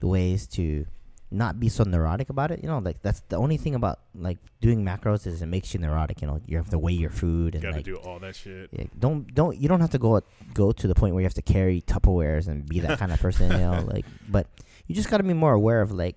the 0.00 0.08
ways 0.08 0.46
to 0.48 0.86
not 1.30 1.58
be 1.58 1.68
so 1.68 1.84
neurotic 1.84 2.30
about 2.30 2.50
it. 2.50 2.60
You 2.62 2.68
know, 2.68 2.78
like 2.78 3.00
that's 3.02 3.20
the 3.28 3.36
only 3.36 3.56
thing 3.56 3.74
about 3.76 4.00
like 4.14 4.38
doing 4.60 4.84
macros 4.84 5.26
is 5.26 5.40
it 5.42 5.46
makes 5.46 5.72
you 5.72 5.80
neurotic. 5.80 6.20
You 6.20 6.26
know, 6.28 6.40
you 6.46 6.56
have 6.56 6.70
to 6.70 6.78
weigh 6.78 6.92
your 6.92 7.10
food 7.10 7.54
You 7.54 7.58
and 7.58 7.62
got 7.62 7.70
to 7.70 7.76
like 7.76 7.84
do 7.84 7.96
all 7.96 8.18
that 8.18 8.34
shit. 8.34 8.70
yeah, 8.72 8.84
don't 8.98 9.32
don't 9.32 9.56
you 9.56 9.68
don't 9.68 9.80
have 9.80 9.90
to 9.90 9.98
go 9.98 10.20
go 10.52 10.72
to 10.72 10.86
the 10.88 10.94
point 10.94 11.14
where 11.14 11.22
you 11.22 11.26
have 11.26 11.34
to 11.34 11.42
carry 11.42 11.80
Tupperwares 11.80 12.48
and 12.48 12.68
be 12.68 12.80
that 12.80 12.98
kind 12.98 13.12
of 13.12 13.20
person. 13.20 13.50
You 13.52 13.58
know, 13.58 13.84
like 13.92 14.04
but 14.28 14.48
you 14.88 14.94
just 14.96 15.08
got 15.08 15.18
to 15.18 15.22
be 15.22 15.32
more 15.32 15.52
aware 15.52 15.80
of 15.80 15.92
like 15.92 16.16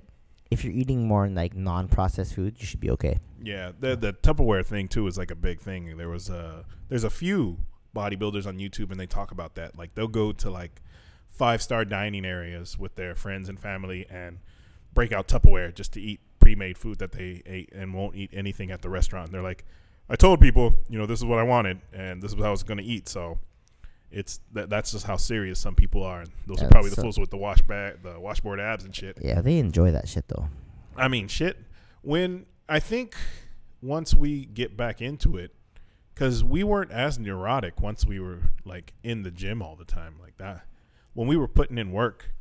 if 0.50 0.64
you're 0.64 0.74
eating 0.74 1.08
more 1.08 1.28
like 1.28 1.56
non-processed 1.56 2.34
food, 2.34 2.56
you 2.60 2.66
should 2.66 2.80
be 2.80 2.90
okay. 2.92 3.20
Yeah, 3.44 3.72
the 3.80 3.96
the 3.96 4.14
Tupperware 4.14 4.66
thing 4.66 4.88
too 4.88 5.08
is 5.08 5.18
like 5.18 5.32
a 5.32 5.36
big 5.36 5.60
thing. 5.60 5.98
There 5.98 6.10
was 6.10 6.30
a 6.30 6.66
there's 6.90 7.04
a 7.04 7.10
few 7.10 7.58
bodybuilders 7.96 8.46
on 8.46 8.58
YouTube 8.58 8.92
and 8.92 9.00
they 9.00 9.06
talk 9.06 9.32
about 9.32 9.56
that. 9.56 9.78
Like 9.78 9.96
they'll 9.96 10.08
go 10.08 10.32
to 10.32 10.50
like 10.50 10.82
five 11.28 11.62
star 11.62 11.86
dining 11.86 12.26
areas 12.26 12.78
with 12.78 12.96
their 12.96 13.16
friends 13.16 13.50
and 13.50 13.60
family 13.60 14.06
and 14.10 14.40
break 14.94 15.12
out 15.12 15.28
Tupperware 15.28 15.74
just 15.74 15.94
to 15.94 16.02
eat 16.02 16.20
pre 16.40 16.56
made 16.56 16.78
food 16.78 17.00
that 17.00 17.12
they 17.12 17.42
ate 17.46 17.70
and 17.74 17.94
won't 17.94 18.16
eat 18.16 18.32
anything 18.34 18.72
at 18.72 18.82
the 18.82 18.90
restaurant. 18.90 19.32
They're 19.32 19.42
like, 19.42 19.66
I 20.10 20.16
told 20.16 20.40
people, 20.40 20.74
you 20.90 20.98
know, 20.98 21.06
this 21.06 21.20
is 21.20 21.26
what 21.26 21.40
I 21.40 21.44
wanted 21.44 21.82
and 21.94 22.22
this 22.22 22.32
is 22.32 22.38
what 22.38 22.48
I 22.48 22.52
was 22.52 22.64
gonna 22.64 22.84
eat. 22.84 23.10
So 23.10 23.40
it's 24.12 24.40
that 24.54 24.70
that's 24.70 24.92
just 24.92 25.06
how 25.06 25.18
serious 25.18 25.60
some 25.60 25.76
people 25.76 26.04
are. 26.04 26.22
And 26.22 26.30
those 26.48 26.60
Yeah, 26.60 26.68
are 26.68 26.70
probably 26.70 26.90
the 26.90 26.96
so- 26.98 27.02
fools 27.04 27.20
with 27.20 27.30
the 27.30 27.38
wash 27.38 27.62
bag, 27.62 28.02
the 28.04 28.20
washboard 28.20 28.60
abs 28.60 28.84
and 28.86 28.96
shit. 28.96 29.18
Yeah, 29.22 29.42
they 29.42 29.58
enjoy 29.60 29.92
that 29.92 30.08
shit 30.08 30.28
though. 30.28 30.50
I 30.96 31.08
mean, 31.08 31.28
shit. 31.28 31.58
When 32.02 32.46
I 32.70 32.80
think 32.80 33.16
once 33.82 34.14
we 34.14 34.46
get 34.46 34.76
back 34.78 35.02
into 35.02 35.38
it, 35.38 35.54
because 36.14 36.44
we 36.44 36.64
weren't 36.64 36.92
as 36.92 37.20
neurotic 37.20 37.80
once 37.82 38.06
we 38.06 38.20
were 38.20 38.40
like 38.66 38.94
in 39.04 39.22
the 39.24 39.30
gym 39.32 39.62
all 39.62 39.76
the 39.76 39.86
time 39.86 40.16
like 40.22 40.38
that. 40.38 40.66
When 41.14 41.28
we 41.28 41.36
were 41.38 41.48
putting 41.48 41.78
in 41.78 41.92
work, 41.92 42.32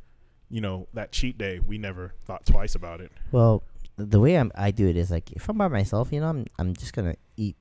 you 0.49 0.61
know, 0.61 0.87
that 0.93 1.11
cheat 1.11 1.37
day, 1.37 1.59
we 1.59 1.77
never 1.77 2.13
thought 2.25 2.45
twice 2.45 2.73
about 2.75 3.01
it. 3.01 3.11
Well, 3.31 3.63
the 3.97 4.19
way 4.19 4.35
I'm, 4.35 4.51
I 4.55 4.71
do 4.71 4.87
it 4.87 4.95
is 4.97 5.11
like 5.11 5.31
if 5.33 5.47
I'm 5.49 5.57
by 5.57 5.67
myself, 5.67 6.11
you 6.11 6.19
know, 6.21 6.27
I'm 6.27 6.45
I'm 6.57 6.73
just 6.75 6.93
gonna 6.93 7.15
eat 7.35 7.55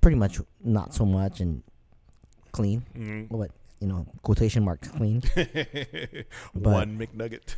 pretty 0.00 0.16
much 0.16 0.40
not 0.62 0.92
so 0.94 1.04
much 1.06 1.40
and 1.40 1.62
clean. 2.54 2.86
Mm-hmm. 2.96 3.34
What 3.34 3.50
you 3.80 3.88
know, 3.88 4.06
quotation 4.22 4.64
marks 4.64 4.88
clean. 4.88 5.20
One 6.54 6.98
McNugget. 6.98 7.56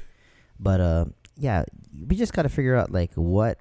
But 0.59 0.80
uh, 0.80 1.04
yeah, 1.37 1.64
we 2.09 2.16
just 2.16 2.32
gotta 2.32 2.48
figure 2.48 2.74
out 2.74 2.90
like 2.90 3.12
what 3.14 3.59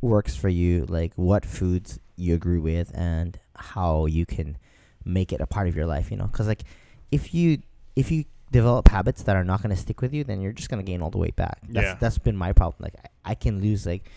works 0.00 0.34
for 0.36 0.48
you, 0.48 0.86
like 0.88 1.12
what 1.16 1.44
foods 1.44 1.98
you 2.16 2.34
agree 2.34 2.58
with, 2.58 2.90
and 2.96 3.38
how 3.56 4.06
you 4.06 4.24
can 4.24 4.56
make 5.04 5.32
it 5.32 5.40
a 5.40 5.46
part 5.46 5.68
of 5.68 5.76
your 5.76 5.86
life. 5.86 6.10
You 6.10 6.16
know, 6.16 6.26
because 6.26 6.46
like 6.46 6.62
if 7.10 7.34
you 7.34 7.58
if 7.96 8.10
you 8.10 8.24
develop 8.52 8.88
habits 8.88 9.22
that 9.24 9.34
are 9.36 9.44
not 9.44 9.62
gonna 9.62 9.76
stick 9.76 10.00
with 10.00 10.12
you, 10.14 10.24
then 10.24 10.40
you're 10.40 10.52
just 10.52 10.70
gonna 10.70 10.82
gain 10.82 11.02
all 11.02 11.10
the 11.10 11.18
weight 11.18 11.36
back. 11.36 11.58
That's 11.68 11.84
Yeah. 11.84 11.96
that's 12.00 12.18
been 12.18 12.36
my 12.36 12.52
problem. 12.52 12.78
Like 12.80 12.94
I, 13.24 13.32
I 13.32 13.34
can 13.34 13.60
lose 13.60 13.84
like 13.86 14.08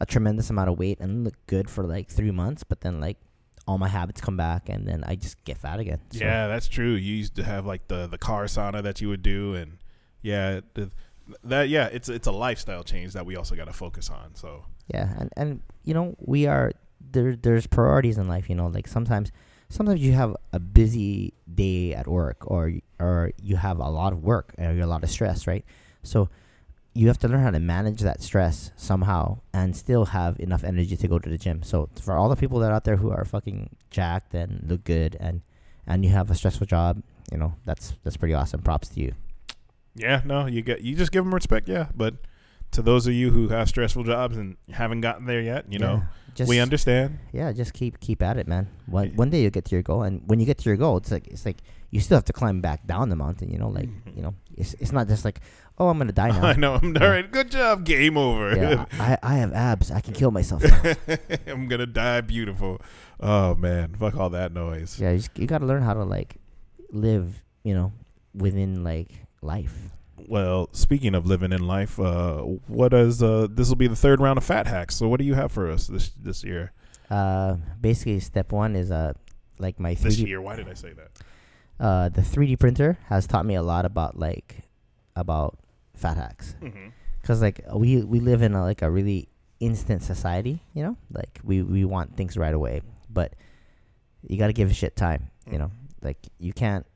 a 0.00 0.06
tremendous 0.06 0.48
amount 0.50 0.70
of 0.70 0.78
weight 0.78 0.98
and 1.00 1.24
look 1.24 1.34
good 1.46 1.68
for 1.68 1.84
like 1.84 2.08
three 2.08 2.30
months, 2.30 2.62
but 2.64 2.80
then 2.80 3.00
like 3.00 3.18
all 3.66 3.78
my 3.78 3.88
habits 3.88 4.20
come 4.20 4.36
back, 4.36 4.68
and 4.68 4.86
then 4.86 5.04
I 5.06 5.16
just 5.16 5.42
get 5.44 5.58
fat 5.58 5.80
again. 5.80 6.00
So, 6.10 6.24
Yeah, 6.24 6.48
that's 6.48 6.68
true. 6.68 6.94
You 6.94 7.14
used 7.14 7.34
to 7.36 7.44
have 7.44 7.66
like 7.66 7.88
the 7.88 8.06
the 8.06 8.18
car 8.18 8.44
sauna 8.44 8.82
that 8.82 9.00
you 9.00 9.08
would 9.08 9.22
do, 9.22 9.54
and 9.54 9.78
yeah, 10.22 10.60
the, 10.74 10.90
that 11.44 11.68
yeah, 11.68 11.86
it's 11.86 12.08
it's 12.08 12.26
a 12.26 12.32
lifestyle 12.32 12.82
change 12.82 13.12
that 13.12 13.26
we 13.26 13.36
also 13.36 13.54
got 13.54 13.66
to 13.66 13.72
focus 13.72 14.10
on. 14.10 14.34
So 14.34 14.64
Yeah, 14.92 15.14
and 15.18 15.30
and 15.36 15.62
you 15.84 15.94
know 15.94 16.16
we 16.18 16.46
are 16.46 16.72
there. 17.00 17.36
There's 17.36 17.66
priorities 17.66 18.18
in 18.18 18.28
life. 18.28 18.48
You 18.48 18.56
know, 18.56 18.66
like 18.66 18.88
sometimes 18.88 19.30
sometimes 19.68 20.00
you 20.00 20.12
have 20.12 20.36
a 20.52 20.58
busy 20.58 21.34
day 21.52 21.94
at 21.94 22.06
work, 22.06 22.38
or 22.50 22.72
or 22.98 23.32
you 23.42 23.56
have 23.56 23.78
a 23.78 23.88
lot 23.88 24.12
of 24.12 24.22
work 24.22 24.54
or 24.58 24.72
you're 24.72 24.84
a 24.84 24.86
lot 24.86 25.04
of 25.04 25.10
stress, 25.10 25.46
right? 25.46 25.64
So 26.02 26.28
you 26.92 27.06
have 27.06 27.18
to 27.18 27.28
learn 27.28 27.42
how 27.42 27.50
to 27.50 27.60
manage 27.60 28.00
that 28.00 28.22
stress 28.22 28.72
somehow 28.76 29.38
and 29.52 29.76
still 29.76 30.06
have 30.06 30.38
enough 30.40 30.64
energy 30.64 30.96
to 30.96 31.08
go 31.08 31.18
to 31.18 31.28
the 31.28 31.38
gym. 31.38 31.62
So 31.62 31.88
for 32.00 32.16
all 32.16 32.28
the 32.28 32.36
people 32.36 32.58
that 32.60 32.70
are 32.70 32.74
out 32.74 32.84
there 32.84 32.96
who 32.96 33.10
are 33.10 33.24
fucking 33.24 33.70
jacked 33.90 34.34
and 34.34 34.64
look 34.68 34.84
good 34.84 35.16
and 35.20 35.42
and 35.86 36.04
you 36.04 36.10
have 36.10 36.30
a 36.30 36.34
stressful 36.34 36.66
job, 36.66 37.02
you 37.30 37.38
know 37.38 37.54
that's 37.64 37.94
that's 38.02 38.16
pretty 38.16 38.34
awesome. 38.34 38.62
Props 38.62 38.88
to 38.90 39.00
you. 39.00 39.14
Yeah, 39.94 40.22
no, 40.24 40.46
you 40.46 40.62
get 40.62 40.82
you 40.82 40.96
just 40.96 41.12
give 41.12 41.24
them 41.24 41.34
respect, 41.34 41.68
yeah. 41.68 41.86
But 41.94 42.14
to 42.72 42.82
those 42.82 43.06
of 43.06 43.12
you 43.14 43.30
who 43.30 43.48
have 43.48 43.68
stressful 43.68 44.04
jobs 44.04 44.36
and 44.36 44.56
haven't 44.70 45.00
gotten 45.00 45.26
there 45.26 45.40
yet, 45.40 45.70
you 45.72 45.78
know, 45.78 46.02
just, 46.34 46.48
we 46.48 46.60
understand. 46.60 47.18
Yeah, 47.32 47.50
just 47.52 47.72
keep 47.72 47.98
keep 48.00 48.22
at 48.22 48.36
it, 48.36 48.46
man. 48.46 48.68
One 48.86 49.06
Yeah. 49.08 49.12
one 49.16 49.30
day 49.30 49.42
you'll 49.42 49.50
get 49.50 49.64
to 49.66 49.74
your 49.74 49.82
goal, 49.82 50.02
and 50.02 50.22
when 50.26 50.38
you 50.40 50.46
get 50.46 50.58
to 50.58 50.68
your 50.70 50.76
goal, 50.76 50.96
it's 50.98 51.10
like 51.10 51.26
it's 51.28 51.44
like 51.44 51.56
you 51.90 51.98
still 52.00 52.16
have 52.16 52.24
to 52.26 52.32
climb 52.32 52.60
back 52.60 52.86
down 52.86 53.08
the 53.08 53.16
mountain. 53.16 53.50
You 53.50 53.58
know, 53.58 53.68
like 53.68 53.88
you 54.14 54.22
know, 54.22 54.34
it's 54.56 54.74
it's 54.74 54.92
not 54.92 55.08
just 55.08 55.24
like 55.24 55.40
oh 55.78 55.88
I'm 55.88 55.98
gonna 55.98 56.12
die 56.12 56.28
now. 56.40 56.44
I 56.46 56.54
know. 56.54 56.74
I'm 56.74 56.94
Yeah. 56.94 57.02
all 57.04 57.10
right. 57.10 57.30
Good 57.30 57.50
job. 57.50 57.84
Game 57.84 58.16
over. 58.16 58.54
yeah, 58.56 58.84
I, 59.00 59.18
I 59.22 59.34
have 59.36 59.52
abs. 59.52 59.90
I 59.90 60.00
can 60.00 60.14
kill 60.14 60.30
myself. 60.30 60.62
Now. 60.62 60.94
I'm 61.48 61.66
gonna 61.66 61.86
die 61.86 62.20
beautiful. 62.20 62.80
Oh 63.18 63.54
man, 63.56 63.94
fuck 63.98 64.14
all 64.16 64.30
that 64.30 64.52
noise. 64.52 64.98
yeah, 65.00 65.10
you, 65.10 65.18
just, 65.18 65.36
you 65.36 65.46
got 65.46 65.58
to 65.58 65.66
learn 65.66 65.82
how 65.82 65.94
to 65.94 66.04
like 66.04 66.36
live. 66.92 67.42
You 67.64 67.74
know, 67.74 67.92
within 68.32 68.84
like 68.84 69.10
life. 69.42 69.90
Well, 70.28 70.68
speaking 70.72 71.14
of 71.14 71.26
living 71.26 71.52
in 71.52 71.66
life, 71.66 71.98
uh, 71.98 72.38
what 72.66 72.92
is 72.94 73.22
uh, 73.22 73.46
this 73.50 73.68
will 73.68 73.76
be 73.76 73.86
the 73.88 73.96
third 73.96 74.20
round 74.20 74.38
of 74.38 74.44
fat 74.44 74.66
hacks. 74.66 74.96
So 74.96 75.08
what 75.08 75.18
do 75.18 75.24
you 75.26 75.34
have 75.34 75.52
for 75.52 75.70
us 75.70 75.86
this 75.86 76.10
this 76.10 76.44
year? 76.44 76.72
Uh, 77.10 77.56
basically, 77.80 78.20
step 78.20 78.52
one 78.52 78.76
is 78.76 78.90
uh 78.90 79.12
like 79.58 79.78
my 79.80 79.94
This 79.94 80.18
3D. 80.20 80.26
year, 80.28 80.40
why 80.40 80.56
did 80.56 80.68
I 80.68 80.74
say 80.74 80.92
that? 80.92 81.10
Uh, 81.84 82.08
the 82.08 82.22
3D 82.22 82.58
printer 82.58 82.98
has 83.08 83.26
taught 83.26 83.44
me 83.46 83.54
a 83.54 83.62
lot 83.62 83.84
about 83.84 84.18
like 84.18 84.62
about 85.16 85.58
fat 85.94 86.16
hacks. 86.16 86.54
Mm-hmm. 86.62 86.88
Cause 87.22 87.42
like 87.42 87.60
we 87.74 88.02
we 88.02 88.20
live 88.20 88.42
in 88.42 88.54
a, 88.54 88.62
like 88.62 88.82
a 88.82 88.90
really 88.90 89.28
instant 89.60 90.02
society, 90.02 90.60
you 90.72 90.82
know. 90.82 90.96
Like 91.12 91.40
we 91.44 91.62
we 91.62 91.84
want 91.84 92.16
things 92.16 92.36
right 92.36 92.54
away, 92.54 92.80
but 93.10 93.34
you 94.26 94.38
got 94.38 94.46
to 94.48 94.52
give 94.52 94.70
a 94.70 94.74
shit 94.74 94.96
time, 94.96 95.30
you 95.50 95.58
know. 95.58 95.70
Like 96.02 96.16
you 96.38 96.52
can't 96.52 96.86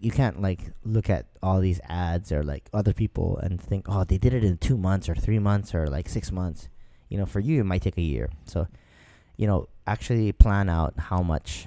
you 0.00 0.10
can't 0.10 0.42
like 0.42 0.72
look 0.84 1.08
at 1.08 1.26
all 1.42 1.60
these 1.60 1.80
ads 1.88 2.30
or 2.30 2.42
like 2.42 2.68
other 2.74 2.92
people 2.92 3.38
and 3.38 3.60
think, 3.60 3.86
oh, 3.88 4.04
they 4.04 4.18
did 4.18 4.34
it 4.34 4.44
in 4.44 4.58
two 4.58 4.76
months 4.76 5.08
or 5.08 5.14
three 5.14 5.38
months 5.38 5.74
or 5.74 5.86
like 5.86 6.08
six 6.08 6.30
months. 6.30 6.68
You 7.08 7.16
know, 7.16 7.26
for 7.26 7.40
you 7.40 7.60
it 7.60 7.64
might 7.64 7.82
take 7.82 7.96
a 7.96 8.02
year. 8.02 8.30
So, 8.44 8.66
you 9.36 9.46
know, 9.46 9.68
actually 9.86 10.30
plan 10.32 10.68
out 10.68 10.94
how 10.98 11.22
much 11.22 11.66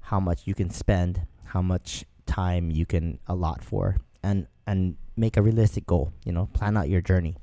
how 0.00 0.20
much 0.20 0.42
you 0.44 0.54
can 0.54 0.70
spend, 0.70 1.26
how 1.46 1.60
much 1.60 2.04
time 2.26 2.70
you 2.70 2.86
can 2.86 3.18
allot 3.26 3.64
for, 3.64 3.96
and 4.22 4.46
and 4.66 4.96
make 5.16 5.36
a 5.36 5.42
realistic 5.42 5.86
goal. 5.86 6.12
You 6.24 6.32
know, 6.32 6.46
plan 6.52 6.76
out 6.76 6.88
your 6.88 7.00
journey. 7.00 7.36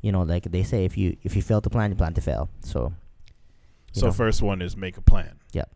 You 0.00 0.12
know, 0.12 0.22
like 0.22 0.44
they 0.44 0.62
say, 0.62 0.84
if 0.84 0.96
you 0.96 1.16
if 1.24 1.34
you 1.34 1.42
fail 1.42 1.60
to 1.60 1.70
plan, 1.70 1.90
you 1.90 1.96
plan 1.96 2.14
to 2.14 2.20
fail. 2.20 2.48
So, 2.60 2.92
So 3.92 4.06
know, 4.06 4.12
first 4.12 4.42
one 4.42 4.62
is 4.62 4.76
make 4.76 4.96
a 4.96 5.02
plan. 5.02 5.40
Yep. 5.52 5.68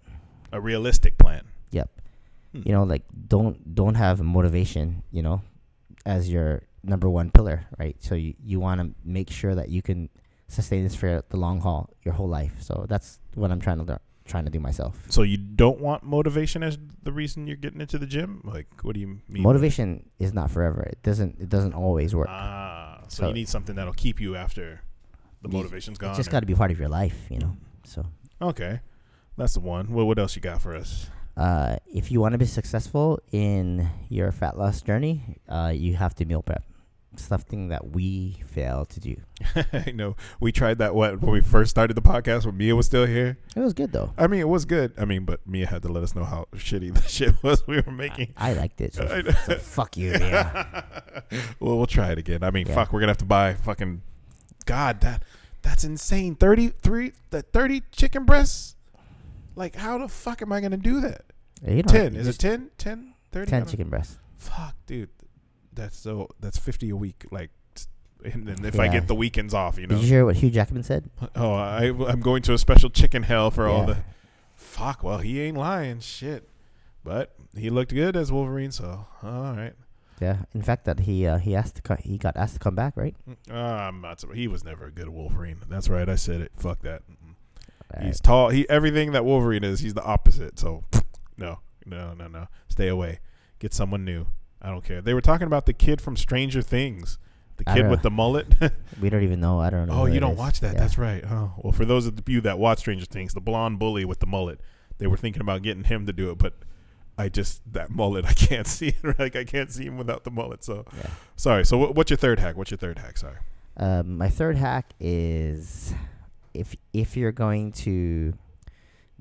A 0.53 0.61
realistic 0.61 1.19
plan. 1.19 1.49
Yep. 1.73 1.91
Hmm. 2.55 2.63
you 2.65 2.73
know, 2.73 2.85
like 2.85 3.03
don't 3.29 3.75
don't 3.75 3.97
have 3.97 4.21
motivation. 4.23 5.03
You 5.11 5.23
know, 5.23 5.43
as 6.07 6.31
your 6.31 6.63
number 6.83 7.09
one 7.11 7.31
pillar, 7.31 7.67
right? 7.79 7.97
So 8.01 8.15
you 8.15 8.35
you 8.43 8.61
want 8.61 8.81
to 8.81 8.91
make 9.05 9.31
sure 9.31 9.55
that 9.55 9.69
you 9.69 9.83
can 9.83 10.09
sustain 10.49 10.85
this 10.85 10.95
for 10.95 11.23
the 11.29 11.37
long 11.37 11.61
haul, 11.61 11.91
your 12.03 12.15
whole 12.15 12.29
life. 12.29 12.53
So 12.61 12.87
that's 12.89 13.19
what 13.35 13.51
I'm 13.51 13.61
trying 13.61 13.79
to 13.79 13.85
learn, 13.85 13.99
trying 14.25 14.45
to 14.45 14.51
do 14.51 14.61
myself. 14.61 14.95
So 15.09 15.23
you 15.23 15.37
don't 15.39 15.81
want 15.81 16.03
motivation 16.05 16.63
as 16.63 16.79
the 17.03 17.13
reason 17.13 17.47
you're 17.47 17.57
getting 17.57 17.81
into 17.81 17.99
the 17.99 18.07
gym? 18.07 18.41
Like, 18.45 18.69
what 18.83 18.95
do 18.95 19.01
you 19.01 19.21
mean? 19.29 19.43
Motivation 19.43 20.09
is 20.19 20.33
not 20.33 20.51
forever. 20.51 20.83
It 20.83 21.03
doesn't 21.03 21.41
it 21.41 21.49
doesn't 21.49 21.75
always 21.75 22.15
work. 22.15 22.29
Ah, 22.31 23.01
so, 23.09 23.23
So- 23.23 23.29
you 23.29 23.35
need 23.35 23.49
something 23.49 23.75
that'll 23.75 23.95
keep 23.95 24.21
you 24.21 24.37
after 24.37 24.81
the 25.43 25.49
motivation's 25.49 25.99
gone. 25.99 26.11
It's 26.11 26.19
just 26.19 26.31
got 26.31 26.41
to 26.41 26.47
be 26.47 26.55
part 26.55 26.71
of 26.71 26.79
your 26.79 26.89
life, 26.89 27.27
you 27.31 27.39
know. 27.39 27.57
So, 27.85 28.07
okay, 28.41 28.81
that's 29.37 29.55
the 29.55 29.61
one. 29.61 29.93
Well, 29.93 30.07
what 30.07 30.19
else 30.19 30.37
you 30.37 30.43
got 30.43 30.63
for 30.63 30.75
us? 30.77 31.11
Uh, 31.37 31.77
if 31.87 32.11
you 32.13 32.21
want 32.21 32.33
to 32.33 32.39
be 32.39 32.47
successful 32.47 33.21
in 33.33 33.89
your 34.09 34.31
fat 34.33 34.57
loss 34.59 34.83
journey, 34.83 35.39
uh, 35.49 35.73
you 35.75 35.97
have 35.97 36.15
to 36.17 36.25
meal 36.25 36.43
prep. 36.43 36.63
Something 37.17 37.69
that 37.69 37.91
we 37.93 38.43
fail 38.45 38.85
to 38.87 38.99
do. 38.99 39.17
I 39.73 39.93
know 39.93 40.17
we 40.41 40.51
tried 40.51 40.79
that 40.79 40.97
what 40.97 41.21
when 41.23 41.31
we 41.31 41.41
first 41.43 41.71
started 41.71 41.95
the 41.95 42.03
podcast 42.03 42.45
when 42.45 42.57
Mia 42.57 42.75
was 42.75 42.87
still 42.87 43.07
here. 43.07 43.39
It 43.55 43.61
was 43.61 43.73
good 43.73 43.93
though. 43.93 44.13
I 44.19 44.27
mean, 44.27 44.41
it 44.41 44.49
was 44.49 44.65
good. 44.65 44.93
I 44.99 45.05
mean, 45.05 45.25
but 45.25 45.39
Mia 45.47 45.67
had 45.69 45.83
to 45.83 45.89
let 45.89 46.03
us 46.03 46.17
know 46.17 46.25
how 46.25 46.49
shitty 46.57 46.93
the 47.01 47.03
shit 47.09 47.41
was 47.41 47.65
we 47.69 47.81
were 47.81 47.93
making. 47.93 48.33
I, 48.37 48.51
I 48.51 48.53
liked 48.55 48.81
it. 48.81 48.95
So, 48.97 49.23
so 49.47 49.59
fuck 49.59 49.97
you, 49.97 50.11
yeah. 50.11 50.83
well, 51.61 51.77
we'll 51.77 51.87
try 51.87 52.11
it 52.11 52.19
again. 52.19 52.43
I 52.43 52.51
mean, 52.51 52.67
Yeah. 52.67 52.75
fuck, 52.75 52.93
we're 52.93 52.99
gonna 52.99 53.11
have 53.11 53.19
to 53.19 53.25
buy 53.25 53.55
fucking. 53.55 54.03
God, 54.67 55.01
that 55.03 55.23
that's 55.63 55.85
insane. 55.85 56.35
Thirty 56.35 56.69
three, 56.71 57.13
that 57.31 57.53
thirty 57.53 57.83
chicken 57.93 58.25
breasts. 58.25 58.74
Like, 59.57 59.77
how 59.77 59.99
the 59.99 60.09
fuck 60.09 60.43
am 60.43 60.53
I 60.53 60.61
gonna 60.61 60.77
do 60.77 61.01
that? 61.01 61.23
You 61.67 61.83
Ten? 61.83 62.15
Is 62.17 62.27
it 62.27 62.31
just- 62.31 62.41
10? 62.41 62.71
10? 62.79 63.15
30? 63.33 63.51
Ten 63.51 63.67
chicken 63.67 63.89
breasts? 63.89 64.19
Fuck, 64.37 64.75
dude. 64.87 65.09
That's 65.73 65.97
so. 65.99 66.29
That's 66.41 66.57
fifty 66.59 66.91
a 66.91 66.97
week. 66.97 67.25
Like, 67.33 67.51
and 68.25 68.47
then 68.47 68.65
if 68.65 68.79
I 68.79 68.87
get 68.89 69.09
the 69.09 69.15
weekends 69.15 69.53
off, 69.55 69.77
you 69.79 69.87
know. 69.89 69.97
Did 69.97 70.05
you 70.05 70.09
hear 70.09 70.25
what 70.25 70.37
Hugh 70.37 70.51
Jackman 70.51 70.83
said? 70.85 71.11
Oh, 71.35 71.53
I 71.55 71.87
I'm 71.87 72.21
going 72.21 72.43
to 72.43 72.53
a 72.55 72.59
special 72.59 72.91
chicken 72.91 73.25
hell 73.25 73.51
for 73.51 73.67
all 73.67 73.85
the. 73.87 73.99
Fuck. 74.55 75.03
Well, 75.03 75.19
he 75.19 75.41
ain't 75.41 75.57
lying. 75.57 75.99
Shit. 76.01 76.49
But 77.03 77.35
he 77.57 77.71
looked 77.71 77.93
good 77.93 78.17
as 78.17 78.31
Wolverine, 78.33 78.71
so 78.71 79.07
all 79.23 79.55
right. 79.57 79.73
Yeah. 80.21 80.39
In 80.55 80.63
fact, 80.63 80.85
that 80.85 81.01
he 81.01 81.27
uh, 81.27 81.39
he 81.39 81.57
asked 81.57 81.77
to 81.77 81.83
co- 81.83 81.97
he 81.97 82.19
got 82.19 82.37
asked 82.37 82.55
to 82.55 82.61
come 82.61 82.75
back, 82.77 82.97
right? 82.97 83.17
Uh, 83.51 83.55
I'm 83.55 84.01
not. 84.01 84.21
surprised. 84.21 84.39
He 84.39 84.47
was 84.49 84.65
never 84.65 84.87
a 84.87 84.91
good 84.93 85.09
Wolverine. 85.09 85.59
That's 85.69 85.89
right. 85.89 86.09
I 86.09 86.15
said 86.15 86.41
it. 86.41 86.53
Fuck 86.57 86.83
that. 86.83 87.03
Right. 87.97 88.07
He's 88.07 88.21
tall. 88.21 88.49
He 88.51 88.69
everything 88.69 89.13
that 89.13 89.25
Wolverine 89.25 89.65
is. 89.65 89.81
He's 89.81 89.95
the 89.95 90.03
opposite. 90.05 90.59
So 90.59 90.85
no, 91.37 91.61
no, 91.87 92.15
no, 92.15 92.29
no. 92.29 92.49
Stay 92.69 92.89
away. 92.89 93.21
Get 93.59 93.73
someone 93.75 94.05
new. 94.05 94.27
I 94.61 94.71
don't 94.71 94.85
care. 94.85 95.01
They 95.03 95.15
were 95.15 95.21
talking 95.21 95.47
about 95.47 95.67
the 95.67 95.73
kid 95.75 96.01
from 96.01 96.17
Stranger 96.17 96.63
Things, 96.63 97.19
the 97.59 97.65
kid 97.65 97.89
with 97.91 98.03
the 98.03 98.11
mullet. 98.11 98.47
we 99.01 99.11
don't 99.11 99.23
even 99.23 99.41
know. 99.41 99.61
I 99.61 99.69
don't 99.71 99.89
know. 99.89 100.03
oh, 100.03 100.07
you 100.07 100.21
don't 100.21 100.33
is. 100.33 100.39
watch 100.39 100.61
that? 100.61 100.75
Yeah. 100.75 100.81
That's 100.81 100.97
right. 100.97 101.23
Oh, 101.29 101.53
well, 101.59 101.73
for 101.73 101.85
those 101.85 102.07
of 102.07 102.19
you 102.27 102.41
that 102.43 102.59
watch 102.59 102.79
Stranger 102.79 103.05
Things, 103.05 103.35
the 103.35 103.41
blonde 103.43 103.79
bully 103.79 104.05
with 104.07 104.21
the 104.21 104.27
mullet, 104.27 104.61
they 104.99 105.07
were 105.07 105.17
thinking 105.19 105.43
about 105.43 105.63
getting 105.63 105.85
him 105.85 106.07
to 106.07 106.13
do 106.13 106.31
it, 106.31 106.39
but 106.39 106.55
I 107.19 107.29
just 107.29 107.61
that 107.73 107.91
mullet, 107.91 108.25
I 108.29 108.33
can't 108.33 108.67
see 108.67 108.89
it. 109.03 109.19
Like 109.19 109.37
I 109.37 109.45
can't 109.45 109.71
see 109.71 109.85
him 109.85 109.99
without 109.99 110.25
the 110.25 110.31
mullet. 110.31 110.65
So 110.65 110.85
Yeah. 110.97 111.11
sorry. 111.37 111.65
So 111.67 111.77
what, 111.77 111.95
what's 111.95 112.11
your 112.11 112.17
third 112.17 112.41
hack? 112.41 112.57
What's 112.57 112.71
your 112.71 112.79
third 112.79 112.99
hack? 112.99 113.19
Sorry. 113.19 113.37
Um, 113.77 114.17
my 114.19 114.29
third 114.31 114.57
hack 114.57 114.95
is 114.99 115.93
if 116.55 116.75
if 116.93 117.17
you're 117.17 117.33
going 117.33 117.73
to 117.73 118.35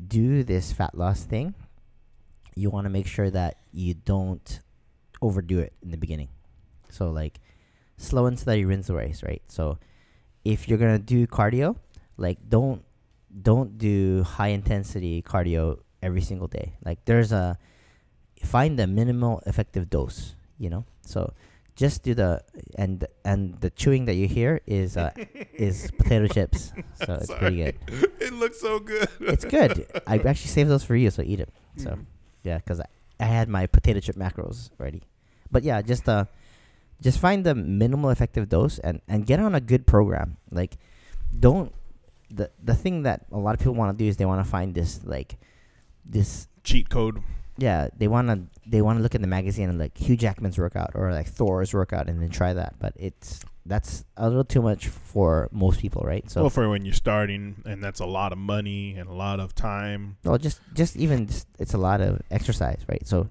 do 0.07 0.43
this 0.43 0.71
fat 0.71 0.95
loss 0.95 1.23
thing, 1.23 1.53
you 2.55 2.69
want 2.69 2.85
to 2.85 2.89
make 2.89 3.07
sure 3.07 3.29
that 3.29 3.57
you 3.71 3.93
don't 3.93 4.59
overdo 5.21 5.59
it 5.59 5.73
in 5.81 5.91
the 5.91 5.97
beginning. 5.97 6.29
So 6.89 7.11
like 7.11 7.39
slow 7.97 8.25
and 8.27 8.39
steady 8.39 8.65
wins 8.65 8.87
the 8.87 8.93
race, 8.95 9.23
right? 9.23 9.41
So 9.47 9.79
if 10.45 10.67
you're 10.67 10.77
gonna 10.77 10.99
do 10.99 11.25
cardio, 11.27 11.75
like 12.17 12.37
don't 12.47 12.83
don't 13.41 13.77
do 13.77 14.23
high 14.23 14.49
intensity 14.49 15.21
cardio 15.21 15.79
every 16.01 16.21
single 16.21 16.47
day. 16.47 16.73
Like 16.85 17.03
there's 17.05 17.31
a 17.31 17.57
find 18.43 18.77
the 18.77 18.87
minimal 18.87 19.41
effective 19.45 19.89
dose, 19.89 20.35
you 20.59 20.69
know? 20.69 20.85
So 21.05 21.33
just 21.75 22.03
do 22.03 22.13
the 22.13 22.43
and 22.77 23.05
and 23.25 23.55
the 23.61 23.69
chewing 23.69 24.05
that 24.05 24.13
you 24.15 24.27
hear 24.27 24.61
is 24.67 24.95
uh, 24.97 25.11
is 25.53 25.89
potato 25.97 26.27
chips. 26.27 26.71
So 27.05 27.13
it's 27.15 27.33
pretty 27.33 27.57
good. 27.57 27.75
it 28.19 28.33
looks 28.33 28.59
so 28.61 28.79
good. 28.79 29.07
It's 29.19 29.45
good. 29.45 29.85
I 30.07 30.17
actually 30.29 30.49
saved 30.53 30.69
those 30.69 30.83
for 30.83 30.95
you, 30.95 31.09
so 31.09 31.21
eat 31.23 31.39
it. 31.39 31.49
So 31.77 31.89
Mhm. 31.91 32.05
yeah, 32.43 32.57
because 32.57 32.79
I, 32.79 32.85
I 33.19 33.25
had 33.25 33.49
my 33.49 33.65
potato 33.67 33.99
chip 33.99 34.15
macros 34.15 34.69
ready. 34.77 35.01
But 35.51 35.63
yeah, 35.63 35.81
just 35.81 36.07
uh, 36.09 36.25
just 37.01 37.19
find 37.19 37.43
the 37.45 37.55
minimal 37.55 38.09
effective 38.11 38.49
dose 38.49 38.77
and 38.79 39.01
and 39.07 39.25
get 39.25 39.39
on 39.39 39.55
a 39.55 39.61
good 39.61 39.85
program. 39.87 40.37
Like, 40.51 40.77
don't 41.37 41.73
the 42.29 42.49
the 42.63 42.75
thing 42.75 43.03
that 43.03 43.25
a 43.31 43.37
lot 43.37 43.53
of 43.53 43.59
people 43.59 43.73
want 43.75 43.97
to 43.97 44.03
do 44.03 44.07
is 44.09 44.17
they 44.17 44.25
want 44.25 44.43
to 44.43 44.49
find 44.49 44.73
this 44.75 45.01
like 45.03 45.37
this 46.05 46.47
cheat 46.63 46.89
code. 46.89 47.21
yeah 47.57 47.87
they 47.95 48.07
want 48.07 48.27
to 48.29 48.37
they 48.65 48.81
want 48.81 48.99
to 48.99 49.03
look 49.03 49.15
at 49.15 49.21
the 49.21 49.27
magazine 49.27 49.69
and 49.69 49.79
like 49.79 49.97
Hugh 49.97 50.15
Jackman's 50.17 50.57
workout 50.57 50.91
or 50.95 51.11
like 51.11 51.27
Thor's 51.27 51.73
workout 51.73 52.09
and 52.09 52.21
then 52.21 52.29
try 52.29 52.53
that. 52.53 52.75
But 52.79 52.93
it's 52.95 53.41
that's 53.65 54.03
a 54.17 54.27
little 54.27 54.43
too 54.43 54.61
much 54.61 54.87
for 54.87 55.49
most 55.51 55.79
people, 55.79 56.01
right? 56.05 56.29
So 56.29 56.41
well, 56.41 56.49
for 56.49 56.69
when 56.69 56.85
you're 56.85 56.93
starting, 56.93 57.61
and 57.65 57.83
that's 57.83 57.99
a 57.99 58.05
lot 58.05 58.31
of 58.31 58.37
money 58.37 58.95
and 58.95 59.09
a 59.09 59.13
lot 59.13 59.39
of 59.39 59.55
time. 59.55 60.17
Well, 60.23 60.37
just 60.37 60.59
just 60.73 60.95
even 60.97 61.27
just, 61.27 61.47
it's 61.59 61.73
a 61.73 61.77
lot 61.77 62.01
of 62.01 62.21
exercise, 62.29 62.81
right? 62.87 63.05
So 63.07 63.29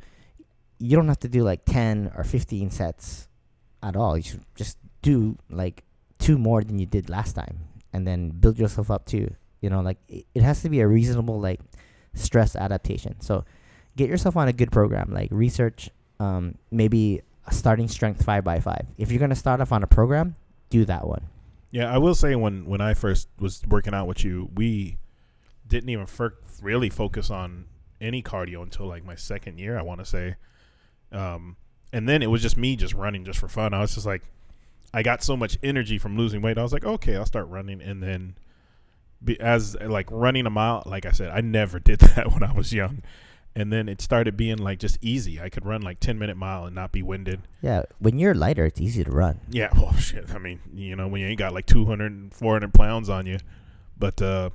you 0.79 0.97
don't 0.97 1.09
have 1.09 1.21
to 1.21 1.29
do 1.29 1.43
like 1.43 1.65
ten 1.65 2.13
or 2.17 2.25
fifteen 2.25 2.71
sets 2.71 3.29
at 3.83 3.97
all. 3.97 4.17
You 4.17 4.23
should 4.23 4.45
just 4.55 4.79
do 5.03 5.37
like 5.51 5.85
two 6.19 6.39
more 6.39 6.63
than 6.63 6.79
you 6.79 6.87
did 6.87 7.11
last 7.11 7.35
time, 7.35 7.59
and 7.93 8.07
then 8.07 8.31
build 8.31 8.59
yourself 8.59 8.91
up 8.91 9.07
to 9.07 9.35
you 9.61 9.71
know 9.71 9.81
like 9.81 9.99
it, 10.09 10.27
it 10.35 10.43
has 10.43 10.63
to 10.63 10.69
be 10.69 10.81
a 10.81 10.89
reasonable 10.89 11.41
like 11.41 11.61
stress 12.15 12.57
adaptation. 12.57 13.21
So 13.21 13.45
get 13.97 14.09
yourself 14.09 14.37
on 14.37 14.49
a 14.49 14.53
good 14.53 14.73
program, 14.73 15.13
like 15.13 15.29
research 15.31 15.91
um, 16.23 16.55
maybe 16.71 17.23
starting 17.51 17.89
strength 17.89 18.25
five 18.25 18.45
by 18.45 18.61
five. 18.61 18.87
If 18.97 19.11
you're 19.11 19.21
gonna 19.21 19.35
start 19.35 19.61
off 19.61 19.73
on 19.73 19.83
a 19.83 19.87
program, 19.87 20.37
do 20.71 20.85
that 20.85 21.07
one. 21.07 21.23
Yeah, 21.71 21.93
I 21.93 21.99
will 21.99 22.15
say 22.15 22.37
when 22.37 22.67
when 22.67 22.81
I 22.81 22.95
first 22.95 23.29
was 23.39 23.63
working 23.69 23.95
out 23.95 24.07
with 24.07 24.25
you, 24.25 24.51
we 24.55 24.99
didn't 25.67 25.89
even 25.89 26.07
fir- 26.07 26.37
really 26.61 26.91
focus 26.91 27.31
on 27.31 27.67
any 28.01 28.23
cardio 28.23 28.63
until 28.63 28.87
like 28.87 29.05
my 29.05 29.17
second 29.17 29.59
year. 29.59 29.79
I 29.79 29.83
want 29.83 30.01
to 30.01 30.05
say, 30.05 30.37
um, 31.11 31.57
and 31.93 32.09
then 32.09 32.23
it 32.23 32.31
was 32.31 32.43
just 32.43 32.57
me 32.57 32.77
just 32.77 32.95
running 32.95 33.25
just 33.25 33.39
for 33.39 33.49
fun. 33.49 33.75
I 33.75 33.81
was 33.81 33.95
just 33.95 34.07
like, 34.07 34.23
I 34.95 35.03
got 35.03 35.23
so 35.25 35.37
much 35.37 35.59
energy 35.63 35.99
from 35.99 36.17
losing 36.17 36.43
weight. 36.43 36.59
I 36.59 36.63
was 36.63 36.73
like, 36.73 36.85
okay, 36.85 37.17
I'll 37.17 37.27
start 37.27 37.49
running, 37.49 37.81
and 37.83 38.03
then 38.03 38.37
be, 39.25 39.41
as 39.41 39.75
like 39.81 40.09
running 40.11 40.47
a 40.47 40.51
mile. 40.51 40.83
Like 40.87 41.07
I 41.07 41.11
said, 41.11 41.31
I 41.31 41.41
never 41.41 41.79
did 41.81 41.99
that 42.01 42.33
when 42.33 42.45
I 42.45 42.53
was 42.53 42.73
young. 42.73 43.03
And 43.55 43.73
then 43.73 43.89
it 43.89 44.01
started 44.01 44.37
being 44.37 44.57
like 44.57 44.79
just 44.79 44.99
easy. 45.03 45.41
I 45.41 45.49
could 45.51 45.67
run 45.67 45.83
like 45.83 46.01
10 46.01 46.19
minute 46.19 46.37
mile 46.37 46.65
and 46.65 46.75
not 46.75 46.91
be 46.91 47.03
winded. 47.03 47.43
Yeah, 47.61 47.83
when 47.99 48.19
you're 48.19 48.35
lighter, 48.35 48.65
it's 48.65 48.81
easy 48.81 49.05
to 49.05 49.11
run. 49.11 49.41
Yeah, 49.51 49.69
well, 49.75 49.93
shit. 49.97 50.35
I 50.35 50.39
mean, 50.39 50.61
you 50.75 50.97
know, 50.97 51.09
when 51.09 51.21
you 51.21 51.27
ain't 51.27 51.39
got 51.39 51.53
like 51.53 51.67
200 51.67 52.13
and 52.13 52.35
400 52.35 52.73
pounds 52.73 53.09
on 53.09 53.27
you. 53.27 53.39
But, 53.99 54.23
uh, 54.23 54.51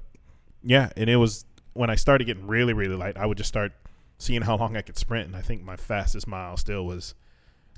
yeah, 0.64 0.90
and 0.98 1.10
it 1.10 1.18
was 1.18 1.46
when 1.74 1.90
I 1.90 1.96
started 1.96 2.26
getting 2.26 2.48
really, 2.48 2.74
really 2.74 2.96
light, 2.96 3.18
I 3.18 3.26
would 3.28 3.38
just 3.38 3.48
start 3.50 3.72
seeing 4.18 4.42
how 4.42 4.58
long 4.58 4.76
I 4.76 4.82
could 4.82 4.98
sprint. 4.98 5.28
And 5.28 5.36
I 5.36 5.42
think 5.42 5.64
my 5.64 5.76
fastest 5.76 6.28
mile 6.28 6.58
still 6.58 6.86
was 6.86 7.14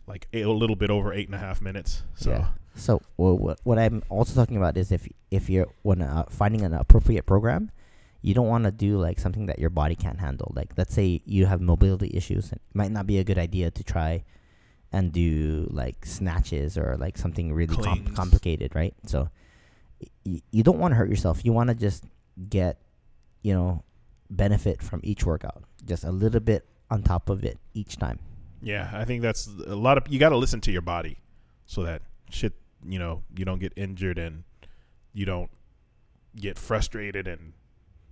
like 0.07 0.28
a 0.34 0.45
little 0.45 0.78
bit 0.78 0.89
over 0.89 1.13
eight 1.13 1.28
and 1.28 1.36
a 1.36 1.39
half 1.39 1.61
minutes. 1.61 2.03
So, 2.15 2.32
Yeah. 2.32 2.47
So 2.76 3.01
well, 3.17 3.38
what 3.38 3.59
what 3.63 3.78
I'm 3.78 4.03
also 4.09 4.34
talking 4.34 4.57
about 4.57 4.78
is 4.78 4.91
if 4.91 5.07
if 5.32 5.49
you're 5.49 5.67
when 5.82 6.01
uh, 6.01 6.26
finding 6.30 6.61
an 6.61 6.74
appropriate 6.74 7.26
program, 7.26 7.72
you 8.22 8.34
don't 8.34 8.47
want 8.47 8.65
to 8.65 8.72
do 8.72 8.97
like 8.97 9.20
something 9.20 9.45
that 9.47 9.59
your 9.59 9.70
body 9.70 9.95
can't 9.95 10.20
handle. 10.20 10.51
Like 10.55 10.74
let's 10.78 10.93
say 10.93 11.22
you 11.26 11.45
have 11.45 11.61
mobility 11.61 12.11
issues, 12.13 12.51
it 12.51 12.61
might 12.74 12.91
not 12.91 13.07
be 13.07 13.17
a 13.20 13.24
good 13.24 13.38
idea 13.38 13.72
to 13.72 13.84
try 13.84 14.24
and 14.91 15.11
do 15.11 15.67
like 15.72 16.05
snatches 16.05 16.78
or 16.78 16.97
like 16.99 17.17
something 17.17 17.53
really 17.53 17.76
com- 17.76 18.07
complicated, 18.15 18.74
right? 18.76 18.93
So 19.05 19.30
y- 20.26 20.41
you 20.51 20.63
don't 20.63 20.80
want 20.80 20.91
to 20.93 20.95
hurt 20.95 21.09
yourself. 21.09 21.45
You 21.45 21.53
want 21.53 21.70
to 21.70 21.76
just 21.76 22.03
get 22.49 22.78
you 23.41 23.53
know 23.53 23.84
benefit 24.30 24.82
from 24.82 24.99
each 25.03 25.26
workout, 25.26 25.63
just 25.86 26.03
a 26.03 26.11
little 26.11 26.39
bit 26.39 26.65
on 26.89 27.03
top 27.03 27.30
of 27.30 27.43
it 27.43 27.57
each 27.74 27.97
time. 27.97 28.20
yeah, 28.61 28.89
I 28.93 29.05
think 29.05 29.22
that's 29.22 29.47
a 29.67 29.76
lot 29.76 29.97
of, 29.97 30.07
you 30.11 30.20
got 30.20 30.30
to 30.30 30.38
listen 30.38 30.59
to 30.61 30.72
your 30.72 30.82
body 30.82 31.20
so 31.65 31.84
that 31.84 32.01
shit, 32.30 32.53
you 32.86 32.99
know, 32.99 33.24
you 33.38 33.45
don't 33.45 33.59
get 33.59 33.72
injured 33.78 34.17
and 34.20 34.43
you 35.13 35.26
don't 35.26 35.49
get 36.36 36.57
frustrated 36.59 37.28
and 37.28 37.53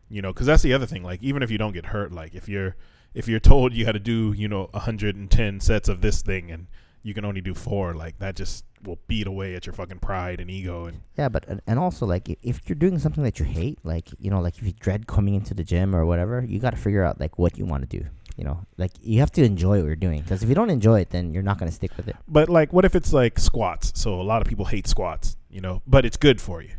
you 0.10 0.22
know 0.22 0.32
because 0.34 0.48
that's 0.48 0.64
the 0.64 0.74
other 0.74 0.86
thing 0.86 1.04
like 1.04 1.22
even 1.22 1.44
if 1.44 1.52
you 1.52 1.58
don't 1.58 1.74
get 1.74 1.88
hurt 1.88 2.12
like 2.12 2.34
if 2.36 2.48
you're 2.50 2.76
if 3.14 3.28
you're 3.28 3.40
told 3.40 3.74
you 3.74 3.86
got 3.86 3.92
to 3.94 4.00
do 4.00 4.34
you 4.38 4.48
know 4.48 4.70
110 4.72 5.60
sets 5.60 5.90
of 5.90 6.02
this 6.02 6.22
thing 6.22 6.52
and 6.52 6.68
you 7.04 7.14
can 7.14 7.24
only 7.26 7.42
do 7.42 7.54
four 7.54 7.94
like 7.94 8.18
that 8.20 8.36
just 8.36 8.66
will 8.84 9.00
beat 9.08 9.26
away 9.28 9.56
at 9.56 9.66
your 9.66 9.74
fucking 9.74 10.00
pride 10.00 10.40
and 10.40 10.52
ego 10.52 10.86
and 10.86 11.02
Yeah, 11.18 11.30
but 11.30 11.46
and- 11.48 11.62
and 11.66 11.80
also 11.80 12.06
like 12.06 12.28
if 12.44 12.62
you're 12.68 12.76
doing 12.76 13.00
something 13.00 13.24
that 13.24 13.40
you 13.40 13.46
hate, 13.46 13.80
like 13.84 14.10
you 14.20 14.30
know, 14.30 14.40
like 14.42 14.58
if 14.60 14.64
you 14.66 14.74
dread 14.74 15.08
coming 15.08 15.34
into 15.34 15.54
the 15.54 15.64
gym 15.64 15.96
or 15.96 16.06
whatever, 16.06 16.44
you 16.46 16.60
got 16.60 16.72
to 16.72 16.78
figure 16.78 17.04
out 17.04 17.20
like 17.20 17.40
what 17.40 17.58
you 17.58 17.66
want 17.66 17.90
to 17.90 17.98
do. 18.00 18.06
You 18.36 18.44
know, 18.44 18.66
like 18.78 18.92
you 19.02 19.20
have 19.20 19.32
to 19.32 19.44
enjoy 19.44 19.78
what 19.80 19.86
you're 19.88 19.96
doing 19.96 20.22
because 20.22 20.44
if 20.44 20.50
you 20.50 20.54
don't 20.56 20.70
enjoy 20.70 21.00
it, 21.02 21.10
then 21.10 21.34
you're 21.34 21.42
not 21.44 21.58
gonna 21.58 21.72
stick 21.72 21.96
with 21.98 22.08
it. 22.08 22.16
but 22.28 22.50
like 22.50 22.72
what 22.72 22.86
if 22.86 22.94
it's 22.96 23.12
like 23.14 23.40
squats 23.40 23.94
so 23.96 24.20
a 24.22 24.28
lot 24.32 24.42
of 24.44 24.48
people 24.48 24.66
hate 24.66 24.86
squats 24.88 25.38
you 25.50 25.62
know 25.62 25.82
but 25.88 26.06
it's 26.06 26.18
good 26.18 26.40
for 26.42 26.62
you 26.62 26.74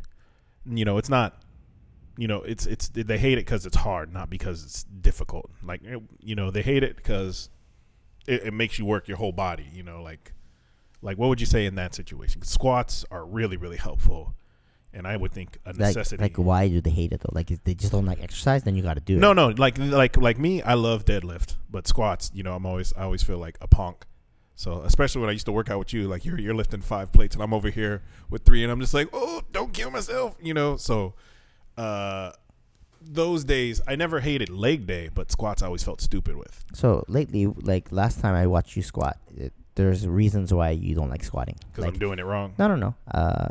you 0.67 0.85
know 0.85 0.99
it's 0.99 1.09
not 1.09 1.41
you 2.19 2.29
know 2.29 2.43
it's 2.43 2.67
it's 2.67 2.89
they 2.89 3.17
hate 3.17 3.39
it 3.39 3.47
because 3.47 3.65
it's 3.65 3.77
hard 3.77 4.13
not 4.13 4.29
because 4.29 4.65
it's 4.65 4.83
difficult. 4.85 5.51
Like 5.63 5.81
eh, 5.89 5.97
you 6.21 6.35
know 6.35 6.51
they 6.51 6.63
hate 6.63 6.83
it 6.83 6.97
because 6.97 7.49
it, 8.27 8.43
it 8.49 8.53
makes 8.53 8.79
you 8.79 8.85
work 8.85 9.09
your 9.09 9.17
whole 9.17 9.33
body 9.33 9.67
you 9.73 9.83
know 9.83 10.03
like 10.03 10.35
like 11.01 11.17
what 11.17 11.29
would 11.29 11.41
you 11.41 11.47
say 11.47 11.65
in 11.65 11.77
that 11.77 11.95
situation? 11.95 12.43
Squats 12.43 13.05
are 13.11 13.25
really 13.25 13.57
really 13.57 13.77
helpful 13.77 14.35
and 14.93 15.07
i 15.07 15.17
would 15.17 15.33
think 15.33 15.59
a 15.67 15.73
necessity. 15.75 16.21
like 16.21 16.37
why 16.37 16.67
do 16.69 16.81
they 16.81 16.91
hate 16.91 17.13
it 17.13 17.21
though? 17.21 17.31
Like 17.33 17.51
if 17.51 17.63
they 17.63 17.75
just 17.75 17.93
don't 17.93 18.07
like 18.07 18.23
exercise, 18.23 18.63
then 18.65 18.75
you 18.75 18.83
got 18.83 18.95
to 18.95 19.01
do 19.01 19.17
it. 19.17 19.21
no 19.21 19.33
no 19.33 19.49
like 19.49 19.79
like 19.79 20.17
like 20.17 20.39
me 20.39 20.63
i 20.63 20.75
love 20.75 21.05
deadlift 21.05 21.57
but 21.71 21.87
squats 21.87 22.31
you 22.35 22.43
know 22.43 22.55
i'm 22.55 22.67
always 22.67 22.93
i 22.97 23.03
always 23.03 23.23
feel 23.23 23.39
like 23.39 23.57
a 23.61 23.69
punk. 23.69 24.07
So 24.55 24.81
especially 24.83 25.21
when 25.21 25.31
i 25.31 25.33
used 25.33 25.47
to 25.47 25.53
work 25.53 25.71
out 25.71 25.79
with 25.79 25.93
you 25.93 26.09
like 26.09 26.25
you're 26.25 26.41
you're 26.41 26.55
lifting 26.55 26.81
five 26.81 27.13
plates 27.13 27.35
and 27.37 27.43
i'm 27.45 27.55
over 27.55 27.71
here 27.71 28.03
with 28.29 28.45
three 28.45 28.63
and 28.65 28.73
i'm 28.73 28.81
just 28.81 28.95
like 28.95 29.09
oh 29.13 29.43
don't 29.53 29.73
kill 29.73 29.91
myself 29.91 30.37
you 30.43 30.55
know? 30.55 30.77
So 30.77 31.15
uh 31.79 32.33
those 33.01 33.45
days 33.45 33.81
i 33.87 33.95
never 33.97 34.19
hated 34.21 34.49
leg 34.51 34.87
day 34.87 35.09
but 35.15 35.31
squats 35.31 35.63
i 35.63 35.67
always 35.67 35.85
felt 35.89 36.01
stupid 36.01 36.35
with 36.37 36.55
So 36.75 37.05
lately, 37.09 37.47
like 37.47 37.85
last 37.93 38.21
time 38.21 38.35
I 38.35 38.47
watched 38.55 38.75
you 38.77 38.83
squat, 38.83 39.17
it, 39.45 39.53
there's 39.77 40.01
reasons 40.23 40.53
why 40.53 40.71
you 40.87 40.95
don't 40.99 41.09
like 41.15 41.25
squatting. 41.25 41.57
because 41.71 41.85
Like, 41.85 41.95
i'm 41.95 41.99
doing 42.07 42.19
it 42.19 42.27
wrong 42.31 42.49
no, 42.59 42.67
no, 42.73 42.77
no. 42.87 42.91
Uh, 43.21 43.49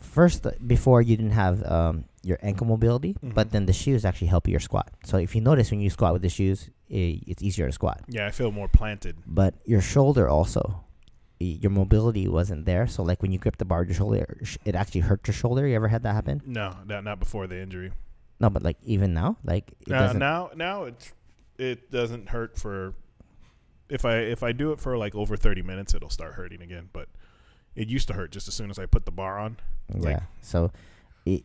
first, 0.00 0.46
uh, 0.46 0.52
before 0.66 1.02
you 1.02 1.16
didn't 1.16 1.32
have 1.44 1.56
um 1.76 2.04
your 2.24 2.38
ankle 2.40 2.66
mobility, 2.68 3.12
Mhm. 3.18 3.34
but 3.34 3.50
then 3.50 3.66
the 3.66 3.72
shoes 3.82 4.04
actually 4.04 4.28
help 4.28 4.46
your 4.46 4.60
squat. 4.60 4.86
So 5.04 5.14
if 5.18 5.34
you 5.34 5.40
notice 5.40 5.72
when 5.72 5.80
you 5.80 5.90
squat 5.90 6.12
with 6.14 6.22
the 6.22 6.28
shoes, 6.38 6.70
i 6.88 7.18
it's 7.26 7.42
easier 7.42 7.66
to 7.66 7.72
squat. 7.80 7.98
yeah 8.16 8.26
i 8.30 8.32
feel 8.38 8.50
more 8.60 8.68
planted 8.68 9.14
but 9.26 9.52
your 9.72 9.80
shoulder 9.94 10.24
also 10.28 10.62
your 11.44 11.70
mobility 11.70 12.28
wasn't 12.28 12.64
there. 12.66 12.86
So 12.86 13.02
like 13.02 13.22
when 13.22 13.32
you 13.32 13.38
grip 13.38 13.56
the 13.58 13.64
bar, 13.64 13.84
your 13.84 13.94
shoulder 13.94 14.38
it 14.64 14.74
actually 14.74 15.02
hurt 15.02 15.26
your 15.26 15.34
shoulder. 15.34 15.66
You 15.66 15.74
ever 15.76 15.88
had 15.88 16.02
that 16.02 16.14
happen? 16.14 16.42
No, 16.46 16.76
not 16.86 17.04
not 17.04 17.18
before 17.20 17.46
the 17.46 17.60
injury. 17.60 17.92
No, 18.40 18.50
but 18.50 18.62
like 18.62 18.76
even 18.84 19.14
now, 19.14 19.36
like 19.44 19.72
it 19.86 19.92
Uh, 19.92 20.12
now 20.14 20.50
now 20.54 20.84
it's 20.84 21.12
it 21.58 21.90
doesn't 21.90 22.28
hurt 22.30 22.58
for 22.58 22.94
if 23.88 24.04
I 24.04 24.16
if 24.16 24.42
I 24.42 24.52
do 24.52 24.72
it 24.72 24.80
for 24.80 24.96
like 24.96 25.14
over 25.14 25.36
thirty 25.36 25.62
minutes, 25.62 25.94
it'll 25.94 26.10
start 26.10 26.34
hurting 26.34 26.62
again. 26.62 26.88
But 26.92 27.08
it 27.74 27.88
used 27.88 28.08
to 28.08 28.14
hurt 28.14 28.32
just 28.32 28.48
as 28.48 28.54
soon 28.54 28.70
as 28.70 28.78
I 28.78 28.86
put 28.86 29.04
the 29.04 29.12
bar 29.12 29.38
on. 29.38 29.58
yeah. 29.94 30.00
like- 30.00 30.22
so, 30.40 30.72
i 31.26 31.42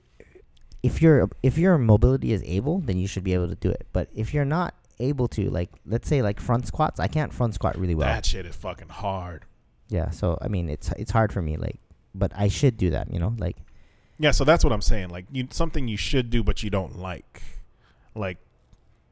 if 0.84 1.02
your 1.02 1.30
if 1.44 1.58
your 1.58 1.78
mobility 1.78 2.32
is 2.32 2.44
able, 2.44 2.80
then 2.80 2.98
you 2.98 3.08
should 3.08 3.24
be 3.24 3.34
able 3.34 3.50
to 3.50 3.56
do 3.56 3.70
it. 3.70 3.88
But 3.94 4.10
if 4.16 4.34
you're 4.34 4.46
not 4.46 4.74
able 5.00 5.28
to, 5.30 5.50
like 5.50 5.70
let's 5.86 6.08
say 6.08 6.22
like 6.22 6.40
front 6.40 6.68
squats, 6.68 7.00
I 7.00 7.08
can't 7.08 7.34
front 7.34 7.56
squat 7.56 7.78
really 7.78 7.96
well. 7.96 8.08
That 8.08 8.26
shit 8.26 8.46
is 8.46 8.56
fucking 8.56 8.90
hard. 8.90 9.46
Yeah. 9.90 10.10
So 10.12 10.38
I 10.42 10.48
mean, 10.48 10.70
it's 10.70 10.92
it's 10.98 11.12
hard 11.12 11.32
for 11.34 11.42
me. 11.42 11.58
Like, 11.58 11.80
but 12.16 12.32
I 12.36 12.48
should 12.48 12.78
do 12.78 12.90
that. 12.92 13.12
You 13.14 13.20
know, 13.20 13.34
like 13.38 13.58
Yeah, 14.20 14.32
so 14.32 14.44
that's 14.44 14.64
what 14.64 14.74
I'm 14.74 14.82
saying. 14.82 15.10
Like 15.10 15.26
you 15.32 15.48
something 15.52 15.88
you 15.88 15.98
should 15.98 16.30
do 16.30 16.44
but 16.44 16.64
you 16.64 16.70
don't 16.70 16.98
like. 17.00 17.42
Like 18.16 18.38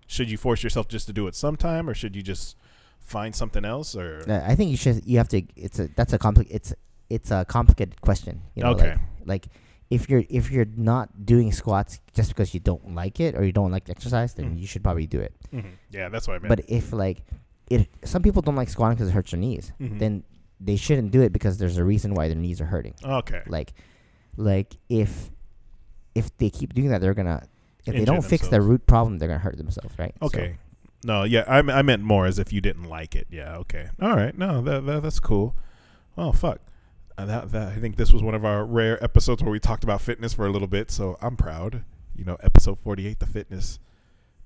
should 0.07 0.29
you 0.29 0.37
force 0.37 0.63
yourself 0.63 0.87
just 0.87 1.07
to 1.07 1.13
do 1.13 1.27
it 1.27 1.35
sometime 1.35 1.89
or 1.89 1.93
should 1.93 2.15
you 2.15 2.21
just 2.21 2.55
find 2.99 3.35
something 3.35 3.65
else 3.65 3.95
or 3.95 4.21
Uh, 4.27 4.41
I 4.45 4.55
think 4.55 4.71
you 4.71 4.77
should. 4.77 5.05
You 5.05 5.17
have 5.17 5.29
to. 5.29 5.43
It's 5.55 5.79
a. 5.79 5.87
That's 5.95 6.13
a 6.13 6.19
compli- 6.19 6.47
It's 6.49 6.73
it's 7.09 7.31
a 7.31 7.45
complicated 7.45 8.01
question. 8.01 8.41
You 8.55 8.63
know, 8.63 8.71
Okay. 8.71 8.89
Like, 9.25 9.45
like 9.45 9.45
if 9.91 10.09
you're 10.09 10.23
if 10.29 10.49
you're 10.51 10.65
not 10.75 11.25
doing 11.25 11.51
squats 11.51 11.99
just 12.15 12.29
because 12.29 12.53
you 12.55 12.59
don't 12.59 12.95
like 12.95 13.19
it 13.19 13.35
or 13.35 13.43
you 13.45 13.51
don't 13.51 13.69
like 13.71 13.85
the 13.85 13.91
exercise, 13.91 14.33
then 14.33 14.55
Mm. 14.55 14.59
you 14.61 14.65
should 14.67 14.83
probably 14.83 15.05
do 15.05 15.19
it. 15.21 15.33
Mhm. 15.53 15.71
Yeah, 15.91 16.09
that's 16.09 16.27
what 16.27 16.35
I 16.37 16.39
meant. 16.39 16.49
But 16.49 16.61
if 16.67 16.91
like 16.91 17.23
it, 17.69 17.87
some 18.03 18.21
people 18.23 18.41
don't 18.41 18.55
like 18.55 18.69
squatting 18.69 18.95
because 18.97 19.09
it 19.09 19.13
hurts 19.13 19.29
their 19.31 19.39
knees. 19.39 19.71
Mhm. 19.79 19.99
Then 19.99 20.23
they 20.59 20.75
shouldn't 20.75 21.11
do 21.11 21.21
it 21.21 21.31
because 21.33 21.57
there's 21.57 21.77
a 21.77 21.83
reason 21.83 22.13
why 22.13 22.27
their 22.27 22.37
knees 22.37 22.61
are 22.61 22.65
hurting. 22.65 22.93
okay. 23.03 23.41
Like, 23.47 23.73
like 24.37 24.75
if 24.89 25.31
if 26.13 26.35
they 26.37 26.49
keep 26.49 26.73
doing 26.73 26.89
that, 26.89 27.01
they're 27.01 27.13
gonna. 27.13 27.43
If 27.85 27.93
they 27.93 28.05
don't 28.05 28.21
fix 28.23 28.43
their 28.47 28.59
themselves. 28.59 28.67
root 28.67 28.87
problem, 28.87 29.17
they're 29.17 29.27
gonna 29.27 29.39
hurt 29.39 29.57
themselves, 29.57 29.93
right? 29.99 30.13
So- 30.21 30.27
Okay. 30.27 30.57
No, 31.03 31.23
yeah, 31.23 31.43
I, 31.47 31.59
I 31.59 31.81
meant 31.83 32.01
more 32.01 32.25
as 32.25 32.39
if 32.39 32.51
you 32.51 32.61
didn't 32.61 32.85
like 32.85 33.15
it. 33.15 33.27
Yeah, 33.29 33.57
okay. 33.57 33.89
All 34.01 34.15
right. 34.15 34.35
No, 34.35 34.59
that, 34.61 34.87
that 34.87 35.03
that's 35.03 35.19
cool. 35.19 35.55
Oh, 36.17 36.31
fuck. 36.31 36.61
Uh, 37.15 37.25
that, 37.25 37.51
that 37.51 37.73
I 37.73 37.75
think 37.75 37.95
this 37.97 38.11
was 38.11 38.23
one 38.23 38.33
of 38.33 38.43
our 38.43 38.65
rare 38.65 39.01
episodes 39.03 39.43
where 39.43 39.51
we 39.51 39.59
talked 39.59 39.83
about 39.83 40.01
fitness 40.01 40.33
for 40.33 40.47
a 40.47 40.49
little 40.49 40.67
bit, 40.67 40.89
so 40.89 41.15
I'm 41.21 41.37
proud. 41.37 41.83
You 42.15 42.25
know, 42.25 42.37
episode 42.41 42.79
48 42.79 43.19
the 43.19 43.27
fitness. 43.27 43.77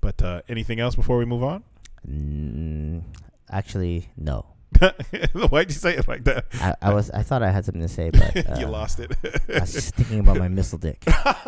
But 0.02 0.22
uh 0.22 0.42
anything 0.50 0.80
else 0.80 0.94
before 0.96 1.16
we 1.16 1.24
move 1.24 1.42
on? 1.42 1.64
Mm, 2.06 3.04
actually, 3.50 4.10
no. 4.16 4.44
Why'd 5.50 5.68
you 5.68 5.74
say 5.74 5.96
it 5.96 6.08
like 6.08 6.24
that? 6.24 6.46
I, 6.54 6.74
I 6.80 6.94
was 6.94 7.10
I 7.10 7.22
thought 7.22 7.42
I 7.42 7.50
had 7.50 7.64
something 7.64 7.82
to 7.82 7.88
say, 7.88 8.10
but 8.12 8.36
uh, 8.48 8.56
you 8.58 8.66
lost 8.66 9.00
it. 9.00 9.12
I 9.48 9.60
was 9.60 9.72
just 9.72 9.94
thinking 9.94 10.20
about 10.20 10.36
my 10.38 10.48
missile 10.48 10.78
dick. 10.78 11.04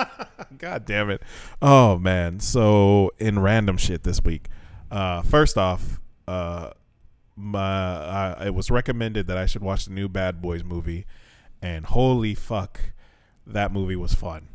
God 0.59 0.85
damn 0.85 1.11
it. 1.11 1.23
Oh 1.61 1.99
man. 1.99 2.41
So 2.41 3.13
in 3.19 3.39
random 3.39 3.77
shit 3.77 4.03
this 4.03 4.23
week. 4.23 4.49
Uh 4.91 5.23
first 5.23 5.57
off, 5.57 6.01
uh 6.27 6.71
my 7.37 7.59
I, 8.39 8.47
it 8.47 8.55
was 8.55 8.71
recommended 8.71 9.27
that 9.29 9.39
I 9.39 9.47
should 9.47 9.63
watch 9.63 9.87
the 9.87 9.93
new 9.93 10.09
Bad 10.09 10.43
Boys 10.43 10.65
movie 10.65 11.07
and 11.63 11.87
holy 11.87 12.35
fuck 12.35 12.81
that 13.47 13.73
movie 13.73 13.97
was 13.97 14.15
fun. 14.15 14.49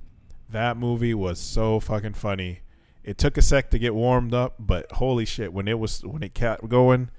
That 0.49 0.77
movie 0.77 1.13
was 1.13 1.39
so 1.39 1.79
fucking 1.79 2.13
funny. 2.13 2.61
It 3.03 3.17
took 3.17 3.37
a 3.37 3.41
sec 3.41 3.69
to 3.71 3.79
get 3.79 3.95
warmed 3.95 4.33
up, 4.33 4.55
but 4.59 4.91
holy 4.93 5.25
shit 5.25 5.53
when 5.53 5.67
it 5.67 5.79
was 5.79 6.05
when 6.05 6.21
it 6.21 6.33
kept 6.33 6.67
going, 6.67 7.09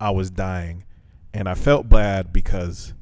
I 0.00 0.10
was 0.10 0.30
dying. 0.30 0.84
And 1.34 1.48
I 1.48 1.54
felt 1.54 1.88
bad 1.88 2.32
because 2.32 2.94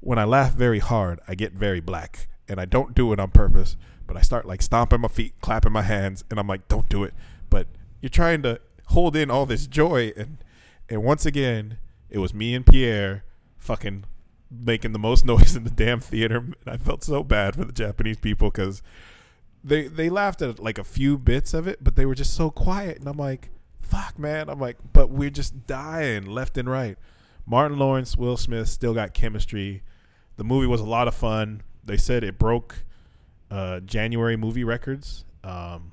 when 0.00 0.18
I 0.18 0.24
laugh 0.24 0.52
very 0.52 0.80
hard, 0.80 1.20
I 1.26 1.34
get 1.34 1.52
very 1.52 1.80
black. 1.80 2.28
And 2.48 2.60
I 2.60 2.66
don't 2.66 2.94
do 2.94 3.12
it 3.12 3.18
on 3.18 3.30
purpose, 3.30 3.76
but 4.06 4.16
I 4.16 4.20
start 4.20 4.46
like 4.46 4.60
stomping 4.60 5.00
my 5.00 5.08
feet, 5.08 5.34
clapping 5.40 5.72
my 5.72 5.82
hands, 5.82 6.24
and 6.30 6.38
I'm 6.38 6.46
like, 6.46 6.68
don't 6.68 6.88
do 6.90 7.04
it. 7.04 7.14
But 7.48 7.68
you're 8.02 8.10
trying 8.10 8.42
to 8.42 8.60
hold 8.88 9.16
in 9.16 9.30
all 9.30 9.46
this 9.46 9.66
joy 9.66 10.12
and 10.14 10.38
and 10.88 11.02
once 11.02 11.24
again, 11.24 11.78
it 12.10 12.18
was 12.18 12.34
me 12.34 12.54
and 12.54 12.66
Pierre 12.66 13.24
fucking 13.58 14.04
making 14.50 14.92
the 14.92 14.98
most 14.98 15.24
noise 15.24 15.56
in 15.56 15.64
the 15.64 15.70
damn 15.70 16.00
theater. 16.00 16.36
And 16.36 16.56
I 16.66 16.76
felt 16.76 17.02
so 17.04 17.22
bad 17.22 17.56
for 17.56 17.64
the 17.64 17.72
Japanese 17.72 18.18
people 18.18 18.50
because 18.50 18.82
they 19.62 19.88
they 19.88 20.10
laughed 20.10 20.42
at 20.42 20.58
like 20.58 20.78
a 20.78 20.84
few 20.84 21.16
bits 21.18 21.54
of 21.54 21.66
it, 21.66 21.82
but 21.82 21.96
they 21.96 22.06
were 22.06 22.14
just 22.14 22.34
so 22.34 22.50
quiet. 22.50 22.98
And 22.98 23.08
I'm 23.08 23.16
like, 23.16 23.50
fuck, 23.80 24.18
man. 24.18 24.48
I'm 24.48 24.60
like, 24.60 24.76
but 24.92 25.10
we're 25.10 25.30
just 25.30 25.66
dying 25.66 26.26
left 26.26 26.58
and 26.58 26.68
right. 26.68 26.98
Martin 27.46 27.78
Lawrence, 27.78 28.16
Will 28.16 28.36
Smith 28.36 28.68
still 28.68 28.94
got 28.94 29.14
chemistry. 29.14 29.82
The 30.36 30.44
movie 30.44 30.66
was 30.66 30.80
a 30.80 30.84
lot 30.86 31.08
of 31.08 31.14
fun. 31.14 31.62
They 31.84 31.96
said 31.96 32.24
it 32.24 32.38
broke 32.38 32.84
uh, 33.50 33.80
January 33.80 34.36
movie 34.36 34.64
records. 34.64 35.24
Um, 35.42 35.92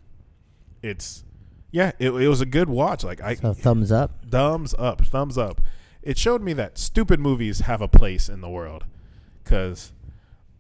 it's 0.82 1.24
yeah, 1.72 1.92
it, 2.00 2.12
it 2.12 2.28
was 2.28 2.42
a 2.42 2.46
good 2.46 2.70
watch. 2.70 3.04
Like 3.04 3.22
I 3.22 3.36
So 3.36 3.54
thumbs 3.54 3.92
up. 3.92 4.26
thumbs 4.30 4.74
up, 4.78 5.02
thumbs 5.02 5.38
up. 5.38 5.62
It 6.02 6.18
showed 6.18 6.42
me 6.42 6.54
that 6.54 6.78
stupid 6.78 7.20
movies 7.20 7.60
have 7.62 7.82
a 7.82 7.88
place 7.88 8.28
in 8.30 8.42
the 8.42 8.50
world. 8.50 8.86
Cause 9.44 9.92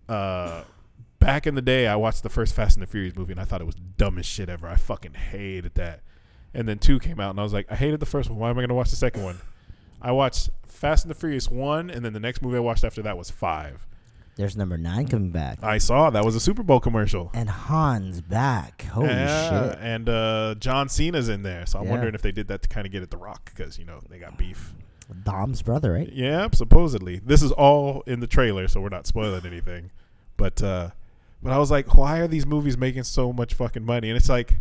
uh, 0.09 0.63
back 1.19 1.47
in 1.47 1.55
the 1.55 1.61
day, 1.61 1.87
I 1.87 1.95
watched 1.95 2.23
the 2.23 2.29
first 2.29 2.53
Fast 2.53 2.75
and 2.77 2.83
the 2.83 2.87
Furious 2.87 3.15
movie 3.15 3.31
and 3.31 3.39
I 3.41 3.45
thought 3.45 3.61
it 3.61 3.65
was 3.65 3.75
dumbest 3.75 4.29
shit 4.29 4.49
ever. 4.49 4.67
I 4.67 4.75
fucking 4.75 5.13
hated 5.13 5.75
that. 5.75 6.01
And 6.53 6.67
then 6.67 6.77
two 6.79 6.99
came 6.99 7.19
out 7.19 7.29
and 7.31 7.39
I 7.39 7.43
was 7.43 7.53
like, 7.53 7.71
I 7.71 7.75
hated 7.75 7.99
the 8.01 8.05
first 8.05 8.29
one. 8.29 8.37
Why 8.37 8.49
am 8.49 8.57
I 8.57 8.61
gonna 8.61 8.73
watch 8.75 8.89
the 8.89 8.95
second 8.97 9.23
one? 9.23 9.39
I 10.01 10.11
watched 10.11 10.49
Fast 10.65 11.03
and 11.05 11.11
the 11.11 11.15
Furious 11.15 11.49
one, 11.49 11.89
and 11.89 12.03
then 12.03 12.13
the 12.13 12.19
next 12.19 12.41
movie 12.41 12.57
I 12.57 12.61
watched 12.61 12.83
after 12.83 13.01
that 13.03 13.17
was 13.17 13.29
five. 13.29 13.85
There's 14.37 14.55
number 14.57 14.77
nine 14.77 15.07
coming 15.07 15.29
back, 15.31 15.59
I 15.61 15.77
saw 15.77 16.09
that 16.09 16.23
was 16.25 16.35
a 16.35 16.39
Super 16.39 16.63
Bowl 16.63 16.79
commercial. 16.79 17.29
and 17.33 17.49
Han's 17.49 18.21
back. 18.21 18.83
Holy 18.83 19.07
Yeah, 19.07 19.49
shit! 19.71 19.79
And 19.81 20.07
uh, 20.09 20.55
John 20.57 20.87
Cena's 20.89 21.27
in 21.29 21.43
there, 21.43 21.65
so 21.65 21.79
I'm 21.79 21.85
Yeah. 21.85 21.91
wondering 21.91 22.15
if 22.15 22.21
they 22.21 22.31
did 22.31 22.47
that 22.47 22.61
to 22.63 22.69
kind 22.69 22.87
of 22.87 22.93
get 22.93 23.03
at 23.03 23.11
The 23.11 23.17
Rock 23.17 23.51
because 23.53 23.77
you 23.77 23.85
know 23.85 23.99
they 24.09 24.17
got 24.19 24.37
beef. 24.37 24.73
Dom's 25.23 25.61
brother, 25.61 25.91
right? 25.91 26.09
Yeah, 26.11 26.47
supposedly. 26.53 27.19
This 27.19 27.41
is 27.43 27.51
all 27.51 28.01
in 28.07 28.21
the 28.21 28.27
trailer, 28.27 28.67
so 28.69 28.79
we're 28.79 28.87
not 28.89 29.05
spoiling 29.05 29.45
anything. 29.45 29.91
But 30.37 30.63
uh 30.63 30.91
but 31.43 31.51
I 31.51 31.57
was 31.57 31.69
like, 31.69 31.95
why 31.97 32.19
are 32.19 32.27
these 32.27 32.45
movies 32.45 32.77
making 32.77 33.03
so 33.03 33.33
much 33.33 33.53
fucking 33.53 33.83
money? 33.83 34.09
And 34.09 34.15
it's 34.17 34.29
like 34.29 34.57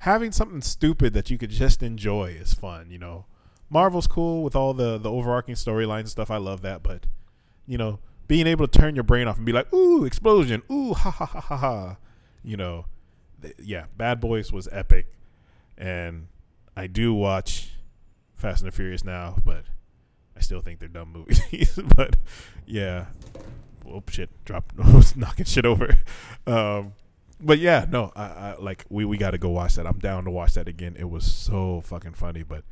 having 0.00 0.32
something 0.32 0.60
stupid 0.60 1.14
that 1.14 1.30
you 1.30 1.38
could 1.38 1.50
just 1.50 1.82
enjoy 1.82 2.36
is 2.38 2.52
fun, 2.54 2.90
you 2.90 2.98
know. 2.98 3.24
Marvel's 3.70 4.06
cool 4.06 4.42
with 4.42 4.56
all 4.56 4.74
the 4.74 4.98
the 4.98 5.10
overarching 5.10 5.54
storylines 5.54 6.00
and 6.00 6.08
stuff. 6.08 6.30
I 6.30 6.38
love 6.38 6.62
that, 6.62 6.82
but 6.82 7.06
you 7.66 7.78
know, 7.78 7.98
being 8.26 8.46
able 8.46 8.66
to 8.66 8.78
turn 8.78 8.94
your 8.94 9.04
brain 9.04 9.28
off 9.28 9.36
and 9.36 9.46
be 9.46 9.52
like, 9.52 9.72
"Ooh, 9.72 10.04
explosion. 10.04 10.62
Ooh, 10.70 10.94
ha 10.94 11.10
ha 11.10 11.26
ha 11.26 11.40
ha 11.40 11.56
ha." 11.56 11.96
You 12.42 12.56
know, 12.56 12.86
th- 13.42 13.54
yeah, 13.62 13.86
Bad 13.96 14.20
Boys 14.20 14.52
was 14.52 14.68
epic. 14.72 15.06
And 15.76 16.26
I 16.76 16.86
do 16.88 17.14
watch 17.14 17.70
Fast 18.34 18.62
and 18.62 18.70
the 18.70 18.74
Furious 18.74 19.04
now, 19.04 19.36
but 19.44 19.64
I 20.36 20.40
still 20.40 20.60
think 20.60 20.80
they're 20.80 20.88
dumb 20.88 21.12
movies. 21.12 21.78
but 21.96 22.16
yeah, 22.66 23.06
oh 23.88 24.02
shit, 24.08 24.30
drop, 24.44 24.72
was 24.76 25.16
knocking 25.16 25.44
shit 25.44 25.64
over. 25.64 25.96
Um, 26.46 26.94
but 27.40 27.58
yeah, 27.58 27.86
no, 27.88 28.12
I, 28.16 28.24
I 28.24 28.56
like 28.58 28.84
we 28.88 29.04
we 29.04 29.16
got 29.16 29.30
to 29.30 29.38
go 29.38 29.50
watch 29.50 29.76
that. 29.76 29.86
I'm 29.86 29.98
down 29.98 30.24
to 30.24 30.30
watch 30.30 30.54
that 30.54 30.66
again. 30.66 30.96
It 30.98 31.08
was 31.08 31.24
so 31.24 31.80
fucking 31.80 32.14
funny. 32.14 32.42
But 32.42 32.64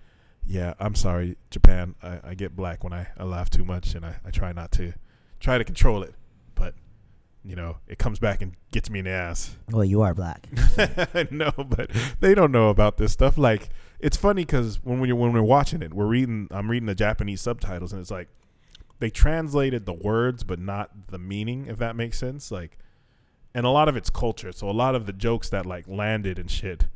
yeah, 0.47 0.75
I'm 0.79 0.95
sorry, 0.95 1.37
Japan. 1.51 1.95
I, 2.03 2.21
I 2.23 2.35
get 2.35 2.55
black 2.55 2.85
when 2.85 2.93
I, 2.93 3.09
I 3.19 3.25
laugh 3.25 3.51
too 3.51 3.65
much, 3.65 3.95
and 3.95 4.05
I, 4.05 4.17
I 4.25 4.31
try 4.31 4.53
not 4.53 4.71
to 4.73 4.93
try 5.41 5.59
to 5.59 5.65
control 5.65 6.03
it. 6.03 6.15
But 6.55 6.75
you 7.43 7.57
know, 7.57 7.79
it 7.89 7.99
comes 7.99 8.19
back 8.19 8.43
and 8.43 8.55
gets 8.71 8.89
me 8.89 9.01
in 9.01 9.07
the 9.07 9.11
ass. 9.11 9.57
Well, 9.71 9.85
you 9.85 10.03
are 10.03 10.15
black. 10.15 10.49
I 10.79 11.27
know, 11.31 11.53
but 11.57 11.91
they 12.21 12.35
don't 12.35 12.53
know 12.53 12.69
about 12.69 12.97
this 12.97 13.13
stuff. 13.13 13.37
Like, 13.37 13.71
it's 13.99 14.17
funny 14.17 14.43
because 14.43 14.83
when 14.85 15.01
we 15.01 15.13
when 15.13 15.33
we're 15.33 15.43
watching 15.43 15.83
it, 15.83 15.93
we're 15.93 16.07
reading. 16.07 16.49
I'm 16.51 16.71
reading 16.71 16.87
the 16.87 16.95
Japanese 16.95 17.41
subtitles, 17.41 17.93
and 17.93 18.01
it's 18.01 18.11
like 18.13 18.29
they 19.01 19.11
translated 19.11 19.85
the 19.85 19.95
words, 19.95 20.45
but 20.45 20.61
not 20.61 21.09
the 21.09 21.19
meaning. 21.19 21.67
If 21.67 21.79
that 21.79 21.97
makes 21.97 22.19
sense, 22.19 22.53
like, 22.53 22.79
and 23.53 23.67
a 23.67 23.71
lot 23.71 23.89
of 23.89 23.97
it's 23.97 24.11
culture. 24.11 24.53
So 24.53 24.71
a 24.71 24.73
lot 24.73 24.95
of 24.95 25.07
the 25.07 25.13
jokes 25.13 25.49
that 25.49 25.67
like 25.67 25.89
landed 25.89 26.39
and 26.39 26.49
shit 26.49 26.87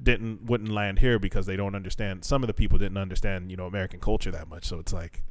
didn't 0.00 0.44
wouldn't 0.46 0.70
land 0.70 0.98
here 0.98 1.18
because 1.18 1.46
they 1.46 1.56
don't 1.56 1.74
understand. 1.74 2.24
Some 2.24 2.42
of 2.42 2.46
the 2.46 2.54
people 2.54 2.78
didn't 2.78 2.98
understand, 2.98 3.50
you 3.50 3.56
know, 3.56 3.66
American 3.66 4.00
culture 4.00 4.30
that 4.30 4.48
much. 4.48 4.64
So 4.64 4.78
it's 4.78 4.92
like, 4.92 5.22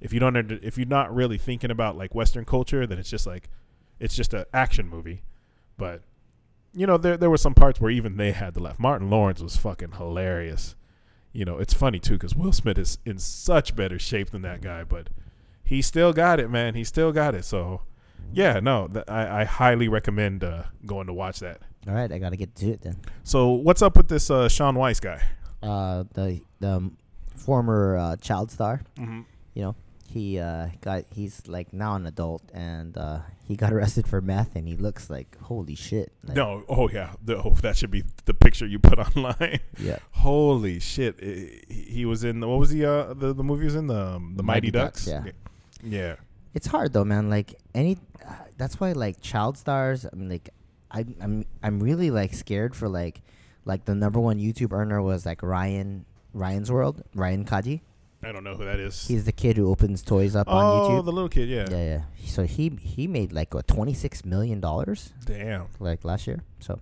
if 0.00 0.12
you 0.12 0.20
don't, 0.20 0.36
under, 0.36 0.58
if 0.62 0.78
you're 0.78 0.86
not 0.86 1.14
really 1.14 1.38
thinking 1.38 1.70
about 1.70 1.96
like 1.96 2.14
Western 2.14 2.44
culture, 2.44 2.86
then 2.86 2.98
it's 2.98 3.10
just 3.10 3.26
like, 3.26 3.50
it's 3.98 4.16
just 4.16 4.34
an 4.34 4.44
action 4.52 4.88
movie. 4.88 5.22
But 5.76 6.02
you 6.74 6.86
know, 6.86 6.96
there 6.96 7.16
there 7.16 7.30
were 7.30 7.36
some 7.36 7.54
parts 7.54 7.80
where 7.80 7.90
even 7.90 8.16
they 8.16 8.32
had 8.32 8.54
to 8.54 8.60
laugh. 8.60 8.78
Martin 8.78 9.10
Lawrence 9.10 9.40
was 9.40 9.56
fucking 9.56 9.92
hilarious. 9.92 10.76
You 11.32 11.44
know, 11.44 11.58
it's 11.58 11.74
funny 11.74 11.98
too 11.98 12.14
because 12.14 12.34
Will 12.34 12.52
Smith 12.52 12.78
is 12.78 12.98
in 13.04 13.18
such 13.18 13.76
better 13.76 13.98
shape 13.98 14.30
than 14.30 14.42
that 14.42 14.60
guy, 14.60 14.84
but 14.84 15.08
he 15.64 15.82
still 15.82 16.12
got 16.12 16.40
it, 16.40 16.50
man. 16.50 16.74
He 16.74 16.82
still 16.82 17.12
got 17.12 17.34
it. 17.34 17.44
So, 17.44 17.82
yeah, 18.32 18.58
no, 18.58 18.88
th- 18.88 19.04
I, 19.06 19.42
I 19.42 19.44
highly 19.44 19.86
recommend 19.86 20.42
uh, 20.42 20.64
going 20.84 21.06
to 21.06 21.12
watch 21.12 21.38
that. 21.40 21.60
All 21.88 21.94
right, 21.94 22.10
I 22.12 22.18
gotta 22.18 22.36
get 22.36 22.54
to 22.56 22.70
it 22.70 22.82
then. 22.82 22.96
So, 23.24 23.50
what's 23.52 23.80
up 23.82 23.96
with 23.96 24.08
this 24.08 24.30
uh, 24.30 24.48
Shaun 24.48 24.74
Weiss 24.76 25.00
guy? 25.00 25.20
Uh, 25.62 26.04
the 26.14 26.40
the 26.60 26.70
um, 26.76 26.96
former 27.36 27.96
uh, 27.96 28.16
child 28.16 28.50
star, 28.50 28.82
Mm-hmm. 28.98 29.20
you 29.54 29.62
know, 29.62 29.74
he 30.06 30.38
uh, 30.38 30.68
got 30.82 31.04
he's 31.10 31.46
like 31.46 31.72
now 31.72 31.94
an 31.94 32.06
adult 32.06 32.42
and 32.52 32.96
uh, 32.98 33.20
he 33.48 33.56
got 33.56 33.72
arrested 33.76 34.06
for 34.06 34.20
meth 34.20 34.56
and 34.56 34.68
he 34.68 34.76
looks 34.76 35.08
like 35.08 35.38
holy 35.40 35.74
shit. 35.74 36.12
Like, 36.26 36.36
no, 36.36 36.64
oh 36.68 36.88
yeah, 36.90 37.14
the, 37.24 37.38
oh, 37.38 37.54
that 37.62 37.76
should 37.78 37.90
be 37.90 38.04
the 38.26 38.34
picture 38.34 38.66
you 38.66 38.78
put 38.78 38.98
online. 39.16 39.60
Yeah. 39.78 39.98
Holy 40.12 40.80
shit! 40.80 41.16
I- 41.22 41.62
he 41.72 42.04
was 42.04 42.24
in 42.24 42.40
what 42.40 42.58
was 42.58 42.70
he? 42.70 42.84
uh 42.84 43.14
the, 43.14 43.32
the 43.32 43.44
movie 43.44 43.64
was 43.64 43.74
in 43.74 43.86
the 43.86 44.00
um, 44.16 44.34
the 44.36 44.42
Mighty, 44.42 44.66
Mighty 44.66 44.70
Ducks. 44.70 45.06
Ducks, 45.06 45.26
yeah. 45.82 45.98
yeah. 45.98 46.14
It's 46.52 46.66
hard 46.66 46.92
though, 46.92 47.04
man. 47.04 47.30
Like 47.30 47.54
any, 47.74 47.96
uh, 48.26 48.34
that's 48.58 48.78
why 48.80 48.92
like 48.92 49.20
child 49.22 49.56
stars. 49.56 50.04
I'm 50.04 50.28
like, 50.28 50.50
I, 50.90 51.04
I'm 51.20 51.44
I'm 51.62 51.80
really 51.80 52.10
like 52.10 52.34
scared 52.34 52.74
for 52.74 52.88
like, 52.88 53.22
like 53.64 53.84
the 53.84 53.94
number 53.94 54.20
one 54.20 54.38
YouTube 54.38 54.72
earner 54.72 55.00
was 55.00 55.24
like 55.24 55.42
Ryan 55.42 56.04
Ryan's 56.32 56.70
World 56.70 57.02
Ryan 57.14 57.44
Kaji. 57.44 57.80
I 58.22 58.32
don't 58.32 58.44
know 58.44 58.54
who 58.54 58.64
that 58.66 58.78
is. 58.78 59.06
He's 59.06 59.24
the 59.24 59.32
kid 59.32 59.56
who 59.56 59.70
opens 59.70 60.02
toys 60.02 60.36
up 60.36 60.46
oh, 60.50 60.56
on 60.56 60.90
YouTube. 60.90 60.98
Oh, 60.98 61.02
the 61.02 61.12
little 61.12 61.28
kid. 61.28 61.48
Yeah. 61.48 61.66
yeah, 61.70 61.84
yeah. 61.84 62.26
So 62.26 62.44
he 62.44 62.68
he 62.80 63.06
made 63.06 63.32
like 63.32 63.54
what 63.54 63.66
twenty 63.66 63.94
six 63.94 64.24
million 64.24 64.60
dollars 64.60 65.12
Damn. 65.24 65.68
like 65.78 66.04
last 66.04 66.26
year. 66.26 66.42
So 66.58 66.80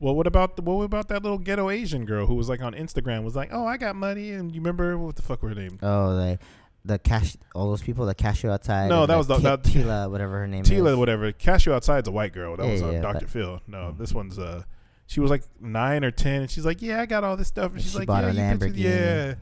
Well, 0.00 0.14
what 0.14 0.26
about 0.26 0.56
the, 0.56 0.62
what 0.62 0.84
about 0.84 1.08
that 1.08 1.22
little 1.22 1.38
ghetto 1.38 1.68
Asian 1.68 2.06
girl 2.06 2.26
who 2.26 2.34
was 2.34 2.48
like 2.48 2.62
on 2.62 2.72
Instagram 2.72 3.22
was 3.22 3.36
like, 3.36 3.50
oh, 3.52 3.66
I 3.66 3.76
got 3.76 3.96
money, 3.96 4.32
and 4.32 4.50
you 4.54 4.60
remember 4.60 4.96
what 4.96 5.16
the 5.16 5.22
fuck 5.22 5.42
were 5.42 5.50
her 5.50 5.54
name? 5.54 5.78
oh 5.82 6.16
the 6.16 6.38
the 6.84 6.98
cash 6.98 7.36
all 7.54 7.68
those 7.70 7.82
people 7.82 8.06
the 8.06 8.14
cash 8.14 8.42
you 8.42 8.50
outside. 8.50 8.88
No, 8.88 9.06
that 9.06 9.16
was 9.16 9.26
the- 9.28 9.36
Ti- 9.36 9.42
that- 9.42 9.62
Tila 9.62 10.10
whatever 10.10 10.38
her 10.40 10.46
name 10.48 10.64
Tila, 10.64 10.92
is. 10.92 10.96
whatever. 10.96 11.30
Cash 11.32 11.66
you 11.66 11.72
outside's 11.74 12.08
a 12.08 12.12
white 12.12 12.32
girl. 12.32 12.56
That 12.56 12.66
Yeah, 12.66 12.72
was 12.72 12.82
uh, 12.82 12.90
yeah, 12.90 13.00
Dr. 13.00 13.26
Phil. 13.28 13.60
No, 13.66 13.92
this 13.98 14.12
one's 14.12 14.38
uh, 14.38 14.62
she 15.06 15.20
was 15.20 15.30
like 15.30 15.42
nine 15.60 16.04
or 16.04 16.10
ten, 16.10 16.42
and 16.42 16.50
she's 16.50 16.64
like, 16.66 16.82
yeah, 16.82 17.00
I 17.00 17.06
got 17.06 17.22
all 17.24 17.36
this 17.36 17.48
stuff, 17.48 17.72
and 17.72 17.80
she's 17.82 17.92
she 17.92 17.98
like, 17.98 18.06
bought 18.08 18.24
yeah, 18.24 18.30
a 18.30 18.32
you 18.32 18.58
Lamborghini. 18.58 18.78
yeah. 18.78 19.34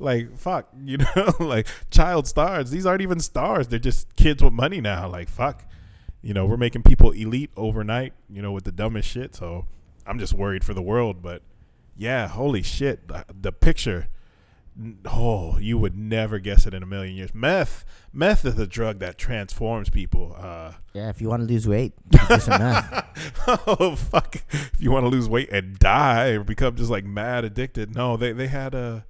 Like 0.00 0.36
fuck, 0.38 0.68
you 0.84 0.98
know, 0.98 1.34
like 1.40 1.66
child 1.90 2.26
stars. 2.28 2.70
These 2.70 2.86
aren't 2.86 3.02
even 3.02 3.20
stars. 3.20 3.68
They're 3.68 3.78
just 3.78 4.14
kids 4.16 4.42
with 4.42 4.52
money 4.52 4.80
now. 4.80 5.08
Like 5.08 5.28
fuck, 5.28 5.64
you 6.22 6.32
know, 6.34 6.46
we're 6.46 6.56
making 6.56 6.82
people 6.82 7.10
elite 7.12 7.50
overnight. 7.56 8.12
You 8.30 8.42
know, 8.42 8.52
with 8.52 8.64
the 8.64 8.72
dumbest 8.72 9.08
shit. 9.08 9.34
So 9.34 9.66
I'm 10.06 10.18
just 10.18 10.34
worried 10.34 10.62
for 10.64 10.72
the 10.74 10.82
world. 10.82 11.20
But 11.22 11.42
yeah, 11.96 12.28
holy 12.28 12.62
shit, 12.62 13.08
the, 13.08 13.24
the 13.40 13.52
picture. 13.52 14.08
Oh, 15.06 15.58
you 15.58 15.76
would 15.76 15.96
never 15.96 16.38
guess 16.38 16.64
it 16.66 16.72
in 16.72 16.82
a 16.82 16.86
million 16.86 17.16
years. 17.16 17.34
Meth, 17.34 17.84
meth 18.12 18.44
is 18.44 18.56
a 18.58 18.66
drug 18.66 19.00
that 19.00 19.18
transforms 19.18 19.90
people. 19.90 20.36
Uh, 20.38 20.74
Yeah, 20.94 21.08
if 21.08 21.20
you 21.20 21.28
want 21.28 21.42
to 21.42 21.46
lose 21.52 21.66
weight, 21.66 21.94
do 22.08 22.18
some 22.38 22.60
meth. 22.60 23.44
oh 23.66 23.96
fuck! 23.96 24.36
If 24.50 24.80
you 24.80 24.90
want 24.92 25.04
to 25.04 25.08
lose 25.08 25.28
weight 25.28 25.50
and 25.50 25.78
die 25.78 26.28
or 26.28 26.44
become 26.44 26.76
just 26.76 26.90
like 26.90 27.04
mad 27.04 27.44
addicted, 27.44 27.94
no, 27.94 28.16
they 28.16 28.32
they 28.32 28.46
had 28.46 28.74
a, 28.74 29.04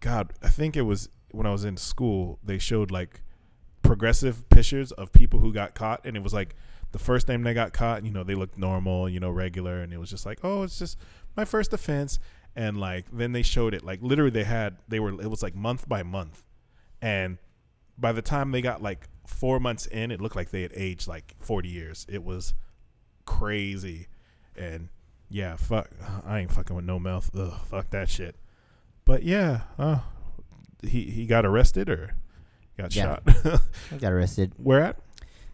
God, 0.00 0.32
I 0.42 0.48
think 0.48 0.76
it 0.76 0.82
was 0.82 1.08
when 1.30 1.46
I 1.46 1.52
was 1.52 1.64
in 1.64 1.76
school. 1.78 2.38
They 2.44 2.58
showed 2.58 2.90
like 2.90 3.22
progressive 3.82 4.48
pictures 4.50 4.92
of 4.92 5.12
people 5.12 5.40
who 5.40 5.52
got 5.52 5.74
caught, 5.74 6.04
and 6.04 6.16
it 6.16 6.22
was 6.22 6.34
like 6.34 6.54
the 6.92 6.98
first 6.98 7.26
time 7.26 7.42
they 7.42 7.54
got 7.54 7.72
caught, 7.72 8.04
you 8.04 8.10
know, 8.12 8.22
they 8.24 8.34
looked 8.34 8.58
normal, 8.58 9.08
you 9.08 9.20
know, 9.20 9.30
regular, 9.30 9.80
and 9.80 9.92
it 9.92 9.98
was 9.98 10.10
just 10.10 10.26
like, 10.26 10.40
oh, 10.42 10.62
it's 10.62 10.78
just 10.78 10.98
my 11.36 11.44
first 11.44 11.72
offense, 11.72 12.18
and 12.56 12.78
like 12.80 13.06
then 13.12 13.32
they 13.32 13.42
showed 13.42 13.74
it 13.74 13.84
like 13.84 14.00
literally 14.02 14.30
they 14.30 14.44
had 14.44 14.76
they 14.88 15.00
were 15.00 15.10
it 15.20 15.30
was 15.30 15.42
like 15.42 15.54
month 15.54 15.88
by 15.88 16.02
month, 16.02 16.42
and 17.00 17.38
by 17.98 18.12
the 18.12 18.22
time 18.22 18.50
they 18.52 18.60
got 18.62 18.82
like 18.82 19.08
four 19.26 19.60
months 19.60 19.86
in, 19.86 20.10
it 20.10 20.20
looked 20.20 20.36
like 20.36 20.50
they 20.50 20.62
had 20.62 20.72
aged 20.74 21.06
like 21.08 21.34
forty 21.38 21.68
years. 21.68 22.06
It 22.08 22.24
was 22.24 22.54
crazy, 23.26 24.08
and 24.56 24.88
yeah, 25.28 25.56
fuck, 25.56 25.88
I 26.24 26.40
ain't 26.40 26.52
fucking 26.52 26.74
with 26.74 26.84
no 26.84 26.98
meth. 26.98 27.30
Ugh, 27.36 27.52
fuck 27.68 27.90
that 27.90 28.08
shit. 28.08 28.36
But 29.04 29.22
yeah, 29.22 29.62
uh, 29.78 30.00
he 30.82 31.04
he 31.04 31.26
got 31.26 31.44
arrested 31.46 31.88
or 31.88 32.14
got 32.76 32.94
Yeah. 32.94 33.18
shot. 33.24 33.60
He 33.90 33.98
got 33.98 34.12
arrested. 34.12 34.52
Where 34.56 34.80
at? 34.80 34.98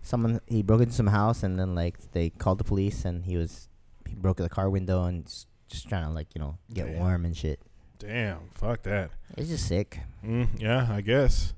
Someone 0.03 0.41
he 0.47 0.63
broke 0.63 0.83
into 0.83 0.95
some 0.95 1.09
house 1.09 1.43
and 1.43 1.59
then 1.59 1.75
like 1.75 2.13
they 2.13 2.31
called 2.31 2.59
the 2.59 2.65
police 2.65 3.05
and 3.05 3.25
he 3.25 3.37
was 3.37 3.69
he 4.09 4.15
broke 4.15 4.37
the 4.37 4.49
car 4.49 4.71
window 4.71 5.03
and 5.05 5.29
just, 5.69 5.89
trying 5.89 6.05
to 6.05 6.11
like 6.11 6.29
you 6.35 6.41
know 6.41 6.59
get 6.73 6.87
Damn. 6.87 6.99
warm 6.99 7.25
and 7.25 7.37
shit. 7.37 7.61
Damn, 7.99 8.51
fuck 8.53 8.83
that. 8.83 9.11
It's 9.37 9.49
just 9.49 9.67
sick. 9.67 10.01
Mm, 10.25 10.49
yeah, 10.61 10.87
I 10.91 11.01
guess. 11.01 11.55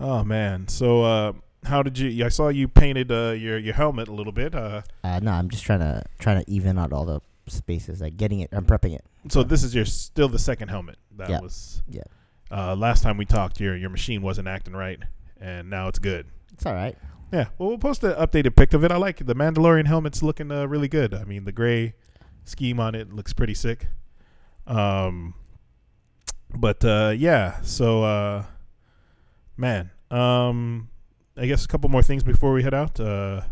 Oh 0.00 0.24
man, 0.24 0.68
so 0.68 1.02
uh, 1.04 1.32
how 1.64 1.82
did 1.82 1.98
you? 1.98 2.24
I 2.24 2.28
saw 2.28 2.48
you 2.48 2.68
painted 2.68 3.10
uh, 3.12 3.30
your 3.32 3.58
your 3.58 3.74
helmet 3.74 4.08
a 4.08 4.12
little 4.12 4.32
bit. 4.32 4.54
Uh, 4.54 4.82
Uh, 5.04 5.20
no, 5.20 5.32
I'm 5.32 5.48
just 5.50 5.64
trying 5.64 5.80
to 5.80 6.02
trying 6.18 6.42
to 6.44 6.50
even 6.50 6.78
out 6.78 6.92
all 6.92 7.04
the 7.04 7.20
spaces, 7.46 8.00
like 8.00 8.16
getting 8.16 8.40
it. 8.40 8.50
I'm 8.52 8.64
prepping 8.64 8.94
it. 8.94 9.04
so 9.28 9.42
this 9.42 9.62
is 9.62 9.74
your 9.74 9.84
still 9.84 10.28
the 10.28 10.38
second 10.38 10.68
helmet. 10.68 10.96
That 11.16 11.28
Yeah. 11.30 11.40
was 11.40 11.82
Yeah. 11.88 12.02
Uh, 12.50 12.74
last 12.76 13.02
time 13.02 13.16
we 13.16 13.24
talked, 13.24 13.60
your 13.60 13.76
your 13.76 13.90
machine 13.90 14.22
wasn't 14.22 14.48
acting 14.48 14.74
right, 14.74 15.00
and 15.40 15.68
now 15.70 15.88
it's 15.88 15.98
good. 15.98 16.26
It's 16.52 16.64
all 16.66 16.74
right. 16.74 16.96
Yeah, 17.32 17.46
well, 17.58 17.70
we'll 17.70 17.78
post 17.78 18.04
an 18.04 18.12
updated 18.12 18.54
pic 18.54 18.72
of 18.72 18.84
it. 18.84 18.92
I 18.92 18.96
like 18.96 19.20
it. 19.20 19.26
the 19.26 19.34
Mandalorian 19.34 19.86
helmet's 19.86 20.22
looking 20.22 20.52
uh, 20.52 20.64
really 20.66 20.86
good. 20.88 21.12
I 21.12 21.24
mean, 21.24 21.44
the 21.44 21.50
gray 21.52 21.94
scheme 22.46 22.80
on 22.80 22.94
it 22.94 23.12
looks 23.12 23.32
pretty 23.32 23.54
sick. 23.54 23.88
Um, 24.66 25.34
but 26.54 26.84
uh, 26.84 27.12
yeah, 27.16 27.60
so 27.60 28.02
uh, 28.04 28.44
man, 29.56 29.90
um, 30.10 30.88
I 31.36 31.46
guess 31.46 31.64
a 31.64 31.68
couple 31.68 31.90
more 31.90 32.02
things 32.02 32.22
before 32.22 32.52
we 32.52 32.62
head 32.62 32.74
out. 32.74 32.98
Uh, 32.98 33.42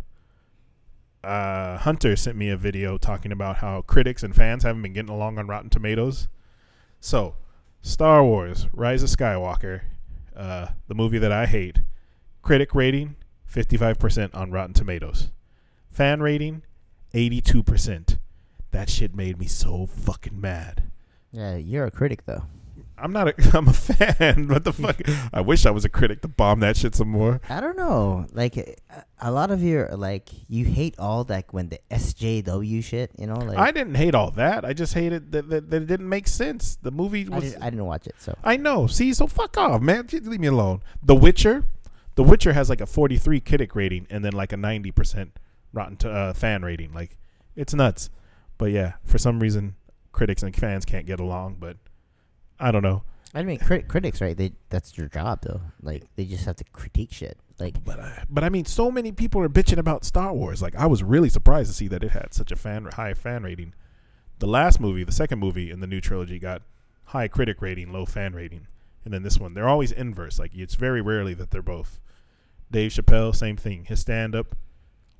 uh, 1.22 1.78
Hunter 1.78 2.16
sent 2.16 2.36
me 2.36 2.50
a 2.50 2.56
video 2.56 2.98
talking 2.98 3.32
about 3.32 3.56
how 3.56 3.82
critics 3.82 4.22
and 4.22 4.34
fans 4.34 4.62
haven't 4.62 4.82
been 4.82 4.92
getting 4.92 5.10
along 5.10 5.38
on 5.38 5.46
Rotten 5.46 5.70
Tomatoes. 5.70 6.28
So, 7.00 7.36
Star 7.82 8.24
Wars: 8.24 8.68
Rise 8.72 9.02
of 9.02 9.10
Skywalker, 9.10 9.82
uh, 10.36 10.68
the 10.88 10.94
movie 10.94 11.18
that 11.18 11.32
I 11.32 11.46
hate, 11.46 11.80
critic 12.42 12.74
rating 12.74 13.16
55% 13.50 14.34
on 14.34 14.50
Rotten 14.50 14.74
Tomatoes. 14.74 15.30
Fan 15.88 16.20
rating 16.20 16.62
82%. 17.14 18.13
That 18.74 18.90
shit 18.90 19.14
made 19.14 19.38
me 19.38 19.46
so 19.46 19.86
fucking 19.86 20.40
mad. 20.40 20.82
Yeah, 21.30 21.54
you're 21.54 21.86
a 21.86 21.92
critic 21.92 22.26
though. 22.26 22.42
I'm 22.98 23.12
not 23.12 23.28
a 23.28 23.34
I'm 23.56 23.68
a 23.68 23.72
fan. 23.72 24.48
What 24.48 24.64
the 24.64 24.72
fuck? 24.72 25.00
I 25.32 25.42
wish 25.42 25.64
I 25.64 25.70
was 25.70 25.84
a 25.84 25.88
critic 25.88 26.22
to 26.22 26.28
bomb 26.28 26.58
that 26.58 26.76
shit 26.76 26.96
some 26.96 27.06
more. 27.06 27.40
I 27.48 27.60
don't 27.60 27.76
know. 27.76 28.26
Like 28.32 28.80
a 29.20 29.30
lot 29.30 29.52
of 29.52 29.62
your 29.62 29.90
like 29.90 30.28
you 30.48 30.64
hate 30.64 30.96
all 30.98 31.24
like 31.28 31.54
when 31.54 31.68
the 31.68 31.78
SJW 31.92 32.82
shit. 32.82 33.12
You 33.16 33.28
know, 33.28 33.36
like 33.36 33.58
I 33.58 33.70
didn't 33.70 33.94
hate 33.94 34.16
all 34.16 34.32
that. 34.32 34.64
I 34.64 34.72
just 34.72 34.94
hated 34.94 35.30
that, 35.30 35.48
that, 35.50 35.70
that 35.70 35.82
it 35.82 35.86
didn't 35.86 36.08
make 36.08 36.26
sense. 36.26 36.76
The 36.82 36.90
movie 36.90 37.28
I, 37.30 37.36
was 37.36 37.52
did, 37.52 37.62
I 37.62 37.70
didn't 37.70 37.86
watch 37.86 38.08
it. 38.08 38.16
So 38.18 38.36
I 38.42 38.56
know. 38.56 38.88
See, 38.88 39.14
so 39.14 39.28
fuck 39.28 39.56
off, 39.56 39.82
man. 39.82 40.08
Just 40.08 40.24
leave 40.24 40.40
me 40.40 40.48
alone. 40.48 40.82
The 41.00 41.14
Witcher, 41.14 41.66
The 42.16 42.24
Witcher 42.24 42.54
has 42.54 42.68
like 42.68 42.80
a 42.80 42.86
43 42.86 43.38
critic 43.38 43.76
rating 43.76 44.08
and 44.10 44.24
then 44.24 44.32
like 44.32 44.52
a 44.52 44.56
90% 44.56 45.30
rotten 45.72 45.96
to, 45.98 46.10
uh, 46.10 46.32
fan 46.32 46.62
rating. 46.62 46.92
Like, 46.92 47.16
it's 47.54 47.72
nuts. 47.72 48.10
But 48.58 48.66
yeah, 48.66 48.94
for 49.04 49.18
some 49.18 49.40
reason, 49.40 49.74
critics 50.12 50.42
and 50.42 50.54
fans 50.54 50.84
can't 50.84 51.06
get 51.06 51.20
along. 51.20 51.56
But 51.58 51.76
I 52.58 52.70
don't 52.70 52.82
know. 52.82 53.02
I 53.34 53.42
mean, 53.42 53.58
crit- 53.58 53.88
critics, 53.88 54.20
right? 54.20 54.36
They 54.36 54.52
that's 54.70 54.92
their 54.92 55.08
job 55.08 55.40
though. 55.42 55.60
Like 55.82 56.04
they 56.16 56.24
just 56.24 56.44
have 56.44 56.56
to 56.56 56.64
critique 56.72 57.12
shit. 57.12 57.38
Like 57.58 57.84
But 57.84 58.00
I, 58.00 58.24
but 58.28 58.42
I 58.44 58.48
mean, 58.48 58.64
so 58.64 58.90
many 58.90 59.12
people 59.12 59.40
are 59.40 59.48
bitching 59.48 59.78
about 59.78 60.04
Star 60.04 60.32
Wars. 60.32 60.60
Like, 60.60 60.74
I 60.74 60.86
was 60.86 61.02
really 61.02 61.28
surprised 61.28 61.70
to 61.70 61.76
see 61.76 61.88
that 61.88 62.02
it 62.02 62.10
had 62.10 62.34
such 62.34 62.50
a 62.50 62.56
fan 62.56 62.86
high 62.86 63.14
fan 63.14 63.44
rating. 63.44 63.74
The 64.40 64.46
last 64.46 64.80
movie, 64.80 65.04
the 65.04 65.12
second 65.12 65.38
movie 65.38 65.70
in 65.70 65.80
the 65.80 65.86
new 65.86 66.00
trilogy, 66.00 66.38
got 66.38 66.62
high 67.06 67.28
critic 67.28 67.62
rating, 67.62 67.92
low 67.92 68.06
fan 68.06 68.34
rating, 68.34 68.66
and 69.04 69.14
then 69.14 69.22
this 69.22 69.38
one, 69.38 69.54
they're 69.54 69.68
always 69.68 69.92
inverse. 69.92 70.38
Like, 70.38 70.52
it's 70.54 70.74
very 70.74 71.00
rarely 71.00 71.34
that 71.34 71.52
they're 71.52 71.62
both. 71.62 72.00
Dave 72.70 72.90
Chappelle, 72.90 73.34
same 73.34 73.56
thing. 73.56 73.84
His 73.84 74.00
stand 74.00 74.34
up, 74.34 74.56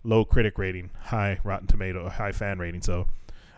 low 0.03 0.25
critic 0.25 0.59
rating, 0.59 0.91
high 1.05 1.39
Rotten 1.45 1.69
Tomato, 1.69 2.09
high 2.09 2.33
fan 2.33 2.59
rating. 2.59 2.83
So, 2.83 3.07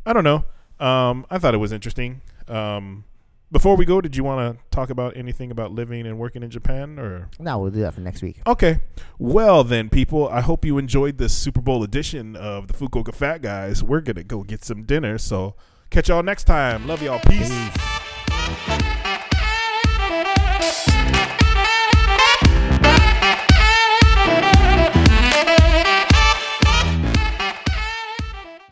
I 0.06 0.12
don't 0.12 0.24
know. 0.24 0.44
Um, 0.78 1.26
I 1.30 1.38
thought 1.38 1.52
it 1.54 1.58
was 1.58 1.72
interesting. 1.72 2.22
Um, 2.48 3.04
before 3.50 3.76
we 3.76 3.84
go, 3.84 4.00
did 4.00 4.16
you 4.16 4.24
want 4.24 4.56
to 4.56 4.62
talk 4.70 4.90
about 4.90 5.16
anything 5.16 5.50
about 5.50 5.72
living 5.72 6.06
and 6.06 6.18
working 6.18 6.42
in 6.42 6.50
Japan, 6.50 6.98
or? 6.98 7.28
no, 7.38 7.58
we'll 7.58 7.70
do 7.70 7.80
that 7.80 7.94
for 7.94 8.00
next 8.00 8.22
week. 8.22 8.40
Okay. 8.46 8.80
Well, 9.18 9.62
then, 9.62 9.88
people, 9.88 10.28
I 10.28 10.40
hope 10.40 10.64
you 10.64 10.78
enjoyed 10.78 11.18
this 11.18 11.36
Super 11.36 11.60
Bowl 11.60 11.82
edition 11.82 12.34
of 12.36 12.68
the 12.68 12.74
Fukuoka 12.74 13.14
Fat 13.14 13.42
Guys. 13.42 13.82
We're 13.82 14.00
going 14.00 14.16
to 14.16 14.24
go 14.24 14.42
get 14.42 14.64
some 14.64 14.82
dinner. 14.82 15.18
So, 15.18 15.54
catch 15.90 16.08
y'all 16.08 16.22
next 16.22 16.44
time. 16.44 16.86
Love 16.86 17.02
y'all. 17.02 17.20
Peace. 17.20 17.50
Peace. 17.50 18.95